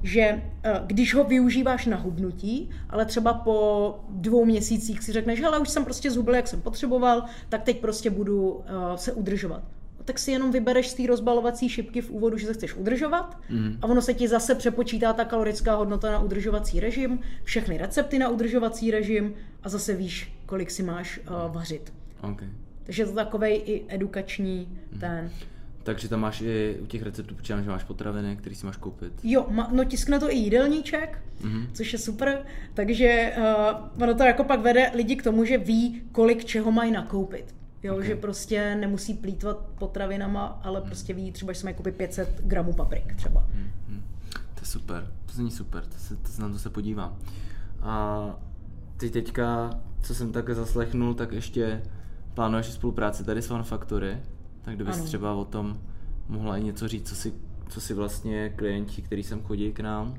že 0.05 0.21
eh, 0.21 0.81
když 0.87 1.15
ho 1.15 1.25
využíváš 1.25 1.87
na 1.87 1.97
hubnutí, 1.97 2.71
ale 2.91 3.05
třeba 3.05 3.35
po 3.35 4.01
dvou 4.09 4.45
měsících 4.45 5.03
si 5.03 5.13
řekneš, 5.13 5.41
hele, 5.41 5.59
už 5.59 5.69
jsem 5.69 5.85
prostě 5.85 6.11
zhubil, 6.11 6.35
jak 6.35 6.49
jsem 6.49 6.61
potřeboval, 6.61 7.25
tak 7.49 7.63
teď 7.63 7.81
prostě 7.81 8.11
budu 8.11 8.51
uh, 8.51 8.63
se 8.95 9.13
udržovat. 9.13 9.63
Tak 10.05 10.19
si 10.19 10.31
jenom 10.31 10.53
vybereš 10.53 10.89
z 10.89 10.95
té 10.95 11.07
rozbalovací 11.07 11.69
šipky 11.69 12.01
v 12.01 12.11
úvodu, 12.11 12.39
že 12.39 12.47
se 12.47 12.55
chceš 12.55 12.75
udržovat 12.75 13.39
mm. 13.51 13.79
a 13.83 13.87
ono 13.87 14.03
se 14.03 14.15
ti 14.15 14.29
zase 14.29 14.55
přepočítá 14.55 15.13
ta 15.13 15.25
kalorická 15.25 15.75
hodnota 15.75 16.11
na 16.11 16.21
udržovací 16.21 16.81
režim, 16.81 17.19
všechny 17.45 17.79
recepty 17.79 18.19
na 18.19 18.29
udržovací 18.29 18.91
režim 18.91 19.35
a 19.63 19.69
zase 19.69 19.95
víš, 19.95 20.33
kolik 20.47 20.71
si 20.71 20.83
máš 20.83 21.19
uh, 21.19 21.55
vařit. 21.55 21.93
Okay. 22.23 22.49
Takže 22.85 23.03
je 23.03 23.07
to 23.07 23.13
takový 23.13 23.51
i 23.51 23.85
edukační 23.89 24.69
mm. 24.93 25.01
ten. 25.01 25.31
Takže 25.85 26.09
tam 26.09 26.20
máš 26.20 26.41
i 26.41 26.78
u 26.82 26.87
těch 26.87 27.03
receptů, 27.03 27.35
protože 27.35 27.62
že 27.62 27.70
máš 27.70 27.85
potraviny, 27.85 28.37
které 28.37 28.57
si 28.57 28.66
máš 28.66 28.76
koupit. 28.76 29.12
Jo, 29.22 29.47
no 29.72 29.85
tiskne 29.85 30.20
to 30.20 30.30
i 30.30 30.37
jídelníček, 30.37 31.18
mm-hmm. 31.43 31.66
což 31.72 31.93
je 31.93 31.99
super, 31.99 32.43
takže 32.74 33.32
uh, 33.39 34.03
ono 34.03 34.14
to 34.14 34.22
jako 34.22 34.45
pak 34.45 34.61
vede 34.61 34.91
lidi 34.95 35.16
k 35.16 35.22
tomu, 35.22 35.45
že 35.45 35.59
ví, 35.59 36.03
kolik 36.12 36.45
čeho 36.45 36.72
mají 36.72 36.93
nakoupit. 36.93 37.55
Jo, 37.82 37.95
okay. 37.95 38.07
že 38.07 38.16
prostě 38.16 38.74
nemusí 38.74 39.14
plítvat 39.14 39.59
potravinama, 39.78 40.61
ale 40.62 40.80
mm. 40.80 40.87
prostě 40.87 41.14
ví, 41.14 41.32
třeba, 41.32 41.53
že 41.53 41.64
mají 41.64 41.76
koupit 41.76 41.95
500 41.95 42.41
gramů 42.41 42.72
paprik 42.72 43.14
třeba. 43.14 43.41
Mm-hmm. 43.41 44.01
To 44.55 44.61
je 44.61 44.66
super, 44.66 45.12
to 45.26 45.32
zní 45.32 45.51
super, 45.51 45.87
to 45.87 45.99
se, 45.99 46.16
to 46.16 46.28
se 46.28 46.43
na 46.43 46.49
to 46.49 46.59
se 46.59 46.70
podívám. 46.70 47.16
A 47.82 48.24
ty 48.97 49.11
teďka, 49.11 49.70
co 50.03 50.14
jsem 50.14 50.32
také 50.32 50.55
zaslechnul, 50.55 51.14
tak 51.14 51.32
ještě 51.32 51.82
plánuješ 52.35 52.66
spolupráci 52.66 53.24
tady 53.24 53.43
s 53.43 53.51
One 53.51 53.64
Factory. 53.64 54.18
Tak 54.65 54.75
kdybys 54.75 54.97
ano. 54.97 55.05
třeba 55.05 55.35
o 55.35 55.45
tom 55.45 55.81
mohla 56.29 56.57
i 56.57 56.65
něco 56.65 56.89
říct, 56.89 57.09
co 57.09 57.15
si, 57.15 57.33
co 57.69 57.81
si 57.81 57.95
vlastně 57.95 58.49
klienti, 58.57 59.03
kteří 59.03 59.23
sem 59.23 59.43
chodí 59.43 59.73
k 59.73 59.81
nám, 59.81 60.15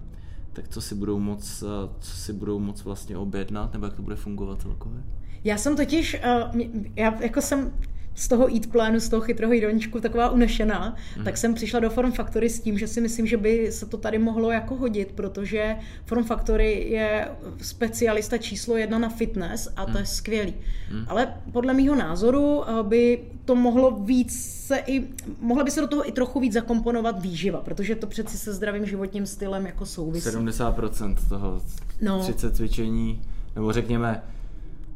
tak 0.53 0.67
co 0.67 0.81
si 0.81 0.95
budou 0.95 1.19
moc, 1.19 1.63
co 1.99 2.15
si 2.15 2.33
budou 2.33 2.59
moc 2.59 2.83
vlastně 2.83 3.17
objednat, 3.17 3.73
nebo 3.73 3.85
jak 3.85 3.93
to 3.93 4.01
bude 4.01 4.15
fungovat 4.15 4.61
celkově? 4.61 5.03
Já 5.43 5.57
jsem 5.57 5.75
totiž, 5.75 6.17
uh, 6.53 6.61
já 6.95 7.21
jako 7.21 7.41
jsem 7.41 7.71
z 8.15 8.27
toho 8.27 8.55
eat 8.55 8.67
plánu, 8.67 8.99
z 8.99 9.09
toho 9.09 9.21
chytrého 9.21 9.53
jídelníčku 9.53 9.99
taková 9.99 10.29
unešená, 10.29 10.95
mm. 11.17 11.23
tak 11.23 11.37
jsem 11.37 11.53
přišla 11.53 11.79
do 11.79 11.89
Form 11.89 12.11
Factory 12.11 12.49
s 12.49 12.59
tím, 12.59 12.77
že 12.77 12.87
si 12.87 13.01
myslím, 13.01 13.27
že 13.27 13.37
by 13.37 13.71
se 13.71 13.85
to 13.85 13.97
tady 13.97 14.17
mohlo 14.17 14.51
jako 14.51 14.75
hodit, 14.75 15.11
protože 15.11 15.75
Form 16.05 16.23
Factory 16.23 16.87
je 16.89 17.27
specialista 17.61 18.37
číslo 18.37 18.77
jedna 18.77 18.99
na 18.99 19.09
fitness 19.09 19.69
a 19.75 19.85
to 19.85 19.91
mm. 19.91 19.97
je 19.97 20.05
skvělý. 20.05 20.53
Mm. 20.91 21.05
Ale 21.07 21.33
podle 21.51 21.73
mýho 21.73 21.95
názoru 21.95 22.63
eh, 22.67 22.83
by 22.83 23.19
to 23.45 23.55
mohlo 23.55 23.91
víc 23.91 24.55
se 24.65 24.77
i, 24.87 25.07
mohla 25.39 25.63
by 25.63 25.71
se 25.71 25.81
do 25.81 25.87
toho 25.87 26.09
i 26.09 26.11
trochu 26.11 26.39
víc 26.39 26.53
zakomponovat 26.53 27.21
výživa, 27.21 27.61
protože 27.61 27.95
to 27.95 28.07
přeci 28.07 28.37
se 28.37 28.53
zdravým 28.53 28.85
životním 28.85 29.25
stylem 29.25 29.65
jako 29.65 29.85
souvisí. 29.85 30.29
70% 30.29 31.15
toho, 31.29 31.61
no. 32.01 32.19
30 32.19 32.55
cvičení, 32.55 33.21
nebo 33.55 33.73
řekněme 33.73 34.23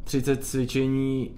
30 0.03 0.45
cvičení 0.45 1.31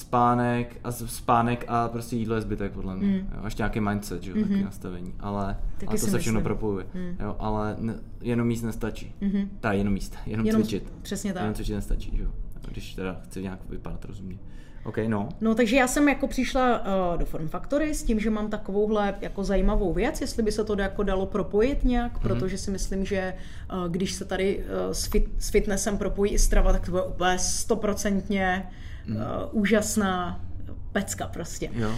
spánek 0.00 0.76
a 0.84 0.92
spánek 0.92 1.64
a 1.68 1.88
prostě 1.88 2.16
jídlo 2.16 2.34
je 2.34 2.40
zbytek 2.40 2.72
podle 2.72 2.96
mě. 2.96 3.08
Mm. 3.08 3.28
Jo, 3.36 3.44
ještě 3.44 3.60
nějaký 3.60 3.80
mindset, 3.80 4.22
že 4.22 4.30
jo, 4.30 4.36
mm-hmm. 4.36 4.48
taky 4.48 4.64
nastavení. 4.64 5.14
Ale, 5.20 5.56
taky 5.74 5.86
ale 5.86 5.94
to 5.94 5.98
se 5.98 6.06
myslím. 6.06 6.20
všechno 6.20 6.40
propojuje. 6.40 6.86
Mm. 6.94 7.16
Jo, 7.20 7.36
ale 7.38 7.76
ne, 7.78 7.94
jenom 8.20 8.50
jíst 8.50 8.62
nestačí. 8.62 9.14
Mm-hmm. 9.22 9.48
Ta 9.60 9.72
jenom 9.72 9.94
jíst, 9.94 10.16
jenom, 10.26 10.46
jenom 10.46 10.62
cvičit. 10.62 10.92
Přesně 11.02 11.32
tak. 11.32 11.42
Jenom 11.42 11.54
cvičit 11.54 11.74
nestačí, 11.74 12.16
že 12.16 12.22
jo. 12.22 12.30
Když 12.68 12.94
teda 12.94 13.20
chci 13.24 13.42
nějak 13.42 13.60
vypadat 13.68 14.04
rozumně. 14.04 14.38
OK, 14.84 14.98
no. 15.08 15.28
No, 15.40 15.54
takže 15.54 15.76
já 15.76 15.86
jsem 15.86 16.08
jako 16.08 16.26
přišla 16.26 16.80
uh, 16.80 17.18
do 17.18 17.26
Form 17.26 17.48
Factory 17.48 17.94
s 17.94 18.02
tím, 18.02 18.20
že 18.20 18.30
mám 18.30 18.50
takovouhle 18.50 19.14
jako 19.20 19.44
zajímavou 19.44 19.92
věc, 19.92 20.20
jestli 20.20 20.42
by 20.42 20.52
se 20.52 20.64
to 20.64 20.80
jako 20.80 21.02
dalo 21.02 21.26
propojit 21.26 21.84
nějak, 21.84 22.12
mm-hmm. 22.12 22.22
protože 22.22 22.58
si 22.58 22.70
myslím, 22.70 23.04
že 23.04 23.34
uh, 23.72 23.92
když 23.92 24.12
se 24.12 24.24
tady 24.24 24.58
uh, 24.58 24.92
s, 24.92 25.06
fit, 25.06 25.28
s 25.38 25.50
fitnessem 25.50 25.98
propojí 25.98 26.32
i 26.32 26.38
strava, 26.38 26.72
tak 26.72 26.84
to 26.84 26.90
bude 26.90 27.02
úplně 27.02 27.38
stoprocentně 27.38 28.70
mm. 29.10 29.16
uh, 29.16 29.22
úžasná 29.52 30.40
pecka 30.92 31.26
prostě. 31.26 31.70
Jo. 31.72 31.90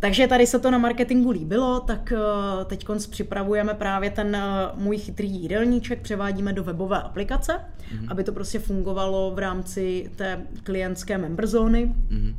Takže 0.00 0.26
tady 0.26 0.46
se 0.46 0.58
to 0.58 0.70
na 0.70 0.78
marketingu 0.78 1.30
líbilo, 1.30 1.80
tak 1.80 2.12
uh, 2.12 2.64
teď 2.64 2.86
připravujeme 3.10 3.74
právě 3.74 4.10
ten 4.10 4.36
uh, 4.36 4.82
můj 4.82 4.98
chytrý 4.98 5.30
jídelníček, 5.30 6.00
převádíme 6.00 6.52
do 6.52 6.64
webové 6.64 7.02
aplikace, 7.02 7.52
mm-hmm. 7.52 8.06
aby 8.08 8.24
to 8.24 8.32
prostě 8.32 8.58
fungovalo 8.58 9.32
v 9.34 9.38
rámci 9.38 10.10
té 10.16 10.42
klientské 10.62 11.18
member 11.18 11.46
zóny. 11.46 11.86
Mm-hmm 11.86 12.34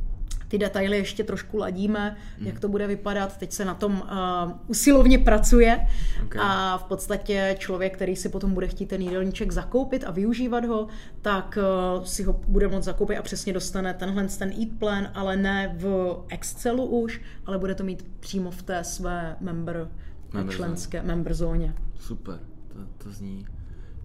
ty 0.48 0.58
detaily 0.58 0.96
ještě 0.96 1.24
trošku 1.24 1.58
ladíme, 1.58 2.16
mm. 2.38 2.46
jak 2.46 2.60
to 2.60 2.68
bude 2.68 2.86
vypadat. 2.86 3.36
Teď 3.36 3.52
se 3.52 3.64
na 3.64 3.74
tom 3.74 3.92
uh, 3.92 4.52
usilovně 4.66 5.18
pracuje 5.18 5.86
okay. 6.24 6.42
a 6.44 6.78
v 6.78 6.84
podstatě 6.84 7.56
člověk, 7.58 7.94
který 7.94 8.16
si 8.16 8.28
potom 8.28 8.54
bude 8.54 8.68
chtít 8.68 8.86
ten 8.86 9.02
jídelníček 9.02 9.52
zakoupit 9.52 10.04
a 10.04 10.10
využívat 10.10 10.64
ho, 10.64 10.88
tak 11.22 11.58
uh, 11.98 12.04
si 12.04 12.22
ho 12.22 12.40
bude 12.48 12.68
moct 12.68 12.84
zakoupit 12.84 13.16
a 13.16 13.22
přesně 13.22 13.52
dostane 13.52 13.94
tenhle 13.94 14.28
ten 14.28 14.52
eat 14.60 14.68
plan, 14.78 15.10
ale 15.14 15.36
ne 15.36 15.74
v 15.78 16.16
Excelu 16.28 16.84
už, 16.84 17.20
ale 17.46 17.58
bude 17.58 17.74
to 17.74 17.84
mít 17.84 18.06
přímo 18.20 18.50
v 18.50 18.62
té 18.62 18.84
své 18.84 19.36
member, 19.40 19.88
member 20.32 20.54
členské 20.54 20.98
zóně. 20.98 21.08
member 21.08 21.34
zóně. 21.34 21.74
Super, 21.98 22.38
to, 22.68 23.04
to 23.04 23.10
zní, 23.10 23.46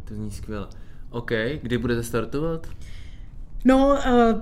to 0.04 0.16
zní 0.16 0.32
skvěle. 0.32 0.68
OK, 1.10 1.32
kdy 1.62 1.78
budete 1.78 2.04
startovat? 2.04 2.68
No, 3.66 3.88
uh, 3.88 4.42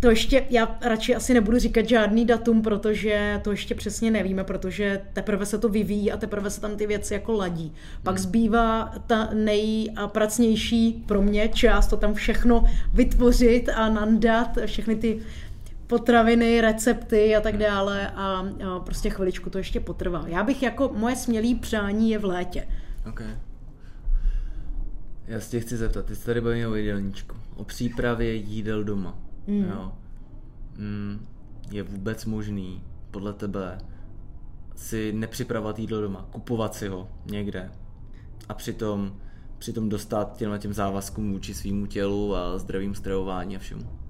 to 0.00 0.10
ještě, 0.10 0.46
já 0.50 0.78
radši 0.82 1.14
asi 1.14 1.34
nebudu 1.34 1.58
říkat 1.58 1.88
žádný 1.88 2.24
datum, 2.24 2.62
protože 2.62 3.40
to 3.44 3.50
ještě 3.50 3.74
přesně 3.74 4.10
nevíme, 4.10 4.44
protože 4.44 5.00
teprve 5.12 5.46
se 5.46 5.58
to 5.58 5.68
vyvíjí 5.68 6.12
a 6.12 6.16
teprve 6.16 6.50
se 6.50 6.60
tam 6.60 6.76
ty 6.76 6.86
věci 6.86 7.14
jako 7.14 7.32
ladí. 7.32 7.72
Pak 8.02 8.14
hmm. 8.14 8.22
zbývá 8.22 8.94
ta 9.06 9.28
nejpracnější 9.34 11.04
pro 11.06 11.22
mě 11.22 11.48
část, 11.48 11.86
to 11.86 11.96
tam 11.96 12.14
všechno 12.14 12.64
vytvořit 12.94 13.68
a 13.68 13.88
nandat, 13.88 14.58
všechny 14.66 14.96
ty 14.96 15.20
potraviny, 15.86 16.60
recepty 16.60 17.36
a 17.36 17.40
tak 17.40 17.56
dále 17.56 18.08
a, 18.08 18.46
a 18.68 18.80
prostě 18.80 19.10
chviličku 19.10 19.50
to 19.50 19.58
ještě 19.58 19.80
potrvá. 19.80 20.24
Já 20.26 20.42
bych 20.42 20.62
jako, 20.62 20.90
moje 20.94 21.16
smělý 21.16 21.54
přání 21.54 22.10
je 22.10 22.18
v 22.18 22.24
létě. 22.24 22.66
Okay. 23.08 23.36
Já 25.26 25.40
se 25.40 25.50
tě 25.50 25.60
chci 25.60 25.76
zeptat, 25.76 26.06
ty 26.06 26.16
jsi 26.16 26.26
tady 26.26 26.40
bavíme 26.40 26.68
o 26.68 26.74
jídelníčku, 26.74 27.36
o 27.56 27.64
přípravě 27.64 28.34
jídel 28.34 28.84
doma. 28.84 29.18
Mm. 29.46 29.64
Jo. 29.64 29.92
Mm, 30.76 31.26
je 31.70 31.82
vůbec 31.82 32.24
možný 32.24 32.82
podle 33.10 33.32
tebe 33.32 33.78
si 34.76 35.12
nepřipravovat 35.12 35.78
jídlo 35.78 36.00
doma, 36.00 36.28
kupovat 36.32 36.74
si 36.74 36.88
ho 36.88 37.08
někde 37.26 37.72
a 38.48 38.54
přitom, 38.54 39.16
přitom 39.58 39.88
dostat 39.88 40.36
těm 40.36 40.58
těm 40.58 40.72
závazkům 40.72 41.32
vůči 41.32 41.54
svýmu 41.54 41.86
tělu 41.86 42.36
a 42.36 42.58
zdravým 42.58 42.94
stravování 42.94 43.56
a 43.56 43.58
všemu? 43.58 44.05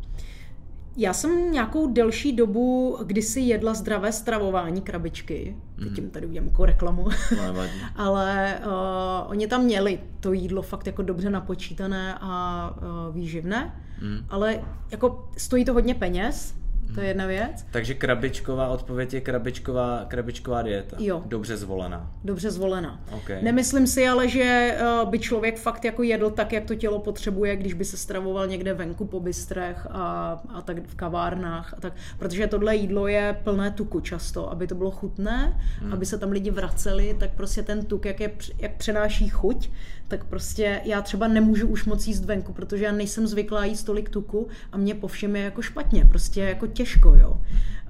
Já 0.97 1.12
jsem 1.12 1.53
nějakou 1.53 1.92
delší 1.92 2.32
dobu 2.32 2.99
kdysi 3.05 3.40
jedla 3.40 3.74
zdravé 3.74 4.12
stravování 4.12 4.82
krabičky. 4.82 5.57
Teď 5.78 5.94
tím 5.94 6.11
tady 6.11 6.26
udělám 6.26 6.49
jako 6.49 6.66
reklamu. 6.66 7.09
Ale 7.97 8.59
uh, 8.66 9.30
oni 9.30 9.47
tam 9.47 9.64
měli 9.64 10.01
to 10.20 10.32
jídlo 10.32 10.62
fakt 10.62 10.86
jako 10.86 11.03
dobře 11.03 11.30
napočítané 11.30 12.18
a 12.20 12.70
uh, 13.09 13.14
výživné. 13.14 13.80
Mm. 14.03 14.26
Ale 14.28 14.61
jako 14.90 15.28
stojí 15.36 15.64
to 15.64 15.72
hodně 15.72 15.94
peněz, 15.94 16.55
to 16.95 17.01
je 17.01 17.07
jedna 17.07 17.26
věc. 17.26 17.66
Takže 17.70 17.95
krabičková 17.95 18.68
odpověď 18.68 19.14
je 19.14 19.20
krabičková, 19.20 20.05
krabičková 20.09 20.62
dieta. 20.62 20.97
Jo. 21.01 21.22
Dobře 21.26 21.57
zvolená. 21.57 22.11
Dobře 22.24 22.51
zvolená. 22.51 23.01
Okay. 23.12 23.43
Nemyslím 23.43 23.87
si 23.87 24.09
ale, 24.09 24.28
že 24.28 24.43
eh, 24.43 25.07
by 25.11 25.18
člověk 25.18 25.59
fakt 25.59 25.84
jako 25.84 26.03
jedl 26.03 26.30
tak, 26.30 26.53
jak 26.53 26.64
to 26.64 26.74
tělo 26.74 26.99
potřebuje, 26.99 27.57
když 27.57 27.74
by 27.74 27.84
se 27.84 27.97
stravoval 27.97 28.47
někde 28.47 28.74
venku 28.74 29.05
po 29.05 29.20
bystrech 29.20 29.87
a, 29.91 30.43
a 30.49 30.62
tak 30.62 30.76
v 30.87 30.95
kavárnách. 30.95 31.74
A 31.76 31.80
tak, 31.80 31.93
protože 32.18 32.47
tohle 32.47 32.76
jídlo 32.76 33.09
je 33.09 33.37
plné 33.45 33.70
tuku 33.70 34.01
často, 34.01 34.51
aby 34.53 34.66
to 34.66 34.74
bylo 34.74 34.91
chutné, 34.91 35.61
hmm. 35.80 35.93
aby 35.93 36.07
se 36.07 36.18
tam 36.18 36.30
lidi 36.30 36.51
vraceli, 36.51 37.16
tak 37.18 37.30
prostě 37.30 37.62
ten 37.62 37.84
tuk, 37.84 38.05
jak, 38.05 38.20
je, 38.20 38.30
jak 38.59 38.76
přenáší 38.76 39.28
chuť, 39.28 39.70
tak 40.09 40.24
prostě 40.24 40.80
já 40.84 41.02
třeba 41.02 41.28
nemůžu 41.28 41.66
už 41.68 41.84
moc 41.84 42.07
jíst 42.07 42.24
venku, 42.24 42.52
protože 42.52 42.84
já 42.84 42.92
nejsem 42.92 43.26
zvyklá 43.26 43.64
jíst 43.64 43.84
tolik 43.84 44.09
tuku 44.09 44.48
a 44.72 44.76
mě 44.76 44.94
po 44.94 45.09
všem 45.09 45.36
je 45.36 45.42
jako 45.42 45.62
špatně, 45.62 46.04
prostě 46.04 46.40
jako 46.40 46.66
těžko, 46.66 47.14
jo. 47.14 47.40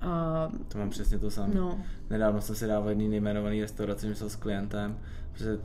Uh, 0.02 0.58
to 0.68 0.78
mám 0.78 0.90
přesně 0.90 1.18
to 1.18 1.30
samé. 1.30 1.54
No. 1.54 1.80
Nedávno 2.10 2.40
jsem 2.40 2.54
si 2.54 2.66
dával 2.66 2.88
jedný 2.88 3.08
nejmenovaný 3.08 3.60
restauraci, 3.60 4.06
myslel 4.06 4.30
s 4.30 4.36
klientem, 4.36 4.98
protože 5.32 5.58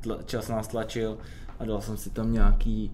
tla, 0.00 0.18
čas 0.22 0.48
nás 0.48 0.68
tlačil 0.68 1.18
a 1.58 1.64
dal 1.64 1.80
jsem 1.80 1.96
si 1.96 2.10
tam 2.10 2.32
nějaký 2.32 2.92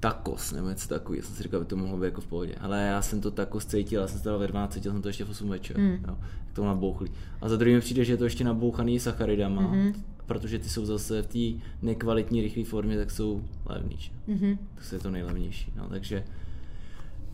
takos 0.00 0.52
nebo 0.52 0.68
něco 0.68 0.88
takového. 0.88 1.26
Jsem 1.26 1.34
si 1.34 1.42
říkal, 1.42 1.60
by 1.60 1.66
to 1.66 1.76
mohlo 1.76 1.98
být 1.98 2.04
jako 2.04 2.20
v 2.20 2.26
pohodě. 2.26 2.54
Ale 2.60 2.82
já 2.82 3.02
jsem 3.02 3.20
to 3.20 3.30
takos 3.30 3.66
cítil, 3.66 4.00
já 4.00 4.08
jsem 4.08 4.20
to 4.20 4.28
dal 4.28 4.38
ve 4.38 4.46
12, 4.48 4.72
cítil 4.72 4.92
jsem 4.92 5.02
to 5.02 5.08
ještě 5.08 5.24
v 5.24 5.30
8 5.30 5.48
večer. 5.48 5.78
Mm. 5.78 5.98
Jo, 6.08 6.18
jak 6.46 6.52
to 6.52 6.64
nabouchlý. 6.64 7.10
A 7.40 7.48
za 7.48 7.56
druhý 7.56 7.74
mi 7.74 7.80
přijde, 7.80 8.04
že 8.04 8.12
je 8.12 8.16
to 8.16 8.24
ještě 8.24 8.44
nabouchaný 8.44 9.00
sacharidama, 9.00 9.62
mm-hmm. 9.62 9.94
Protože 10.26 10.58
ty 10.58 10.68
jsou 10.68 10.84
zase 10.86 11.22
v 11.22 11.26
té 11.26 11.64
nekvalitní 11.82 12.42
rychlé 12.42 12.64
formě, 12.64 12.96
tak 12.96 13.10
jsou 13.10 13.42
levný. 13.66 13.98
Mm-hmm. 14.28 14.58
To 14.88 14.94
je 14.94 15.00
to 15.00 15.10
nejlevnější. 15.10 15.72
No, 15.76 15.88
takže 15.88 16.24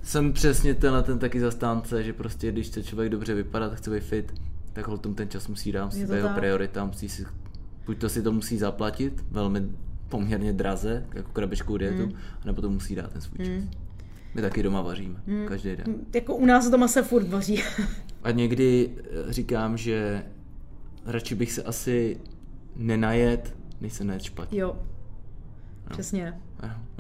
jsem 0.03 0.33
přesně 0.33 0.75
tenhle 0.75 1.03
ten 1.03 1.19
taky 1.19 1.41
zastánce, 1.41 2.03
že 2.03 2.13
prostě 2.13 2.53
když 2.53 2.67
chce 2.67 2.83
člověk 2.83 3.11
dobře 3.11 3.35
vypadat, 3.35 3.75
chce 3.75 3.91
být 3.91 4.03
fit, 4.03 4.35
tak 4.73 4.89
ho 4.89 4.99
tom 4.99 5.15
ten 5.15 5.29
čas 5.29 5.49
musí 5.49 5.73
dát, 5.73 5.85
musí 5.85 6.01
jeho 6.01 6.29
priorita, 6.29 6.85
musí 6.85 7.09
si, 7.09 7.25
buď 7.87 7.99
to 7.99 8.09
si 8.09 8.23
to 8.23 8.33
musí 8.33 8.59
zaplatit, 8.59 9.25
velmi 9.31 9.63
poměrně 10.09 10.53
draze, 10.53 11.07
jako 11.15 11.33
krabičkou 11.33 11.77
dietu, 11.77 12.07
mm. 12.07 12.13
nebo 12.45 12.63
to 12.63 12.71
musí 12.71 12.95
dát 12.95 13.13
ten 13.13 13.21
svůj 13.21 13.39
čas. 13.39 13.49
Mm. 13.49 13.71
My 14.35 14.43
taky 14.43 14.63
doma 14.63 14.83
vaříme, 14.83 15.23
mm. 15.27 15.47
každý 15.47 15.77
den. 15.77 15.95
Jako 16.15 16.37
u 16.37 16.47
nás 16.47 16.71
doma 16.71 16.89
se 16.89 17.03
furt 17.03 17.29
vaří. 17.29 17.63
A 18.23 18.31
někdy 18.31 18.91
eh, 18.99 19.33
říkám, 19.33 19.77
že 19.77 20.23
radši 21.07 21.35
bych 21.35 21.53
se 21.53 21.63
asi 21.63 22.21
nenajet, 22.77 23.57
než 23.81 23.93
se 23.93 24.05
najet 24.05 24.23
špatně. 24.23 24.61
Jo, 24.61 24.77
no. 25.85 25.91
přesně. 25.91 26.41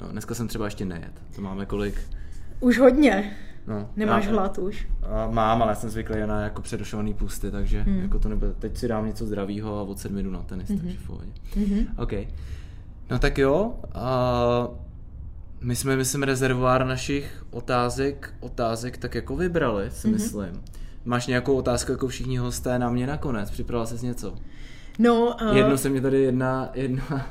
No, 0.02 0.08
dneska 0.08 0.34
jsem 0.34 0.48
třeba 0.48 0.64
ještě 0.64 0.84
nejet. 0.84 1.22
To 1.34 1.40
máme 1.40 1.66
kolik? 1.66 2.00
Už 2.60 2.78
hodně. 2.78 3.36
No, 3.66 3.88
Nemáš 3.96 4.24
já, 4.24 4.30
hlad 4.32 4.58
už? 4.58 4.88
Mám, 5.30 5.62
ale 5.62 5.76
jsem 5.76 5.90
zvyklý 5.90 6.16
na 6.26 6.40
jako 6.40 6.62
přerušovaný 6.62 7.14
pusty, 7.14 7.50
takže 7.50 7.82
hmm. 7.82 8.02
jako 8.02 8.18
to 8.18 8.28
nebude. 8.28 8.52
Teď 8.52 8.76
si 8.76 8.88
dám 8.88 9.06
něco 9.06 9.26
zdravého 9.26 9.78
a 9.78 9.82
od 9.82 9.98
sedmi 9.98 10.22
jdu 10.22 10.30
na 10.30 10.42
tenis, 10.42 10.68
mm-hmm. 10.68 10.80
takže 10.80 10.98
v 10.98 11.06
pohodě. 11.06 11.32
Mm-hmm. 11.54 11.86
OK. 11.96 12.12
No 13.10 13.18
tak 13.18 13.38
jo, 13.38 13.74
a 13.94 14.68
my 15.60 15.76
jsme, 15.76 15.96
myslím, 15.96 16.22
rezervoár 16.22 16.86
našich 16.86 17.46
otázek, 17.50 18.34
otázek 18.40 18.96
tak 18.96 19.14
jako 19.14 19.36
vybrali, 19.36 19.90
si 19.90 20.08
mm-hmm. 20.08 20.12
myslím. 20.12 20.62
Máš 21.04 21.26
nějakou 21.26 21.56
otázku 21.56 21.92
jako 21.92 22.08
všichni 22.08 22.36
hosté 22.36 22.78
na 22.78 22.90
mě 22.90 23.06
nakonec? 23.06 23.50
Připravila 23.50 23.86
jsi 23.86 24.06
něco? 24.06 24.34
No, 24.98 25.36
uh... 25.50 25.56
Jedno 25.56 25.78
se 25.78 25.88
mě 25.88 26.00
tady 26.00 26.22
jedna, 26.22 26.70
jedna 26.74 27.26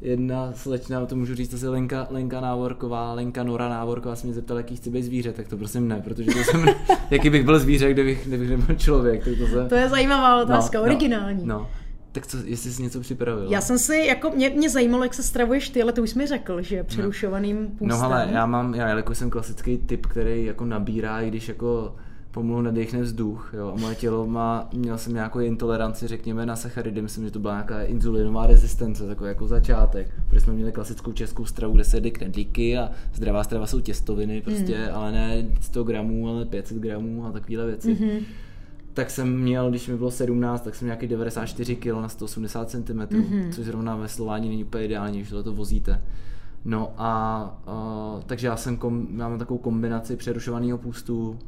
jedna 0.00 0.52
slečna, 0.52 1.06
to 1.06 1.16
můžu 1.16 1.34
říct, 1.34 1.54
asi 1.54 1.68
Lenka, 1.68 2.06
Lenka 2.10 2.40
Návorková, 2.40 3.12
Lenka 3.12 3.42
Nora 3.42 3.68
Návorková 3.68 4.16
se 4.16 4.26
mě 4.26 4.34
zeptala, 4.34 4.60
jaký 4.60 4.76
chci 4.76 4.90
být 4.90 5.02
zvíře, 5.02 5.32
tak 5.32 5.48
to 5.48 5.56
prosím 5.56 5.88
ne, 5.88 6.00
protože 6.04 6.30
to 6.30 6.38
jsem, 6.38 6.66
jaký 7.10 7.30
bych 7.30 7.44
byl 7.44 7.58
zvíře, 7.58 7.90
kdybych, 7.90 8.26
kdybych 8.26 8.50
nebyl 8.50 8.76
člověk. 8.76 9.24
Tak 9.24 9.38
to, 9.38 9.46
se... 9.46 9.68
to 9.68 9.74
je 9.74 9.88
zajímavá 9.88 10.42
otázka, 10.42 10.78
no, 10.78 10.84
no 10.84 10.90
originální. 10.90 11.46
No, 11.46 11.58
no. 11.58 11.68
Tak 12.12 12.26
co, 12.26 12.36
jestli 12.44 12.72
jsi 12.72 12.82
něco 12.82 13.00
připravil? 13.00 13.46
Já 13.50 13.60
jsem 13.60 13.78
si, 13.78 13.96
jako 13.96 14.30
mě, 14.30 14.50
mě 14.50 14.70
zajímalo, 14.70 15.02
jak 15.02 15.14
se 15.14 15.22
stravuješ 15.22 15.68
ty, 15.68 15.82
ale 15.82 15.92
to 15.92 16.02
už 16.02 16.10
jsi 16.10 16.18
mi 16.18 16.26
řekl, 16.26 16.62
že 16.62 16.84
přerušovaným 16.84 17.66
půstem. 17.66 17.88
No 17.88 18.04
ale 18.04 18.28
já 18.32 18.46
mám, 18.46 18.74
já 18.74 18.88
jelikož 18.88 19.18
jsem 19.18 19.30
klasický 19.30 19.78
typ, 19.78 20.06
který 20.06 20.44
jako 20.44 20.64
nabírá, 20.64 21.20
i 21.20 21.28
když 21.28 21.48
jako 21.48 21.96
pomalu 22.30 22.62
nadechne 22.62 23.00
vzduch. 23.02 23.54
Jo. 23.56 23.72
A 23.76 23.80
moje 23.80 23.94
tělo 23.94 24.26
má, 24.26 24.68
měl 24.74 24.98
jsem 24.98 25.14
nějakou 25.14 25.38
intoleranci, 25.38 26.06
řekněme, 26.06 26.46
na 26.46 26.56
sacharidy, 26.56 27.02
myslím, 27.02 27.24
že 27.24 27.30
to 27.30 27.38
byla 27.38 27.54
nějaká 27.54 27.82
inzulinová 27.82 28.46
rezistence, 28.46 29.06
takový 29.06 29.28
jako 29.28 29.48
začátek. 29.48 30.10
Protože 30.28 30.40
jsme 30.40 30.52
měli 30.52 30.72
klasickou 30.72 31.12
českou 31.12 31.44
stravu, 31.44 31.74
kde 31.74 31.84
se 31.84 31.96
jedy 31.96 32.10
knedlíky 32.10 32.78
a 32.78 32.90
zdravá 33.14 33.44
strava 33.44 33.66
jsou 33.66 33.80
těstoviny, 33.80 34.42
prostě, 34.42 34.78
mm. 34.78 34.94
ale 34.94 35.12
ne 35.12 35.46
100 35.60 35.84
gramů, 35.84 36.28
ale 36.28 36.44
500 36.44 36.78
gramů 36.78 37.26
a 37.26 37.32
takovéhle 37.32 37.66
věci. 37.66 37.94
Mm-hmm 37.94 38.22
tak 38.98 39.10
jsem 39.10 39.40
měl, 39.40 39.70
když 39.70 39.88
mi 39.88 39.96
bylo 39.96 40.10
17, 40.10 40.60
tak 40.60 40.74
jsem 40.74 40.86
nějaký 40.86 41.06
94 41.06 41.76
kg 41.76 41.86
na 41.86 42.08
180 42.08 42.70
cm, 42.70 42.78
mm-hmm. 42.78 43.50
což 43.50 43.64
zrovna 43.64 43.96
ve 43.96 44.08
Slování 44.08 44.48
není 44.48 44.64
úplně 44.64 44.84
ideální, 44.84 45.24
že 45.24 45.42
to 45.42 45.52
vozíte. 45.52 46.02
No 46.64 46.92
a 46.96 47.42
uh, 48.16 48.22
takže 48.22 48.46
já 48.46 48.56
jsem 48.56 48.76
kom, 48.76 49.06
mám 49.10 49.38
takovou 49.38 49.58
kombinaci 49.58 50.16
přerušovaného 50.16 50.78
pustu, 50.78 51.38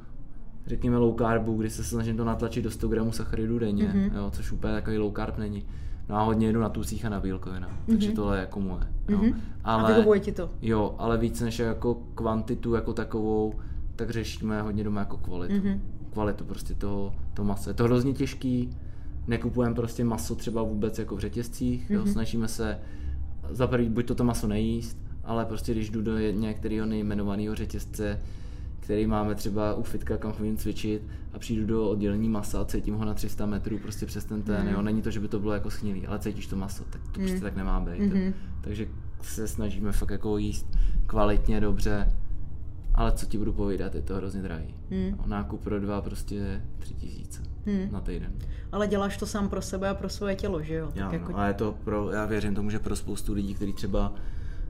řekněme 0.67 0.97
low 0.97 1.19
carbu, 1.19 1.57
kdy 1.57 1.71
se 1.71 1.85
snažím 1.85 2.17
to 2.17 2.25
natlačit 2.25 2.63
do 2.63 2.71
100 2.71 2.89
gramů 2.89 3.13
sacharidů 3.13 3.59
denně, 3.59 3.85
mm-hmm. 3.85 4.17
jo, 4.17 4.31
což 4.31 4.53
úplně 4.53 4.73
takový 4.73 4.99
low 4.99 5.13
carb 5.15 5.39
není. 5.39 5.65
No 6.09 6.17
a 6.17 6.23
hodně 6.23 6.47
jedu 6.47 6.61
na 6.61 6.69
tucích 6.69 7.05
a 7.05 7.09
na 7.09 7.21
bílkovina, 7.21 7.69
mm-hmm. 7.69 7.93
takže 7.93 8.13
tohle 8.13 8.37
je 8.37 8.41
jako 8.41 8.61
moje. 8.61 8.87
Jo. 9.09 9.19
Mm-hmm. 9.19 9.35
Ale, 9.65 9.85
a 9.85 9.87
vyhovuje 9.87 10.21
ti 10.21 10.33
to? 10.33 10.51
Jo, 10.63 10.95
ale 10.99 11.19
víc 11.19 11.41
než 11.41 11.59
jako 11.59 11.95
kvantitu 12.15 12.75
jako 12.75 12.93
takovou, 12.93 13.55
tak 13.97 14.11
řešíme 14.11 14.63
hodně 14.63 14.85
doma 14.85 15.01
jako 15.01 15.17
kvalitu. 15.17 15.55
Mm-hmm. 15.55 15.81
Kvalitu 16.13 16.45
prostě 16.45 16.75
toho, 16.75 17.15
toho 17.35 17.49
masa. 17.49 17.71
Je 17.71 17.75
to 17.75 17.85
hrozně 17.85 18.13
těžký, 18.13 18.71
nekupujeme 19.27 19.75
prostě 19.75 20.05
maso 20.05 20.35
třeba 20.35 20.63
vůbec 20.63 20.99
jako 20.99 21.17
v 21.17 21.19
řetězcích, 21.19 21.91
mm-hmm. 21.91 21.95
jo, 21.95 22.01
mhm. 22.01 22.13
snažíme 22.13 22.49
se 22.49 22.79
za 23.51 23.71
buď 23.89 24.07
to, 24.07 24.15
to 24.15 24.25
maso 24.25 24.47
nejíst, 24.47 24.99
ale 25.25 25.45
prostě 25.45 25.73
když 25.73 25.91
jdu 25.91 26.03
do 26.03 26.19
některého 26.19 26.87
nejmenovaného 26.87 27.55
řetězce, 27.55 28.21
který 28.91 29.07
máme 29.07 29.35
třeba 29.35 29.75
u 29.75 29.83
fitka, 29.83 30.17
kam 30.17 30.33
chodím 30.33 30.57
cvičit 30.57 31.03
a 31.33 31.39
přijdu 31.39 31.67
do 31.67 31.91
oddělení 31.91 32.29
masa 32.29 32.61
a 32.61 32.65
cítím 32.65 32.95
ho 32.95 33.05
na 33.05 33.15
300 33.15 33.47
metrů 33.47 33.79
prostě 33.79 34.07
přes 34.07 34.25
ten 34.25 34.43
ten, 34.43 34.67
mm. 34.67 34.73
jo, 34.73 34.83
není 34.83 35.03
to, 35.03 35.11
že 35.11 35.21
by 35.21 35.29
to 35.29 35.41
bylo 35.41 35.53
jako 35.53 35.71
schnilý, 35.71 36.07
ale 36.07 36.19
cítíš 36.19 36.47
to 36.47 36.57
maso, 36.57 36.85
tak 36.91 37.01
to 37.03 37.21
mm. 37.21 37.27
prostě 37.27 37.41
tak 37.41 37.57
nemá 37.57 37.81
být. 37.81 38.03
Mm-hmm. 38.03 38.33
Takže 38.61 38.89
se 39.23 39.49
snažíme 39.49 39.93
fakt 39.93 40.11
jako 40.11 40.39
jíst 40.39 40.67
kvalitně, 41.07 41.61
dobře, 41.61 42.13
ale 42.95 43.13
co 43.13 43.27
ti 43.27 43.39
budu 43.39 43.53
povídat, 43.53 43.95
je 43.95 44.03
to 44.03 44.15
hrozně 44.15 44.43
drahý. 44.43 44.75
Mm. 44.91 45.11
No, 45.19 45.25
nákup 45.27 45.63
pro 45.63 45.81
dva 45.81 46.03
prostě 46.03 46.63
tři 46.79 46.95
tisíce 46.95 47.43
mm. 47.67 47.93
na 47.93 48.01
týden. 48.01 48.33
Ale 48.73 48.89
děláš 48.89 49.17
to 49.17 49.27
sám 49.27 49.49
pro 49.49 49.63
sebe 49.63 49.89
a 49.89 49.95
pro 49.95 50.09
svoje 50.09 50.35
tělo, 50.35 50.63
že 50.63 50.75
jo? 50.75 50.93
Já, 50.95 51.11
tak 51.11 51.21
jako... 51.21 51.37
a 51.37 51.47
je 51.47 51.55
to 51.55 51.75
pro, 51.85 52.11
já 52.11 52.27
věřím 52.27 52.55
tomu, 52.55 52.71
že 52.71 52.79
pro 52.79 52.97
spoustu 52.97 53.33
lidí, 53.33 53.55
kteří 53.55 53.73
třeba 53.73 54.15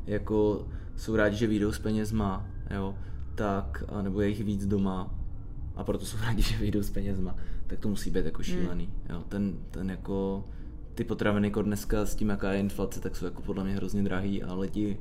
jako 0.06 0.66
jsou 0.96 1.16
rádi, 1.16 1.36
že 1.36 1.46
výjdou 1.46 1.72
s 1.72 1.78
penězma, 1.78 2.46
jo, 2.74 2.94
tak, 3.34 3.84
nebo 4.02 4.20
je 4.20 4.28
jich 4.28 4.44
víc 4.44 4.66
doma 4.66 5.14
a 5.76 5.84
proto 5.84 6.06
jsou 6.06 6.16
rádi, 6.26 6.42
že 6.42 6.58
vyjdou 6.58 6.82
s 6.82 6.90
penězma, 6.90 7.36
tak 7.66 7.78
to 7.78 7.88
musí 7.88 8.10
být 8.10 8.24
jako 8.24 8.42
hmm. 8.42 8.44
šílený. 8.44 8.84
Mm. 8.86 9.14
Jo, 9.14 9.24
ten, 9.28 9.54
ten 9.70 9.90
jako, 9.90 10.44
ty 10.94 11.04
potraviny 11.04 11.46
jako 11.46 11.62
dneska 11.62 12.06
s 12.06 12.14
tím, 12.14 12.28
jaká 12.28 12.52
je 12.52 12.60
inflace, 12.60 13.00
tak 13.00 13.16
jsou 13.16 13.24
jako 13.24 13.42
podle 13.42 13.64
mě 13.64 13.74
hrozně 13.74 14.02
drahý 14.02 14.42
a 14.42 14.54
lidi 14.54 14.98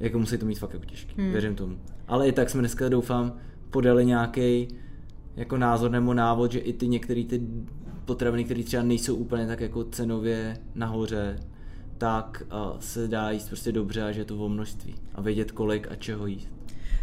jako 0.00 0.18
musí 0.18 0.38
to 0.38 0.46
mít 0.46 0.58
fakt 0.58 0.72
jako 0.72 0.84
těžký, 0.84 1.14
mm. 1.22 1.30
věřím 1.32 1.54
tomu. 1.54 1.76
Ale 2.08 2.28
i 2.28 2.32
tak 2.32 2.50
jsme 2.50 2.60
dneska 2.60 2.88
doufám 2.88 3.32
podali 3.70 4.06
nějaký 4.06 4.68
jako 5.36 5.56
názor 5.56 5.90
nebo 5.90 6.14
návod, 6.14 6.52
že 6.52 6.58
i 6.58 6.72
ty 6.72 6.88
některé 6.88 7.24
ty 7.24 7.40
potraviny, 8.04 8.44
které 8.44 8.62
třeba 8.62 8.82
nejsou 8.82 9.14
úplně 9.14 9.46
tak 9.46 9.60
jako 9.60 9.84
cenově 9.84 10.56
nahoře, 10.74 11.38
tak 11.98 12.42
se 12.78 13.08
dá 13.08 13.30
jíst 13.30 13.46
prostě 13.46 13.72
dobře 13.72 14.02
a 14.02 14.12
že 14.12 14.20
je 14.20 14.24
to 14.24 14.36
o 14.36 14.48
množství 14.48 14.94
a 15.14 15.20
vědět 15.20 15.52
kolik 15.52 15.90
a 15.90 15.94
čeho 15.94 16.26
jíst 16.26 16.61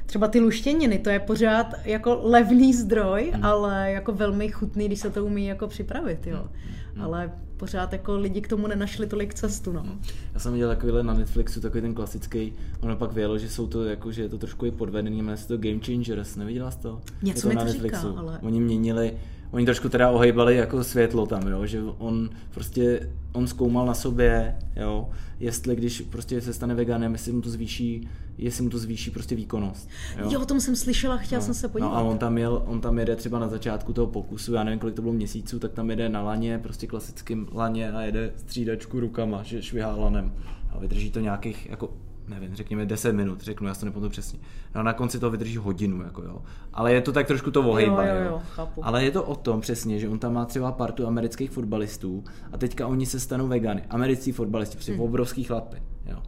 třeba 0.09 0.27
ty 0.27 0.39
luštěniny, 0.39 0.99
to 0.99 1.09
je 1.09 1.19
pořád 1.19 1.73
jako 1.85 2.19
levný 2.23 2.73
zdroj, 2.73 3.31
hmm. 3.33 3.45
ale 3.45 3.91
jako 3.91 4.11
velmi 4.11 4.49
chutný, 4.49 4.85
když 4.85 4.99
se 4.99 5.09
to 5.09 5.25
umí 5.25 5.45
jako 5.45 5.67
připravit, 5.67 6.27
jo. 6.27 6.47
Hmm. 6.93 7.03
Ale 7.03 7.31
pořád 7.57 7.93
jako 7.93 8.17
lidi 8.17 8.41
k 8.41 8.47
tomu 8.47 8.67
nenašli 8.67 9.07
tolik 9.07 9.33
cestu, 9.33 9.71
no. 9.71 9.85
Já 10.33 10.39
jsem 10.39 10.53
viděl 10.53 10.69
takovýhle 10.69 11.03
na 11.03 11.13
Netflixu, 11.13 11.61
takový 11.61 11.81
ten 11.81 11.93
klasický, 11.93 12.53
ono 12.81 12.95
pak 12.95 13.13
vělo, 13.13 13.37
že 13.37 13.49
jsou 13.49 13.67
to 13.67 13.83
jako, 13.83 14.11
že 14.11 14.21
je 14.21 14.29
to 14.29 14.37
trošku 14.37 14.65
i 14.65 14.71
podvedený, 14.71 15.21
jmenuje 15.21 15.37
se 15.37 15.47
to 15.47 15.57
Game 15.57 15.79
Changers, 15.85 16.35
neviděla 16.35 16.71
jsi 16.71 16.79
to? 16.79 17.01
Něco 17.21 17.37
je 17.37 17.41
to 17.41 17.59
mi 17.59 17.65
to 17.65 17.71
Netflixu. 17.71 18.07
říká, 18.07 18.19
ale... 18.19 18.39
Oni 18.41 18.59
měnili 18.59 19.17
oni 19.51 19.65
trošku 19.65 19.89
teda 19.89 20.09
ohejbali 20.09 20.55
jako 20.55 20.83
světlo 20.83 21.25
tam, 21.25 21.47
jo, 21.47 21.65
že 21.65 21.81
on 21.97 22.29
prostě, 22.51 23.09
on 23.33 23.47
zkoumal 23.47 23.85
na 23.85 23.93
sobě, 23.93 24.55
jo, 24.75 25.09
jestli 25.39 25.75
když 25.75 26.01
prostě 26.01 26.41
se 26.41 26.53
stane 26.53 26.75
veganem, 26.75 27.11
jestli 27.11 27.31
mu 27.31 27.41
to 27.41 27.49
zvýší, 27.49 28.09
jestli 28.37 28.63
mu 28.63 28.69
to 28.69 28.77
zvýší 28.77 29.11
prostě 29.11 29.35
výkonnost. 29.35 29.89
Jo, 30.17 30.31
jo 30.31 30.41
o 30.41 30.45
tom 30.45 30.61
jsem 30.61 30.75
slyšela, 30.75 31.17
chtěla 31.17 31.39
no, 31.39 31.45
jsem 31.45 31.53
se 31.53 31.67
podívat. 31.67 31.89
No 31.89 31.97
a 31.97 32.01
on 32.01 32.17
tam, 32.17 32.37
jel, 32.37 32.63
on 32.65 32.81
tam 32.81 32.99
jede 32.99 33.15
třeba 33.15 33.39
na 33.39 33.47
začátku 33.47 33.93
toho 33.93 34.07
pokusu, 34.07 34.53
já 34.53 34.63
nevím, 34.63 34.79
kolik 34.79 34.95
to 34.95 35.01
bylo 35.01 35.13
měsíců, 35.13 35.59
tak 35.59 35.71
tam 35.71 35.89
jede 35.89 36.09
na 36.09 36.21
laně, 36.21 36.59
prostě 36.63 36.87
klasickým 36.87 37.47
laně 37.53 37.91
a 37.91 38.01
jede 38.01 38.33
střídačku 38.35 38.99
rukama, 38.99 39.43
že 39.43 39.61
švihá 39.61 39.95
lanem. 39.95 40.33
A 40.71 40.79
vydrží 40.79 41.11
to 41.11 41.19
nějakých 41.19 41.69
jako 41.69 41.93
nevím, 42.29 42.55
řekněme 42.55 42.85
10 42.85 43.13
minut, 43.13 43.41
řeknu, 43.41 43.67
já 43.67 43.73
to 43.73 43.85
nepamatuju 43.85 44.09
přesně. 44.09 44.39
No 44.75 44.83
na 44.83 44.93
konci 44.93 45.19
to 45.19 45.31
vydrží 45.31 45.57
hodinu, 45.57 46.03
jako 46.03 46.23
jo. 46.23 46.41
Ale 46.73 46.93
je 46.93 47.01
to 47.01 47.11
tak 47.11 47.27
trošku 47.27 47.51
to 47.51 47.61
ohejba, 47.61 48.05
jo, 48.05 48.15
jo, 48.15 48.23
jo, 48.29 48.41
chápu. 48.55 48.85
Ale 48.85 49.03
je 49.03 49.11
to 49.11 49.23
o 49.23 49.35
tom 49.35 49.61
přesně, 49.61 49.99
že 49.99 50.09
on 50.09 50.19
tam 50.19 50.33
má 50.33 50.45
třeba 50.45 50.71
partu 50.71 51.07
amerických 51.07 51.51
fotbalistů 51.51 52.23
a 52.51 52.57
teďka 52.57 52.87
oni 52.87 53.05
se 53.05 53.19
stanou 53.19 53.47
vegany. 53.47 53.83
Americký 53.89 54.31
fotbalisti, 54.31 54.75
prostě 54.75 54.91
hmm. 54.91 55.01
obrovský 55.01 55.43
chlapy, 55.43 55.77
jo. 56.05 56.23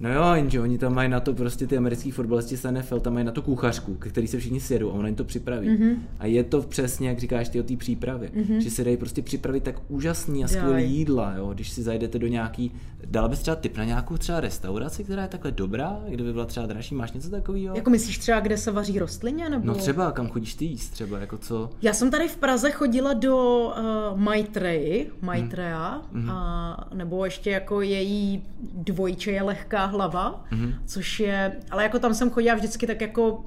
No 0.00 0.12
jo, 0.12 0.34
jenže 0.34 0.60
oni 0.60 0.78
tam 0.78 0.94
mají 0.94 1.08
na 1.08 1.20
to 1.20 1.34
prostě 1.34 1.66
ty 1.66 1.76
americký 1.76 2.10
fotbalisti 2.10 2.56
z 2.56 2.70
NFL, 2.72 3.00
tam 3.00 3.14
mají 3.14 3.26
na 3.26 3.32
to 3.32 3.42
kuchařku, 3.42 3.94
ke 3.94 4.08
který 4.08 4.26
se 4.26 4.38
všichni 4.38 4.60
sjedou 4.60 4.90
a 4.90 4.94
ona 4.94 5.08
jim 5.08 5.16
to 5.16 5.24
připraví. 5.24 5.68
Mm-hmm. 5.68 5.96
A 6.18 6.26
je 6.26 6.44
to 6.44 6.62
přesně, 6.62 7.08
jak 7.08 7.18
říkáš 7.18 7.48
ty 7.48 7.60
o 7.60 7.62
té 7.62 7.76
přípravě, 7.76 8.28
mm-hmm. 8.28 8.58
že 8.58 8.70
se 8.70 8.84
dají 8.84 8.96
prostě 8.96 9.22
připravit 9.22 9.62
tak 9.62 9.82
úžasný 9.88 10.44
a 10.44 10.48
skvělý 10.48 10.92
jídla, 10.92 11.34
jo, 11.36 11.50
když 11.54 11.70
si 11.70 11.82
zajdete 11.82 12.18
do 12.18 12.26
nějaký, 12.26 12.72
dala 13.04 13.28
bys 13.28 13.38
třeba 13.38 13.54
tip 13.54 13.76
na 13.76 13.84
nějakou 13.84 14.16
třeba 14.16 14.40
restauraci, 14.40 15.04
která 15.04 15.22
je 15.22 15.28
takhle 15.28 15.50
dobrá, 15.50 16.00
kde 16.08 16.24
by 16.24 16.32
byla 16.32 16.44
třeba 16.44 16.66
dražší, 16.66 16.94
máš 16.94 17.12
něco 17.12 17.30
takového? 17.30 17.76
Jako 17.76 17.90
myslíš 17.90 18.18
třeba, 18.18 18.40
kde 18.40 18.56
se 18.56 18.70
vaří 18.70 18.98
rostlině? 18.98 19.48
Nebo... 19.48 19.66
No 19.66 19.74
třeba, 19.74 20.12
kam 20.12 20.28
chodíš 20.28 20.54
ty 20.54 20.64
jíst 20.64 20.90
třeba, 20.90 21.18
jako 21.18 21.38
co? 21.38 21.70
Já 21.82 21.92
jsem 21.92 22.10
tady 22.10 22.28
v 22.28 22.36
Praze 22.36 22.70
chodila 22.70 23.12
do 23.12 23.36
uh, 24.12 24.20
Maitreji, 24.20 25.10
Maitreya, 25.20 26.02
mm-hmm. 26.14 26.30
a, 26.30 26.88
nebo 26.94 27.24
ještě 27.24 27.50
jako 27.50 27.80
její 27.80 28.42
dvojče 28.74 29.30
je 29.30 29.42
lehká 29.42 29.85
hlava, 29.86 30.44
mm-hmm. 30.52 30.74
což 30.86 31.20
je, 31.20 31.52
ale 31.70 31.82
jako 31.82 31.98
tam 31.98 32.14
jsem 32.14 32.30
chodila 32.30 32.54
vždycky 32.54 32.86
tak 32.86 33.00
jako 33.00 33.44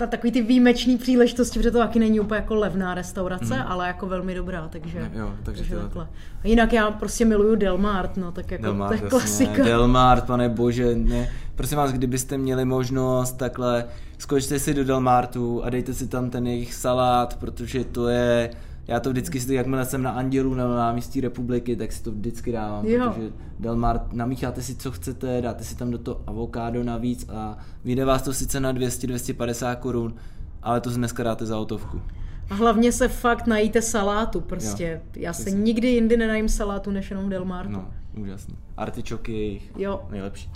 na 0.00 0.06
takový 0.06 0.32
ty 0.32 0.42
výjimečný 0.42 0.98
příležitosti, 0.98 1.58
protože 1.58 1.70
to 1.70 1.78
taky 1.78 1.98
není 1.98 2.20
úplně 2.20 2.40
jako 2.40 2.54
levná 2.54 2.94
restaurace, 2.94 3.54
mm. 3.54 3.62
ale 3.66 3.86
jako 3.86 4.06
velmi 4.06 4.34
dobrá, 4.34 4.68
takže, 4.68 4.98
jo, 4.98 5.20
jo, 5.20 5.34
takže, 5.42 5.62
takže 5.62 5.76
takhle. 5.76 6.08
A 6.44 6.48
jinak 6.48 6.72
já 6.72 6.90
prostě 6.90 7.24
miluju 7.24 7.56
Delmart, 7.56 8.16
no, 8.16 8.32
tak 8.32 8.50
jako 8.50 8.64
Delmart, 8.64 8.98
to 8.98 9.04
je 9.04 9.10
klasika. 9.10 9.64
Delmart, 9.64 10.26
pane 10.26 10.48
bože, 10.48 10.94
ne. 10.94 11.30
Prosím 11.54 11.78
vás, 11.78 11.92
kdybyste 11.92 12.38
měli 12.38 12.64
možnost 12.64 13.32
takhle, 13.32 13.84
skočte 14.18 14.58
si 14.58 14.74
do 14.74 14.84
Delmartu 14.84 15.64
a 15.64 15.70
dejte 15.70 15.94
si 15.94 16.08
tam 16.08 16.30
ten 16.30 16.46
jejich 16.46 16.74
salát, 16.74 17.36
protože 17.36 17.84
to 17.84 18.08
je 18.08 18.50
já 18.88 19.00
to 19.00 19.10
vždycky 19.10 19.40
si, 19.40 19.54
jakmile 19.54 19.84
jsem 19.84 20.02
na 20.02 20.10
Andělu 20.10 20.54
nebo 20.54 20.68
na 20.68 20.76
náměstí 20.76 21.20
republiky, 21.20 21.76
tak 21.76 21.92
si 21.92 22.02
to 22.02 22.10
vždycky 22.10 22.52
dávám, 22.52 22.86
jo. 22.86 23.10
protože 23.10 23.32
Delmar, 23.60 24.00
namícháte 24.12 24.62
si, 24.62 24.74
co 24.74 24.90
chcete, 24.90 25.40
dáte 25.40 25.64
si 25.64 25.76
tam 25.76 25.90
do 25.90 25.98
toho 25.98 26.20
avokádo 26.26 26.84
navíc 26.84 27.28
a 27.28 27.58
vyjde 27.84 28.04
vás 28.04 28.22
to 28.22 28.32
sice 28.32 28.60
na 28.60 28.72
200-250 28.72 29.76
korun, 29.76 30.14
ale 30.62 30.80
to 30.80 30.90
dneska 30.90 31.22
dáte 31.22 31.46
za 31.46 31.58
autovku. 31.58 32.02
A 32.50 32.54
hlavně 32.54 32.92
se 32.92 33.08
fakt 33.08 33.46
najíte 33.46 33.82
salátu 33.82 34.40
prostě. 34.40 35.00
Jo, 35.04 35.22
Já 35.22 35.32
se 35.32 35.50
nikdy 35.50 35.88
jindy 35.88 36.16
nenajím 36.16 36.48
salátu, 36.48 36.90
než 36.90 37.10
jenom 37.10 37.28
Delmartu. 37.28 37.72
No, 37.72 37.88
úžasný. 38.16 38.56
Artičoky 38.76 39.62
jo. 39.76 40.06
nejlepší. 40.10 40.50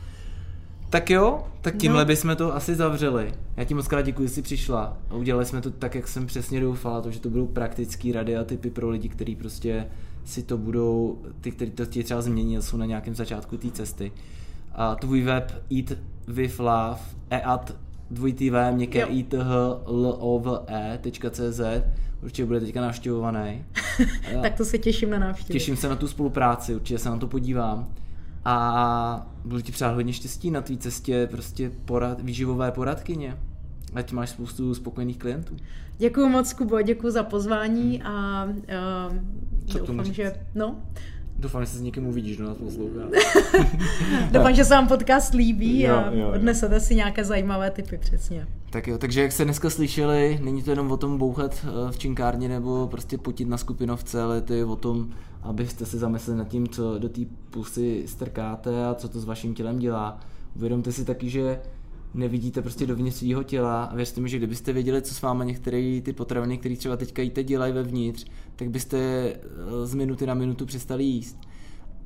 Tak 0.90 1.10
jo, 1.10 1.44
tak 1.60 1.76
tímhle 1.76 2.00
no. 2.00 2.06
bychom 2.06 2.36
to 2.36 2.54
asi 2.54 2.74
zavřeli. 2.74 3.32
Já 3.56 3.64
ti 3.64 3.74
moc 3.74 3.88
krát 3.88 4.02
děkuji, 4.02 4.28
že 4.28 4.34
jsi 4.34 4.42
přišla. 4.42 4.98
A 5.10 5.14
udělali 5.14 5.44
jsme 5.44 5.60
to 5.60 5.70
tak, 5.70 5.94
jak 5.94 6.08
jsem 6.08 6.26
přesně 6.26 6.60
doufala, 6.60 7.00
to, 7.00 7.10
že 7.10 7.20
to 7.20 7.30
budou 7.30 7.46
praktický 7.46 8.12
rady 8.12 8.36
a 8.36 8.44
typy 8.44 8.70
pro 8.70 8.90
lidi, 8.90 9.08
kteří 9.08 9.36
prostě 9.36 9.86
si 10.24 10.42
to 10.42 10.58
budou, 10.58 11.18
ty, 11.40 11.50
kteří 11.50 11.70
to 11.70 11.84
chtějí 11.84 12.04
třeba 12.04 12.22
změnit, 12.22 12.62
jsou 12.62 12.76
na 12.76 12.86
nějakém 12.86 13.14
začátku 13.14 13.56
té 13.56 13.70
cesty. 13.70 14.12
A 14.72 14.94
tvůj 14.94 15.22
web 15.22 15.62
Eat 15.76 15.98
with 16.28 16.58
Love, 16.58 16.98
eat 17.30 17.76
dvojitý 18.10 18.50
V, 18.50 18.72
měkké 18.72 19.02
i 19.02 19.22
t 19.22 19.38
h 19.42 19.54
l 19.86 20.16
o 20.18 20.38
v 20.38 20.64
e.cz 20.66 21.60
určitě 22.22 22.46
bude 22.46 22.60
teďka 22.60 22.80
navštěvovaný. 22.80 23.64
tak 24.42 24.54
to 24.54 24.64
se 24.64 24.78
těším 24.78 25.10
na 25.10 25.18
návštěvu. 25.18 25.52
Těším 25.52 25.76
se 25.76 25.88
na 25.88 25.96
tu 25.96 26.08
spolupráci, 26.08 26.74
určitě 26.74 26.98
se 26.98 27.08
na 27.08 27.18
to 27.18 27.26
podívám 27.26 27.88
a 28.48 29.26
budu 29.44 29.60
ti 29.60 29.72
přát 29.72 29.94
hodně 29.94 30.12
štěstí 30.12 30.50
na 30.50 30.60
té 30.60 30.76
cestě 30.76 31.28
prostě 31.30 31.70
porad, 31.84 32.20
výživové 32.20 32.72
poradkyně. 32.72 33.38
Ať 33.94 34.12
máš 34.12 34.30
spoustu 34.30 34.74
spokojených 34.74 35.18
klientů. 35.18 35.56
Děkuji 35.98 36.28
moc, 36.28 36.52
Kubo, 36.52 36.82
děkuji 36.82 37.10
za 37.10 37.22
pozvání 37.22 38.02
a 38.02 38.44
uh, 38.44 39.16
Co 39.66 39.78
doufám, 39.78 40.12
že... 40.12 40.32
No, 40.54 40.82
Doufám, 41.38 41.64
že 41.64 41.70
se 41.70 41.78
s 41.78 41.80
někým 41.80 42.06
uvidíš, 42.06 42.36
kdo 42.36 42.46
nás 42.46 42.56
poslouchá. 42.56 43.00
Doufám, 44.30 44.54
že 44.54 44.64
se 44.64 44.74
vám 44.74 44.88
podcast 44.88 45.34
líbí 45.34 45.82
jo, 45.82 45.94
a 45.94 46.10
jo, 46.10 46.32
odnesete 46.34 46.74
jo. 46.74 46.80
si 46.80 46.94
nějaké 46.94 47.24
zajímavé 47.24 47.70
typy, 47.70 47.98
přesně. 47.98 48.46
Tak 48.70 48.86
jo, 48.86 48.98
takže 48.98 49.22
jak 49.22 49.32
jste 49.32 49.44
dneska 49.44 49.70
slyšeli, 49.70 50.38
není 50.42 50.62
to 50.62 50.70
jenom 50.70 50.92
o 50.92 50.96
tom 50.96 51.18
bouchat 51.18 51.66
eh, 51.68 51.92
v 51.92 51.98
činkárně 51.98 52.48
nebo 52.48 52.86
prostě 52.86 53.18
potit 53.18 53.48
na 53.48 53.56
skupinovce, 53.56 54.22
ale 54.22 54.40
to 54.40 54.52
je 54.52 54.64
o 54.64 54.76
tom, 54.76 55.08
abyste 55.42 55.86
se 55.86 55.98
zamysleli 55.98 56.38
nad 56.38 56.48
tím, 56.48 56.68
co 56.68 56.98
do 56.98 57.08
té 57.08 57.20
pusy 57.50 58.02
strkáte 58.06 58.86
a 58.86 58.94
co 58.94 59.08
to 59.08 59.20
s 59.20 59.24
vaším 59.24 59.54
tělem 59.54 59.78
dělá. 59.78 60.20
Uvědomte 60.56 60.92
si 60.92 61.04
taky, 61.04 61.30
že 61.30 61.60
nevidíte 62.16 62.62
prostě 62.62 62.86
dovnitř 62.86 63.16
svého 63.16 63.42
těla. 63.42 63.84
A 63.84 63.94
věřte 63.94 64.20
mi, 64.20 64.28
že 64.28 64.36
kdybyste 64.36 64.72
věděli, 64.72 65.02
co 65.02 65.14
s 65.14 65.22
váma 65.22 65.44
některé 65.44 66.00
ty 66.02 66.12
potraviny, 66.12 66.58
které 66.58 66.76
třeba 66.76 66.96
teďka 66.96 67.22
jíte, 67.22 67.44
dělají 67.44 67.72
vevnitř, 67.72 68.26
tak 68.56 68.70
byste 68.70 68.98
eh, 68.98 69.36
z 69.86 69.94
minuty 69.94 70.26
na 70.26 70.34
minutu 70.34 70.66
přestali 70.66 71.04
jíst. 71.04 71.38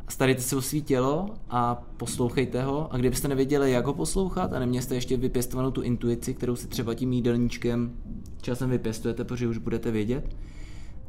Starejte 0.09 0.43
se 0.43 0.57
o 0.57 0.63
svý 0.63 0.83
tělo 0.83 1.29
a 1.51 1.75
poslouchejte 1.97 2.63
ho. 2.63 2.93
A 2.95 2.97
kdybyste 2.97 3.29
nevěděli, 3.29 3.73
jak 3.73 3.87
ho 3.87 3.95
poslouchat 3.95 4.53
a 4.53 4.59
neměli 4.59 4.83
jste 4.83 4.95
ještě 4.95 5.17
vypěstovanou 5.17 5.71
tu 5.71 5.83
intuici, 5.83 6.35
kterou 6.35 6.57
si 6.57 6.69
třeba 6.69 6.95
tím 6.95 7.13
jídelníčkem 7.13 7.93
časem 8.43 8.71
vypěstujete, 8.71 9.25
protože 9.25 9.49
už 9.49 9.59
budete 9.59 9.91
vědět, 9.91 10.37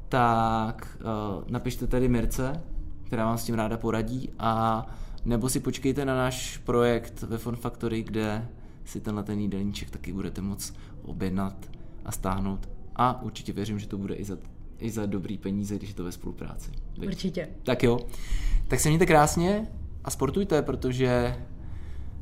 tak 0.10 0.98
uh, 1.00 1.44
napište 1.52 1.88
tady 1.88 2.08
Mirce, 2.08 2.64
která 3.04 3.26
vám 3.26 3.38
s 3.38 3.44
tím 3.44 3.56
ráda 3.56 3.78
poradí. 3.78 4.30
A 4.40 4.86
nebo 5.26 5.50
si 5.50 5.60
počkejte 5.60 6.06
na 6.06 6.16
náš 6.16 6.58
projekt 6.58 7.22
ve 7.22 7.38
Fun 7.38 7.56
Factory, 7.56 8.04
kde 8.04 8.48
si 8.86 9.02
tenhle 9.02 9.24
ten 9.24 9.40
jídelníček 9.40 9.90
taky 9.90 10.14
budete 10.14 10.42
moc 10.42 10.74
objednat 11.04 11.70
a 12.06 12.12
stáhnout. 12.12 12.70
A 12.96 13.22
určitě 13.22 13.54
věřím, 13.54 13.80
že 13.80 13.88
to 13.88 13.98
bude 13.98 14.16
i 14.16 14.24
za, 14.24 14.38
i 14.80 14.90
za 14.92 15.06
dobrý 15.06 15.38
peníze, 15.38 15.76
když 15.76 15.90
je 15.90 15.96
to 15.96 16.04
ve 16.04 16.12
spolupráci. 16.12 16.72
Určitě. 17.06 17.48
Tak 17.64 17.84
jo. 17.84 18.00
Tak 18.68 18.80
se 18.80 18.90
mějte 18.90 19.06
krásně 19.06 19.68
a 20.04 20.12
sportujte, 20.12 20.62
protože 20.62 21.36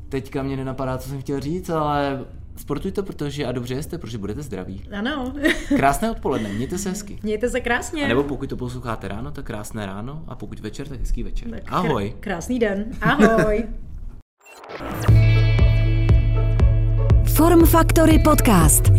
teďka 0.08 0.42
mě 0.42 0.56
nenapadá, 0.56 0.98
co 0.98 1.08
jsem 1.08 1.20
chtěl 1.20 1.40
říct, 1.40 1.70
ale 1.70 2.24
sportujte, 2.56 3.02
protože 3.02 3.46
a 3.46 3.52
dobře 3.52 3.82
jste, 3.82 3.98
protože 3.98 4.18
budete 4.18 4.42
zdraví. 4.42 4.82
Ano. 4.98 5.34
Krásné 5.76 6.10
odpoledne, 6.10 6.52
mějte 6.52 6.78
se 6.78 6.88
hezky. 6.88 7.18
Mějte 7.22 7.50
se 7.50 7.60
krásně. 7.60 8.04
A 8.04 8.08
nebo 8.08 8.22
pokud 8.22 8.48
to 8.48 8.56
posloucháte 8.56 9.08
ráno, 9.08 9.30
tak 9.30 9.46
krásné 9.46 9.86
ráno 9.86 10.24
a 10.28 10.34
pokud 10.34 10.60
večer, 10.60 10.88
tak 10.88 11.00
hezký 11.00 11.22
večer. 11.22 11.50
Tak 11.50 11.62
Ahoj. 11.66 12.14
Krásný 12.20 12.58
den. 12.58 12.84
Ahoj. 13.00 13.64
Formfaktory 17.40 18.18
Podcast. 18.20 18.92